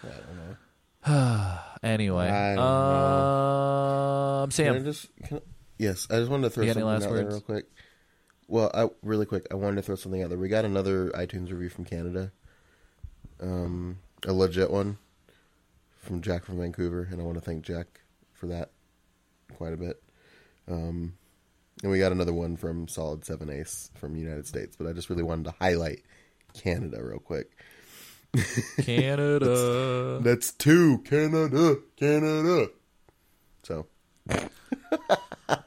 I 0.03 0.07
don't 0.07 0.37
know. 0.37 0.57
Anyway, 1.83 2.29
I 2.29 2.55
don't 2.55 2.63
um, 4.43 4.49
Can 4.51 4.65
I 4.67 4.73
Sam, 4.73 4.85
just? 4.85 5.09
Can 5.25 5.37
I, 5.37 5.41
yes, 5.77 6.07
I 6.09 6.19
just 6.19 6.31
wanted 6.31 6.43
to 6.43 6.49
throw 6.51 6.63
You 6.63 6.73
got 6.73 6.79
any 6.79 7.01
something 7.01 7.09
out 7.09 7.15
there 7.15 7.29
real 7.29 7.41
quick. 7.41 7.65
Well, 8.47 8.71
I 8.73 8.89
really 9.01 9.25
quick. 9.25 9.47
I 9.51 9.55
wanted 9.55 9.77
to 9.77 9.81
throw 9.81 9.95
something 9.95 10.21
out 10.21 10.29
there. 10.29 10.37
We 10.37 10.49
got 10.49 10.65
another 10.65 11.09
iTunes 11.11 11.51
review 11.51 11.69
from 11.69 11.85
Canada, 11.85 12.31
um, 13.41 13.99
a 14.25 14.33
legit 14.33 14.69
one 14.69 14.97
from 15.99 16.21
Jack 16.21 16.45
from 16.45 16.59
Vancouver, 16.59 17.07
and 17.09 17.21
I 17.21 17.23
want 17.23 17.35
to 17.35 17.41
thank 17.41 17.63
Jack 17.63 18.01
for 18.33 18.47
that 18.47 18.71
quite 19.55 19.73
a 19.73 19.77
bit. 19.77 20.01
Um, 20.67 21.13
and 21.81 21.91
we 21.91 21.99
got 21.99 22.11
another 22.11 22.33
one 22.33 22.55
from 22.57 22.87
Solid 22.87 23.25
Seven 23.25 23.49
Ace 23.49 23.91
from 23.95 24.15
United 24.15 24.47
States, 24.47 24.75
but 24.75 24.87
I 24.87 24.93
just 24.93 25.09
really 25.09 25.23
wanted 25.23 25.45
to 25.45 25.55
highlight 25.59 26.01
Canada 26.53 27.03
real 27.03 27.19
quick. 27.19 27.51
Canada. 28.81 30.19
That's 30.21 30.51
two 30.51 30.99
Canada, 30.99 31.77
Canada. 31.97 32.69
So 33.63 33.87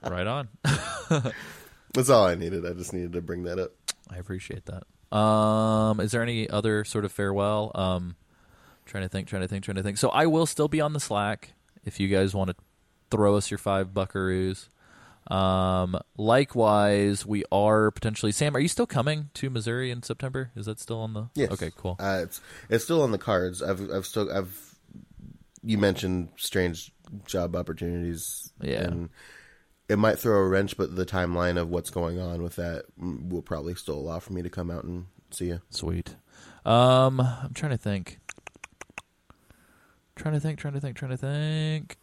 right 0.03 0.27
on. 0.27 0.49
that's 1.97 2.11
all 2.11 2.27
I 2.27 2.35
needed. 2.35 2.65
I 2.65 2.73
just 2.73 2.93
needed 2.93 3.13
to 3.15 3.21
bring 3.21 3.45
that 3.45 3.59
up. 3.59 3.73
I 4.11 4.19
appreciate 4.19 4.65
that. 4.67 5.17
Um, 5.17 6.01
is 6.01 6.13
there 6.13 6.23
any 6.23 6.49
other 6.49 6.85
sort 6.85 7.05
of 7.05 7.13
farewell? 7.13 7.73
Um, 7.75 8.17
trying 8.85 9.03
to 9.03 9.09
think, 9.09 9.29
trying 9.29 9.43
to 9.43 9.49
think, 9.49 9.65
trying 9.65 9.77
to 9.77 9.83
think. 9.83 9.99
So 9.99 10.09
I 10.11 10.27
will 10.27 10.47
still 10.47 10.69
be 10.69 10.81
on 10.81 10.93
the 10.93 11.01
Slack 11.01 11.53
if 11.85 11.99
you 11.99 12.09
guys 12.09 12.35
want 12.35 12.51
to 12.51 12.57
throw 13.11 13.37
us 13.37 13.51
your 13.51 13.59
five 13.59 13.89
buckaroos. 13.89 14.69
Um, 15.31 15.99
likewise, 16.17 17.27
we 17.27 17.45
are 17.51 17.91
potentially. 17.91 18.33
Sam, 18.33 18.57
are 18.57 18.61
you 18.61 18.69
still 18.69 18.87
coming 18.87 19.31
to 19.35 19.51
Missouri 19.51 19.91
in 19.91 20.03
September? 20.03 20.53
Is 20.55 20.67
that 20.67 20.79
still 20.79 21.01
on 21.01 21.15
the? 21.15 21.29
Yes. 21.35 21.51
Okay, 21.51 21.73
cool. 21.77 21.97
Uh, 21.99 22.21
it's 22.23 22.41
it's 22.69 22.85
still 22.85 23.03
on 23.03 23.11
the 23.11 23.19
cards. 23.19 23.63
I've 23.63 23.91
I've 23.91 24.07
still 24.07 24.31
I've 24.33 24.77
you 25.65 25.79
mentioned 25.79 26.29
strange 26.37 26.93
job 27.25 27.57
opportunities. 27.57 28.53
Yeah. 28.61 28.83
and 28.85 29.11
it 29.89 29.99
might 29.99 30.19
throw 30.19 30.39
a 30.39 30.49
wrench, 30.49 30.77
but 30.77 30.97
the 30.97 31.07
timeline 31.07 31.61
of 31.61 31.69
what's 31.69 31.91
going 31.91 32.19
on 32.19 32.43
with 32.43 32.57
that 32.57 32.85
will 32.99 33.43
probably 33.43 33.75
still 33.75 33.97
allow 33.97 34.19
for 34.19 34.33
me 34.33 34.43
to 34.43 34.51
come 34.51 34.71
out 34.71 34.85
and 34.85 35.07
see 35.31 35.47
you. 35.47 35.61
Sweet. 35.71 36.17
Um, 36.65 37.21
I'm 37.21 37.55
trying 37.55 37.71
to 37.71 37.79
think. 37.79 38.19
Trying 40.17 40.35
to 40.35 40.41
think, 40.41 40.59
trying 40.59 40.75
to 40.75 40.81
think, 40.81 40.97
trying 40.97 41.13
to 41.13 41.17
think. 41.17 41.99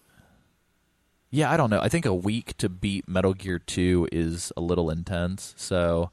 Yeah, 1.30 1.52
I 1.52 1.58
don't 1.58 1.72
know. 1.72 1.82
I 1.82 1.90
think 1.90 2.06
a 2.06 2.14
week 2.14 2.56
to 2.58 2.70
beat 2.70 3.10
Metal 3.10 3.34
Gear 3.34 3.58
2 3.58 4.10
is 4.12 4.54
a 4.56 4.62
little 4.62 4.92
intense. 4.92 5.56
So, 5.58 6.12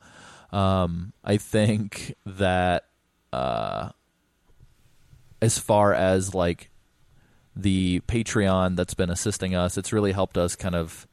um, 0.51 1.13
I 1.23 1.37
think 1.37 2.15
that 2.25 2.87
uh, 3.33 3.91
as 5.43 5.59
far 5.59 5.93
as 5.93 6.35
like 6.35 6.71
the 7.55 8.01
Patreon 8.09 8.77
that's 8.77 8.95
been 8.95 9.11
assisting 9.11 9.55
us, 9.55 9.77
it's 9.77 9.93
really 9.93 10.13
helped 10.13 10.39
us 10.39 10.57
kind 10.57 10.75
of 10.75 11.07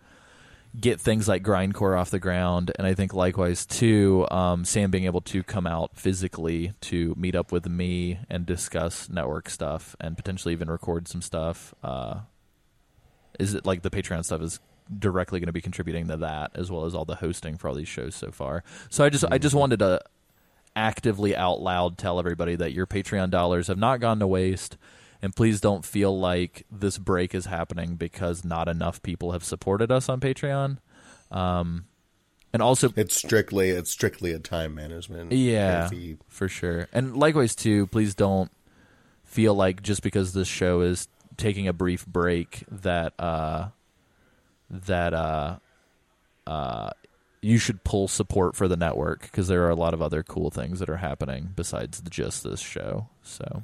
get 0.80 1.00
things 1.00 1.28
like 1.28 1.44
grindcore 1.44 2.00
off 2.00 2.12
the 2.12 2.20
ground. 2.20 2.72
And 2.78 2.86
i 2.88 2.94
think 2.94 3.14
likewise 3.14 3.66
too 3.66 4.28
um, 4.32 4.66
sam 4.66 4.92
being 4.92 5.06
able 5.06 5.22
to 5.22 5.44
come 5.44 5.68
out 5.68 5.96
physically 5.96 6.74
to 6.82 7.14
meet 7.18 7.36
up 7.36 7.52
with 7.52 7.68
me 7.68 8.20
and 8.30 8.46
discuss 8.46 9.10
network 9.10 9.50
stuff 9.50 9.96
and 10.00 10.16
potentially 10.16 10.54
even 10.54 10.70
record 10.70 11.08
some 11.08 11.22
stuff 11.22 11.74
uh, 11.84 12.20
is 13.40 13.54
it 13.54 13.66
like 13.66 13.82
the 13.82 13.90
patreon 13.90 14.24
stuff 14.24 14.42
is 14.42 14.60
directly 15.00 15.40
going 15.40 15.48
to 15.48 15.54
be 15.54 15.62
contributing 15.62 16.08
to 16.08 16.18
that 16.18 16.52
as 16.56 16.72
well 16.72 16.86
as 16.86 16.96
all 16.96 17.06
the 17.06 17.16
hosting 17.16 17.58
for 17.58 17.68
all 17.68 17.76
these 17.76 17.88
shows 17.88 18.16
so 18.16 18.32
far. 18.32 18.64
So 18.90 19.04
i 19.04 19.10
just 19.10 19.26
i 19.30 19.38
just 19.38 19.56
wanted 19.56 19.80
to 19.80 20.02
actively 20.76 21.36
out 21.36 21.60
loud 21.60 21.98
tell 21.98 22.20
everybody 22.20 22.56
that 22.56 22.72
your 22.72 22.86
patreon 22.86 23.32
dollars 23.32 23.68
have 23.68 23.78
not 23.78 24.00
gone 24.00 24.20
to 24.20 24.28
waste 24.28 24.78
and 25.22 25.36
please 25.36 25.60
don't 25.62 25.86
feel 25.86 26.18
like 26.18 26.66
this 26.72 26.98
break 26.98 27.34
is 27.34 27.46
happening 27.46 27.96
because 27.96 28.44
not 28.46 28.68
enough 28.68 29.02
people 29.02 29.32
have 29.32 29.44
supported 29.44 29.92
us 29.92 30.10
on 30.10 30.20
Patreon. 30.20 30.78
Um, 31.32 31.86
and 32.54 32.62
also, 32.62 32.92
It's 32.96 33.16
strictly 33.16 33.70
it's 33.70 33.92
strictly 33.92 34.32
a 34.32 34.40
time 34.40 34.74
management. 34.76 35.32
yeah, 35.32 35.90
fee. 35.90 36.18
for 36.28 36.48
sure. 36.48 36.88
And 36.94 37.18
likewise, 37.18 37.56
too, 37.56 37.88
please 37.88 38.16
don't 38.16 38.52
feel 39.26 39.54
like 39.54 39.84
just 39.84 40.02
because 40.02 40.34
this 40.34 40.48
show 40.48 40.82
is 40.82 41.08
taking 41.36 41.68
a 41.68 41.74
brief 41.74 42.06
break 42.06 42.64
that 42.72 43.14
uh, 43.20 43.68
that 44.70 45.14
uh, 45.14 45.58
uh, 46.48 46.92
you 47.42 47.58
should 47.58 47.84
pull 47.84 48.08
support 48.08 48.56
for 48.56 48.68
the 48.68 48.78
network 48.78 49.24
because 49.24 49.48
there 49.50 49.66
are 49.66 49.70
a 49.70 49.76
lot 49.76 49.94
of 49.94 50.02
other 50.02 50.24
cool 50.24 50.50
things 50.50 50.80
that 50.80 50.90
are 50.90 50.98
happening 50.98 51.50
besides 51.56 52.02
just 52.10 52.44
this 52.44 52.62
show. 52.62 53.10
So. 53.24 53.64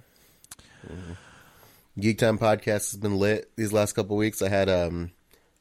Geek 1.99 2.17
Time 2.17 2.39
podcast 2.39 2.91
has 2.91 2.97
been 2.97 3.19
lit 3.19 3.56
these 3.56 3.71
last 3.71 3.93
couple 3.93 4.17
weeks. 4.17 4.41
I 4.41 4.49
had 4.49 4.67
um 4.67 5.12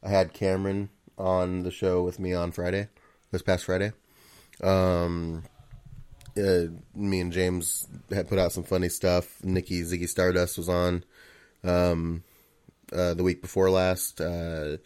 I 0.02 0.08
had 0.08 0.32
Cameron 0.32 0.88
on 1.18 1.62
the 1.62 1.70
show 1.70 2.02
with 2.02 2.18
me 2.18 2.32
on 2.32 2.52
Friday, 2.52 2.88
this 3.30 3.42
past 3.42 3.66
Friday. 3.66 3.92
Um 4.62 5.44
uh, 6.34 6.68
me 6.94 7.20
and 7.20 7.30
James 7.30 7.86
had 8.10 8.28
put 8.28 8.38
out 8.38 8.52
some 8.52 8.64
funny 8.64 8.88
stuff. 8.88 9.44
Nikki 9.44 9.82
Ziggy 9.82 10.08
Stardust 10.08 10.56
was 10.56 10.70
on 10.70 11.04
um 11.64 12.24
uh, 12.90 13.12
the 13.12 13.22
week 13.22 13.42
before 13.42 13.68
last. 13.68 14.18
Uh 14.18 14.78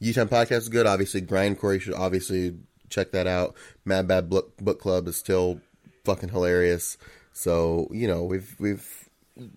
Geek 0.00 0.14
Time 0.14 0.28
podcast 0.28 0.58
is 0.58 0.68
good. 0.68 0.86
Obviously 0.86 1.22
Grindcore 1.22 1.74
you 1.74 1.80
should 1.80 1.94
obviously 1.94 2.56
check 2.88 3.10
that 3.10 3.26
out. 3.26 3.56
Mad 3.84 4.06
Bad 4.06 4.30
Book 4.30 4.56
Book 4.58 4.80
Club 4.80 5.08
is 5.08 5.16
still 5.16 5.60
fucking 6.04 6.28
hilarious. 6.28 6.96
So, 7.32 7.88
you 7.90 8.06
know, 8.06 8.22
we've 8.22 8.54
we've 8.60 9.03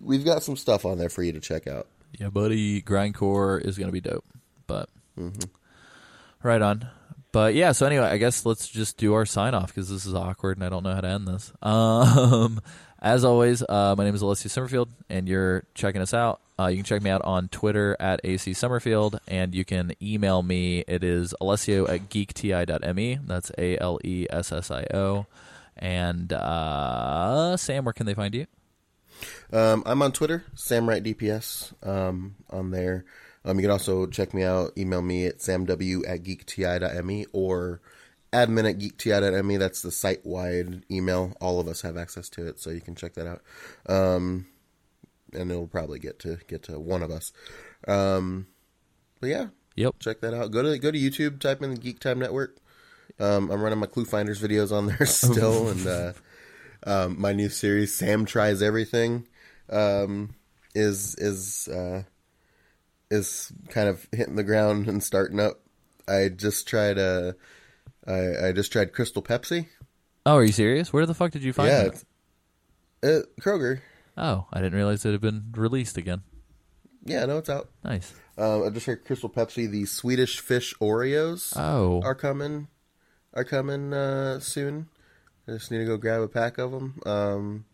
we've 0.00 0.24
got 0.24 0.42
some 0.42 0.56
stuff 0.56 0.84
on 0.84 0.98
there 0.98 1.08
for 1.08 1.22
you 1.22 1.32
to 1.32 1.40
check 1.40 1.66
out. 1.66 1.86
Yeah, 2.18 2.28
buddy, 2.30 2.82
grindcore 2.82 3.64
is 3.64 3.78
gonna 3.78 3.92
be 3.92 4.00
dope. 4.00 4.24
But 4.66 4.88
right 6.42 6.62
on. 6.62 6.88
But 7.32 7.54
yeah, 7.54 7.72
so 7.72 7.86
anyway, 7.86 8.06
I 8.06 8.16
guess 8.16 8.46
let's 8.46 8.68
just 8.68 8.96
do 8.96 9.14
our 9.14 9.26
sign 9.26 9.54
off 9.54 9.68
because 9.68 9.90
this 9.90 10.06
is 10.06 10.14
awkward 10.14 10.56
and 10.56 10.64
I 10.64 10.70
don't 10.70 10.82
know 10.82 10.94
how 10.94 11.00
to 11.00 11.08
end 11.08 11.28
this. 11.28 11.52
Um, 11.62 12.60
as 13.00 13.24
always, 13.24 13.62
uh, 13.62 13.94
my 13.96 14.04
name 14.04 14.14
is 14.14 14.22
Alessio 14.22 14.48
Summerfield, 14.48 14.88
and 15.08 15.28
you're 15.28 15.62
checking 15.74 16.02
us 16.02 16.12
out. 16.12 16.40
Uh, 16.58 16.66
you 16.66 16.76
can 16.76 16.84
check 16.84 17.00
me 17.00 17.10
out 17.10 17.22
on 17.22 17.46
Twitter 17.48 17.96
at 18.00 18.20
AC 18.24 18.54
Summerfield, 18.54 19.20
and 19.28 19.54
you 19.54 19.64
can 19.64 19.92
email 20.02 20.42
me. 20.42 20.80
It 20.88 21.04
is 21.04 21.32
Alessio 21.40 21.86
at 21.86 22.08
geekti.me. 22.08 23.20
That's 23.24 23.52
A 23.56 23.78
L 23.78 24.00
E 24.02 24.26
S 24.28 24.50
S 24.50 24.72
I 24.72 24.84
O. 24.92 25.26
And 25.76 26.32
uh, 26.32 27.56
Sam, 27.56 27.84
where 27.84 27.92
can 27.92 28.06
they 28.06 28.14
find 28.14 28.34
you? 28.34 28.46
Um, 29.52 29.82
I'm 29.86 30.02
on 30.02 30.12
Twitter, 30.12 30.44
SamWrightDPS, 30.56 31.86
um, 31.86 32.36
on 32.50 32.70
there. 32.70 33.04
Um, 33.44 33.56
you 33.58 33.62
can 33.62 33.70
also 33.70 34.06
check 34.06 34.34
me 34.34 34.42
out, 34.42 34.72
email 34.76 35.00
me 35.02 35.26
at 35.26 35.38
samw 35.38 36.02
at 36.08 36.22
geekti.me 36.22 37.26
or 37.32 37.80
admin 38.32 38.68
at 38.68 38.78
geekti.me. 38.78 39.56
That's 39.56 39.80
the 39.82 39.90
site 39.90 40.24
wide 40.26 40.84
email. 40.90 41.32
All 41.40 41.60
of 41.60 41.68
us 41.68 41.80
have 41.82 41.96
access 41.96 42.28
to 42.30 42.46
it, 42.46 42.58
so 42.60 42.70
you 42.70 42.80
can 42.80 42.94
check 42.94 43.14
that 43.14 43.26
out. 43.26 43.42
Um, 43.88 44.46
and 45.32 45.50
it'll 45.50 45.66
probably 45.68 45.98
get 45.98 46.18
to 46.20 46.38
get 46.46 46.62
to 46.64 46.78
one 46.78 47.02
of 47.02 47.10
us. 47.10 47.32
Um, 47.86 48.46
but 49.20 49.28
yeah, 49.28 49.46
Yep. 49.76 49.94
check 50.00 50.20
that 50.20 50.34
out. 50.34 50.50
Go 50.50 50.62
to 50.62 50.78
go 50.78 50.90
to 50.90 50.98
YouTube, 50.98 51.38
type 51.40 51.62
in 51.62 51.70
the 51.70 51.78
Geek 51.78 52.00
Time 52.00 52.18
Network. 52.18 52.56
Um, 53.20 53.50
I'm 53.50 53.62
running 53.62 53.78
my 53.78 53.86
Clue 53.86 54.04
Finders 54.04 54.40
videos 54.42 54.72
on 54.72 54.86
there 54.86 55.06
still, 55.06 55.68
and 55.68 55.86
uh, 55.86 56.12
um, 56.88 57.20
my 57.20 57.32
new 57.32 57.48
series, 57.48 57.94
Sam 57.94 58.24
Tries 58.24 58.62
Everything, 58.62 59.28
um, 59.70 60.34
is 60.74 61.14
is 61.16 61.68
uh, 61.68 62.02
is 63.10 63.52
kind 63.68 63.88
of 63.88 64.06
hitting 64.12 64.36
the 64.36 64.44
ground 64.44 64.88
and 64.88 65.02
starting 65.02 65.38
up. 65.38 65.60
I 66.08 66.30
just 66.30 66.66
tried 66.66 66.98
uh, 66.98 67.32
I, 68.06 68.48
I 68.48 68.52
just 68.52 68.72
tried 68.72 68.92
Crystal 68.92 69.22
Pepsi. 69.22 69.66
Oh, 70.24 70.36
are 70.36 70.44
you 70.44 70.52
serious? 70.52 70.92
Where 70.92 71.06
the 71.06 71.14
fuck 71.14 71.30
did 71.30 71.42
you 71.42 71.52
find 71.52 71.68
yeah, 71.68 71.82
that? 71.84 72.04
it's, 73.02 73.28
uh, 73.38 73.42
Kroger. 73.42 73.80
Oh, 74.16 74.46
I 74.52 74.60
didn't 74.60 74.74
realize 74.74 75.04
it 75.04 75.12
had 75.12 75.20
been 75.20 75.52
released 75.54 75.96
again. 75.96 76.22
Yeah, 77.04 77.24
no, 77.26 77.38
it's 77.38 77.48
out. 77.48 77.68
Nice. 77.84 78.14
Um, 78.36 78.64
I 78.64 78.70
just 78.70 78.86
heard 78.86 79.04
Crystal 79.04 79.30
Pepsi. 79.30 79.70
The 79.70 79.86
Swedish 79.86 80.40
Fish 80.40 80.74
Oreos 80.80 81.56
Oh, 81.56 82.02
are 82.02 82.14
coming. 82.14 82.68
Are 83.34 83.44
coming 83.44 83.92
uh, 83.92 84.40
soon. 84.40 84.88
I 85.48 85.52
just 85.52 85.70
need 85.70 85.78
to 85.78 85.86
go 85.86 85.96
grab 85.96 86.20
a 86.20 86.28
pack 86.28 86.58
of 86.58 86.72
them. 86.72 87.00
Um, 87.06 87.64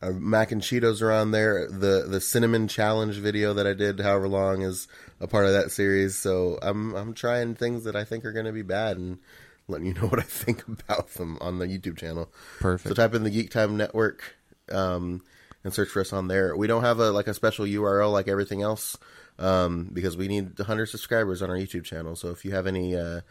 uh, 0.00 0.10
mac 0.10 0.52
and 0.52 0.62
Cheetos 0.62 1.02
are 1.02 1.10
on 1.10 1.32
there. 1.32 1.68
The 1.68 2.06
the 2.08 2.20
cinnamon 2.20 2.68
challenge 2.68 3.16
video 3.16 3.54
that 3.54 3.66
I 3.66 3.74
did, 3.74 3.98
however 3.98 4.28
long, 4.28 4.62
is 4.62 4.86
a 5.20 5.26
part 5.26 5.46
of 5.46 5.52
that 5.52 5.72
series. 5.72 6.16
So 6.16 6.58
I'm 6.62 6.94
I'm 6.94 7.14
trying 7.14 7.56
things 7.56 7.84
that 7.84 7.96
I 7.96 8.04
think 8.04 8.24
are 8.24 8.32
going 8.32 8.46
to 8.46 8.52
be 8.52 8.62
bad 8.62 8.96
and 8.96 9.18
letting 9.66 9.88
you 9.88 9.94
know 10.00 10.06
what 10.06 10.20
I 10.20 10.22
think 10.22 10.66
about 10.68 11.08
them 11.14 11.36
on 11.40 11.58
the 11.58 11.66
YouTube 11.66 11.98
channel. 11.98 12.30
perfect. 12.60 12.88
So 12.88 12.94
type 12.94 13.14
in 13.14 13.24
the 13.24 13.30
Geek 13.30 13.50
Time 13.50 13.76
Network 13.76 14.36
um, 14.70 15.22
and 15.64 15.74
search 15.74 15.88
for 15.88 16.00
us 16.00 16.12
on 16.12 16.28
there. 16.28 16.56
We 16.56 16.68
don't 16.68 16.84
have 16.84 17.00
a 17.00 17.10
like 17.10 17.26
a 17.26 17.34
special 17.34 17.64
URL 17.64 18.12
like 18.12 18.28
everything 18.28 18.62
else 18.62 18.96
um, 19.40 19.90
because 19.92 20.16
we 20.16 20.28
need 20.28 20.56
100 20.58 20.86
subscribers 20.86 21.42
on 21.42 21.50
our 21.50 21.56
YouTube 21.56 21.84
channel. 21.84 22.14
So 22.14 22.28
if 22.28 22.44
you 22.44 22.52
have 22.52 22.68
any 22.68 22.96
uh, 22.96 23.22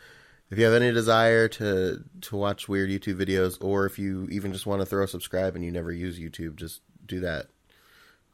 if 0.50 0.58
you 0.58 0.66
have 0.66 0.74
any 0.74 0.92
desire 0.92 1.48
to 1.50 2.04
to 2.22 2.36
watch 2.36 2.68
weird 2.68 2.90
YouTube 2.90 3.16
videos, 3.24 3.58
or 3.64 3.86
if 3.86 4.00
you 4.00 4.28
even 4.32 4.54
just 4.54 4.66
want 4.66 4.82
to 4.82 4.86
throw 4.86 5.04
a 5.04 5.08
subscribe 5.08 5.56
and 5.56 5.64
you 5.64 5.72
never 5.72 5.92
use 5.92 6.20
YouTube, 6.20 6.56
just 6.56 6.82
do 7.06 7.20
that. 7.22 7.48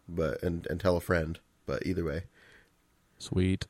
But 0.07 0.43
and 0.43 0.67
and 0.67 0.79
tell 0.79 0.97
a 0.97 1.01
friend. 1.01 1.39
But 1.65 1.85
either 1.85 2.03
way, 2.03 2.23
Sweet. 3.17 3.67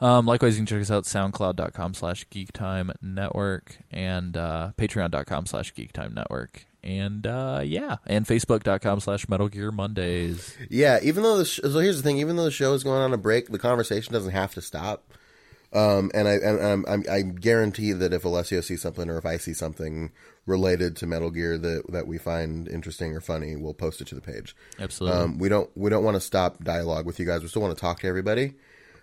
Um, 0.00 0.26
likewise, 0.26 0.54
you 0.54 0.58
can 0.60 0.66
check 0.66 0.80
us 0.80 0.90
out 0.90 1.04
soundcloud.com 1.04 1.94
slash 1.94 2.26
geektime 2.28 2.92
network 3.00 3.78
and 3.90 4.36
uh, 4.36 4.72
patreon.com 4.76 5.46
slash 5.46 5.72
geektime 5.74 6.14
network. 6.14 6.66
And 6.82 7.26
uh, 7.26 7.62
yeah, 7.64 7.96
and 8.06 8.26
facebook.com 8.26 9.00
slash 9.00 9.28
metal 9.28 9.48
gear 9.48 9.70
Mondays. 9.70 10.56
Yeah, 10.68 10.98
even 11.02 11.22
though 11.22 11.38
the 11.38 11.44
sh- 11.44 11.60
so 11.62 11.78
here's 11.78 11.98
the 11.98 12.02
thing, 12.02 12.18
even 12.18 12.36
though 12.36 12.44
the 12.44 12.50
show 12.50 12.72
is 12.72 12.82
going 12.82 13.00
on 13.02 13.12
a 13.12 13.18
break, 13.18 13.48
the 13.48 13.58
conversation 13.58 14.12
doesn't 14.12 14.32
have 14.32 14.54
to 14.54 14.62
stop. 14.62 15.04
Um, 15.72 16.10
and 16.14 16.26
I 16.26 16.32
and 16.32 16.60
I'm, 16.60 16.84
I'm, 16.88 17.04
I 17.08 17.22
guarantee 17.22 17.92
that 17.92 18.12
if 18.12 18.24
Alessio 18.24 18.60
sees 18.60 18.82
something 18.82 19.08
or 19.08 19.18
if 19.18 19.24
I 19.26 19.36
see 19.36 19.54
something 19.54 20.10
related 20.46 20.96
to 20.96 21.06
Metal 21.06 21.30
Gear 21.30 21.56
that 21.58 21.84
that 21.92 22.06
we 22.08 22.18
find 22.18 22.66
interesting 22.66 23.14
or 23.14 23.20
funny, 23.20 23.54
we'll 23.54 23.74
post 23.74 24.00
it 24.00 24.08
to 24.08 24.16
the 24.16 24.20
page. 24.20 24.56
Absolutely. 24.80 25.18
Um, 25.20 25.38
we 25.38 25.48
don't 25.48 25.70
we 25.76 25.88
don't 25.88 26.02
want 26.02 26.16
to 26.16 26.20
stop 26.20 26.64
dialogue 26.64 27.06
with 27.06 27.20
you 27.20 27.26
guys. 27.26 27.42
We 27.42 27.48
still 27.48 27.62
want 27.62 27.76
to 27.76 27.80
talk 27.80 28.00
to 28.00 28.08
everybody. 28.08 28.54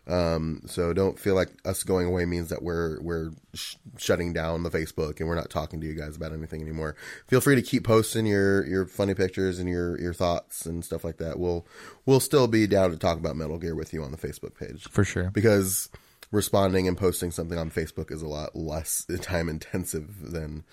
Um, 0.08 0.62
so 0.66 0.94
don't 0.94 1.20
feel 1.20 1.36
like 1.36 1.50
us 1.66 1.84
going 1.84 2.08
away 2.08 2.26
means 2.26 2.50
that 2.50 2.64
we're 2.64 3.02
we're 3.02 3.32
sh- 3.54 3.76
shutting 3.98 4.32
down 4.32 4.64
the 4.64 4.70
Facebook 4.70 5.20
and 5.20 5.28
we're 5.28 5.36
not 5.36 5.50
talking 5.50 5.82
to 5.82 5.88
you 5.88 5.94
guys 5.96 6.16
about 6.16 6.32
anything 6.32 6.62
anymore. 6.62 6.96
Feel 7.28 7.42
free 7.42 7.56
to 7.56 7.62
keep 7.62 7.84
posting 7.86 8.26
your 8.26 8.66
your 8.66 8.86
funny 8.86 9.14
pictures 9.14 9.60
and 9.60 9.70
your 9.70 10.00
your 10.00 10.14
thoughts 10.14 10.66
and 10.66 10.84
stuff 10.84 11.04
like 11.04 11.18
that. 11.18 11.40
We'll 11.40 11.66
we'll 12.06 12.22
still 12.22 12.48
be 12.48 12.68
down 12.68 12.92
to 12.92 12.98
talk 12.98 13.18
about 13.18 13.36
Metal 13.36 13.58
Gear 13.58 13.76
with 13.76 13.94
you 13.94 14.02
on 14.04 14.12
the 14.12 14.18
Facebook 14.18 14.56
page 14.58 14.88
For 14.90 15.04
sure. 15.04 15.30
because 15.32 15.90
responding 16.32 16.88
and 16.88 16.98
posting 16.98 17.32
something 17.32 17.58
on 17.58 17.70
Facebook 17.72 18.12
is 18.12 18.22
a 18.22 18.28
lot 18.28 18.56
less 18.56 19.06
time 19.22 19.50
intensive 19.50 20.32
than 20.32 20.64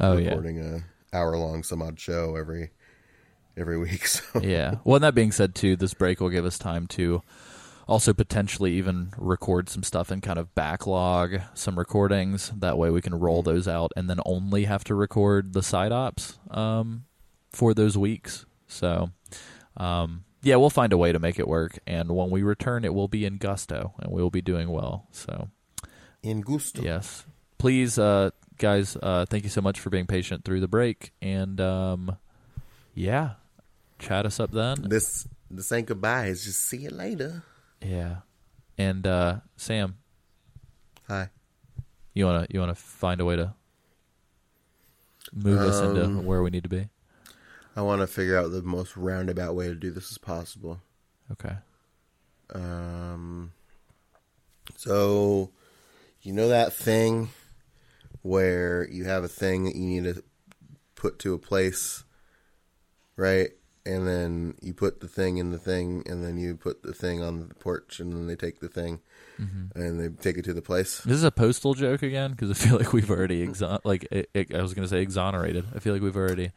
Oh, 0.00 0.16
yeah. 0.16 0.28
recording 0.30 0.58
a 0.60 1.16
hour 1.16 1.36
long 1.36 1.62
some 1.62 1.82
odd 1.82 2.00
show 2.00 2.36
every 2.36 2.70
every 3.56 3.78
week. 3.78 4.06
So 4.06 4.40
yeah. 4.40 4.76
Well, 4.84 4.96
and 4.96 5.04
that 5.04 5.14
being 5.14 5.32
said, 5.32 5.54
too, 5.54 5.76
this 5.76 5.92
break 5.94 6.20
will 6.20 6.30
give 6.30 6.46
us 6.46 6.56
time 6.58 6.86
to 6.88 7.22
also 7.88 8.14
potentially 8.14 8.72
even 8.74 9.12
record 9.18 9.68
some 9.68 9.82
stuff 9.82 10.10
and 10.10 10.22
kind 10.22 10.38
of 10.38 10.54
backlog 10.54 11.40
some 11.52 11.78
recordings. 11.78 12.50
That 12.56 12.78
way 12.78 12.90
we 12.90 13.02
can 13.02 13.14
roll 13.18 13.42
those 13.42 13.68
out 13.68 13.92
and 13.96 14.08
then 14.08 14.20
only 14.24 14.64
have 14.64 14.84
to 14.84 14.94
record 14.94 15.52
the 15.52 15.62
side 15.62 15.92
ops 15.92 16.38
um, 16.50 17.04
for 17.50 17.74
those 17.74 17.98
weeks. 17.98 18.46
So, 18.68 19.10
um, 19.76 20.24
yeah, 20.42 20.56
we'll 20.56 20.70
find 20.70 20.92
a 20.92 20.96
way 20.98 21.12
to 21.12 21.18
make 21.18 21.38
it 21.38 21.46
work. 21.48 21.78
And 21.86 22.10
when 22.10 22.30
we 22.30 22.42
return, 22.42 22.84
it 22.84 22.94
will 22.94 23.08
be 23.08 23.24
in 23.24 23.36
gusto 23.36 23.94
and 24.00 24.12
we 24.12 24.20
will 24.22 24.30
be 24.30 24.42
doing 24.42 24.70
well. 24.70 25.06
So, 25.12 25.48
in 26.22 26.40
gusto. 26.40 26.82
yes. 26.82 27.24
Please, 27.58 27.98
uh, 27.98 28.30
guys, 28.58 28.96
uh, 29.02 29.24
thank 29.28 29.44
you 29.44 29.50
so 29.50 29.60
much 29.60 29.78
for 29.78 29.88
being 29.90 30.06
patient 30.06 30.44
through 30.44 30.60
the 30.60 30.68
break. 30.68 31.12
And, 31.22 31.60
um, 31.60 32.16
yeah, 32.94 33.34
chat 33.98 34.26
us 34.26 34.40
up 34.40 34.50
then. 34.50 34.82
This 34.88 35.28
this 35.50 35.70
ain't 35.70 35.86
goodbye. 35.86 36.26
It's 36.26 36.44
just 36.44 36.60
see 36.60 36.78
you 36.78 36.90
later. 36.90 37.44
Yeah. 37.80 38.16
And 38.78 39.06
uh 39.06 39.40
Sam, 39.56 39.96
Hi. 41.08 41.30
you 42.14 42.24
wanna 42.26 42.46
you 42.50 42.58
wanna 42.58 42.74
find 42.74 43.20
a 43.20 43.24
way 43.24 43.36
to 43.36 43.54
move 45.32 45.60
us 45.60 45.80
into 45.80 46.04
Um, 46.04 46.24
where 46.26 46.42
we 46.42 46.50
need 46.50 46.64
to 46.64 46.68
be? 46.68 46.88
I 47.74 47.82
want 47.82 48.00
to 48.00 48.06
figure 48.06 48.38
out 48.38 48.50
the 48.50 48.62
most 48.62 48.96
roundabout 48.96 49.54
way 49.54 49.68
to 49.68 49.74
do 49.74 49.90
this 49.90 50.10
as 50.10 50.18
possible. 50.18 50.80
Okay. 51.30 51.54
Um, 52.54 53.52
so, 54.76 55.50
you 56.20 56.32
know 56.32 56.48
that 56.48 56.72
thing 56.72 57.30
where 58.22 58.88
you 58.88 59.04
have 59.04 59.24
a 59.24 59.28
thing 59.28 59.64
that 59.64 59.74
you 59.74 59.86
need 59.86 60.14
to 60.14 60.22
put 60.94 61.18
to 61.20 61.34
a 61.34 61.38
place, 61.38 62.04
right? 63.16 63.50
And 63.84 64.06
then 64.06 64.54
you 64.60 64.74
put 64.74 65.00
the 65.00 65.08
thing 65.08 65.38
in 65.38 65.50
the 65.50 65.58
thing, 65.58 66.04
and 66.06 66.22
then 66.22 66.36
you 66.36 66.54
put 66.54 66.82
the 66.82 66.92
thing 66.92 67.22
on 67.22 67.48
the 67.48 67.54
porch, 67.54 67.98
and 67.98 68.12
then 68.12 68.26
they 68.26 68.36
take 68.36 68.60
the 68.60 68.68
thing 68.68 69.00
and 69.74 70.00
they 70.00 70.08
take 70.22 70.38
it 70.38 70.44
to 70.44 70.52
the 70.52 70.62
place. 70.62 71.00
This 71.00 71.16
is 71.16 71.24
a 71.24 71.30
postal 71.30 71.74
joke 71.74 72.02
again 72.02 72.32
because 72.32 72.50
I 72.50 72.54
feel 72.54 72.76
like 72.76 72.92
we've 72.92 73.10
already 73.10 73.46
exon- 73.46 73.80
like 73.84 74.06
it, 74.10 74.30
it, 74.34 74.54
I 74.54 74.62
was 74.62 74.74
going 74.74 74.84
to 74.84 74.88
say 74.88 75.00
exonerated. 75.00 75.66
I 75.74 75.78
feel 75.78 75.92
like 75.92 76.02
we've 76.02 76.16
already 76.16 76.52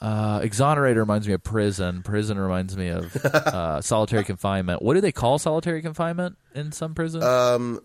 uh, 0.00 0.40
exonerated 0.42 0.98
reminds 0.98 1.26
me 1.28 1.34
of 1.34 1.42
prison. 1.42 2.02
Prison 2.02 2.38
reminds 2.38 2.76
me 2.76 2.88
of 2.88 3.14
uh, 3.24 3.80
solitary 3.82 4.24
confinement. 4.24 4.82
What 4.82 4.94
do 4.94 5.00
they 5.00 5.12
call 5.12 5.38
solitary 5.38 5.82
confinement 5.82 6.36
in 6.54 6.72
some 6.72 6.94
prisons? 6.94 7.24
Um, 7.24 7.80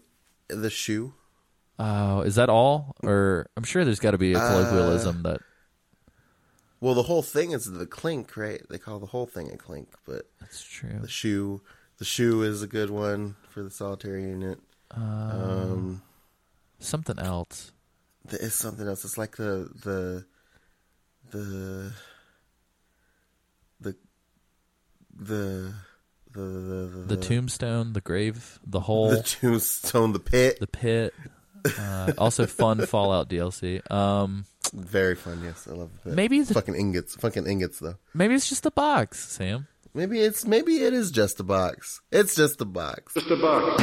the 0.48 0.70
shoe. 0.70 1.14
Oh, 1.80 2.22
is 2.22 2.36
that 2.36 2.50
all? 2.50 2.96
Or 3.04 3.48
I'm 3.56 3.64
sure 3.64 3.86
there's 3.86 4.00
got 4.00 4.12
to 4.12 4.18
be 4.18 4.34
a 4.34 4.40
colloquialism 4.40 5.24
that 5.24 5.42
Well, 6.80 6.94
the 6.96 7.04
whole 7.04 7.22
thing 7.22 7.52
is 7.52 7.66
the 7.72 7.86
clink, 7.86 8.36
right? 8.36 8.62
They 8.70 8.78
call 8.80 9.00
the 9.00 9.06
whole 9.08 9.26
thing 9.28 9.52
a 9.52 9.58
clink, 9.58 9.90
but 10.06 10.24
that's 10.40 10.64
true. 10.64 10.98
the 11.02 11.08
shoe, 11.08 11.62
the 12.00 12.06
shoe 12.06 12.42
is 12.42 12.62
a 12.64 12.68
good 12.68 12.90
one 12.90 13.36
for 13.50 13.62
the 13.64 13.70
solitary 13.72 14.24
unit. 14.24 14.60
Uh, 14.92 15.00
Um, 15.00 16.02
something 16.80 17.20
else. 17.20 17.72
there 18.26 18.40
is 18.42 18.56
something 18.56 18.88
else. 18.88 19.04
It's 19.06 19.18
like 19.18 19.36
the 19.38 19.70
the 19.84 20.26
the 21.32 21.92
the 23.80 23.96
the 25.20 25.74
the 26.32 26.40
the, 26.40 27.16
The 27.16 27.18
tombstone, 27.18 27.94
the 27.94 28.02
grave, 28.02 28.60
the 28.66 28.80
hole, 28.82 29.10
the 29.10 29.24
tombstone, 29.24 30.14
the 30.14 30.20
pit. 30.20 30.60
the 30.60 30.68
pit. 30.68 31.14
Uh, 31.80 32.14
also, 32.18 32.46
fun 32.46 32.86
Fallout 32.86 33.28
DLC. 33.30 33.82
Um, 33.92 34.46
Very 34.74 35.16
fun. 35.16 35.42
Yes, 35.44 35.68
I 35.70 35.74
love 35.74 35.90
the 35.94 36.00
pit. 36.10 36.14
Maybe 36.14 36.42
the- 36.42 36.54
fucking 36.54 36.76
ingots. 36.76 37.16
Fucking 37.16 37.46
ingots, 37.48 37.80
though. 37.80 37.96
maybe 38.14 38.36
it's 38.36 38.48
just 38.48 38.64
the 38.64 38.72
box, 38.72 39.28
Sam. 39.30 39.68
Maybe 39.94 40.20
it's 40.22 40.46
maybe 40.46 40.78
it 40.84 40.94
is 40.94 41.10
just 41.12 41.40
a 41.40 41.44
box. 41.44 42.02
It's 42.12 42.36
just 42.36 42.62
a 42.62 42.66
box. 42.66 43.16
Just 43.16 43.32
a 43.32 43.36
box. 43.36 43.82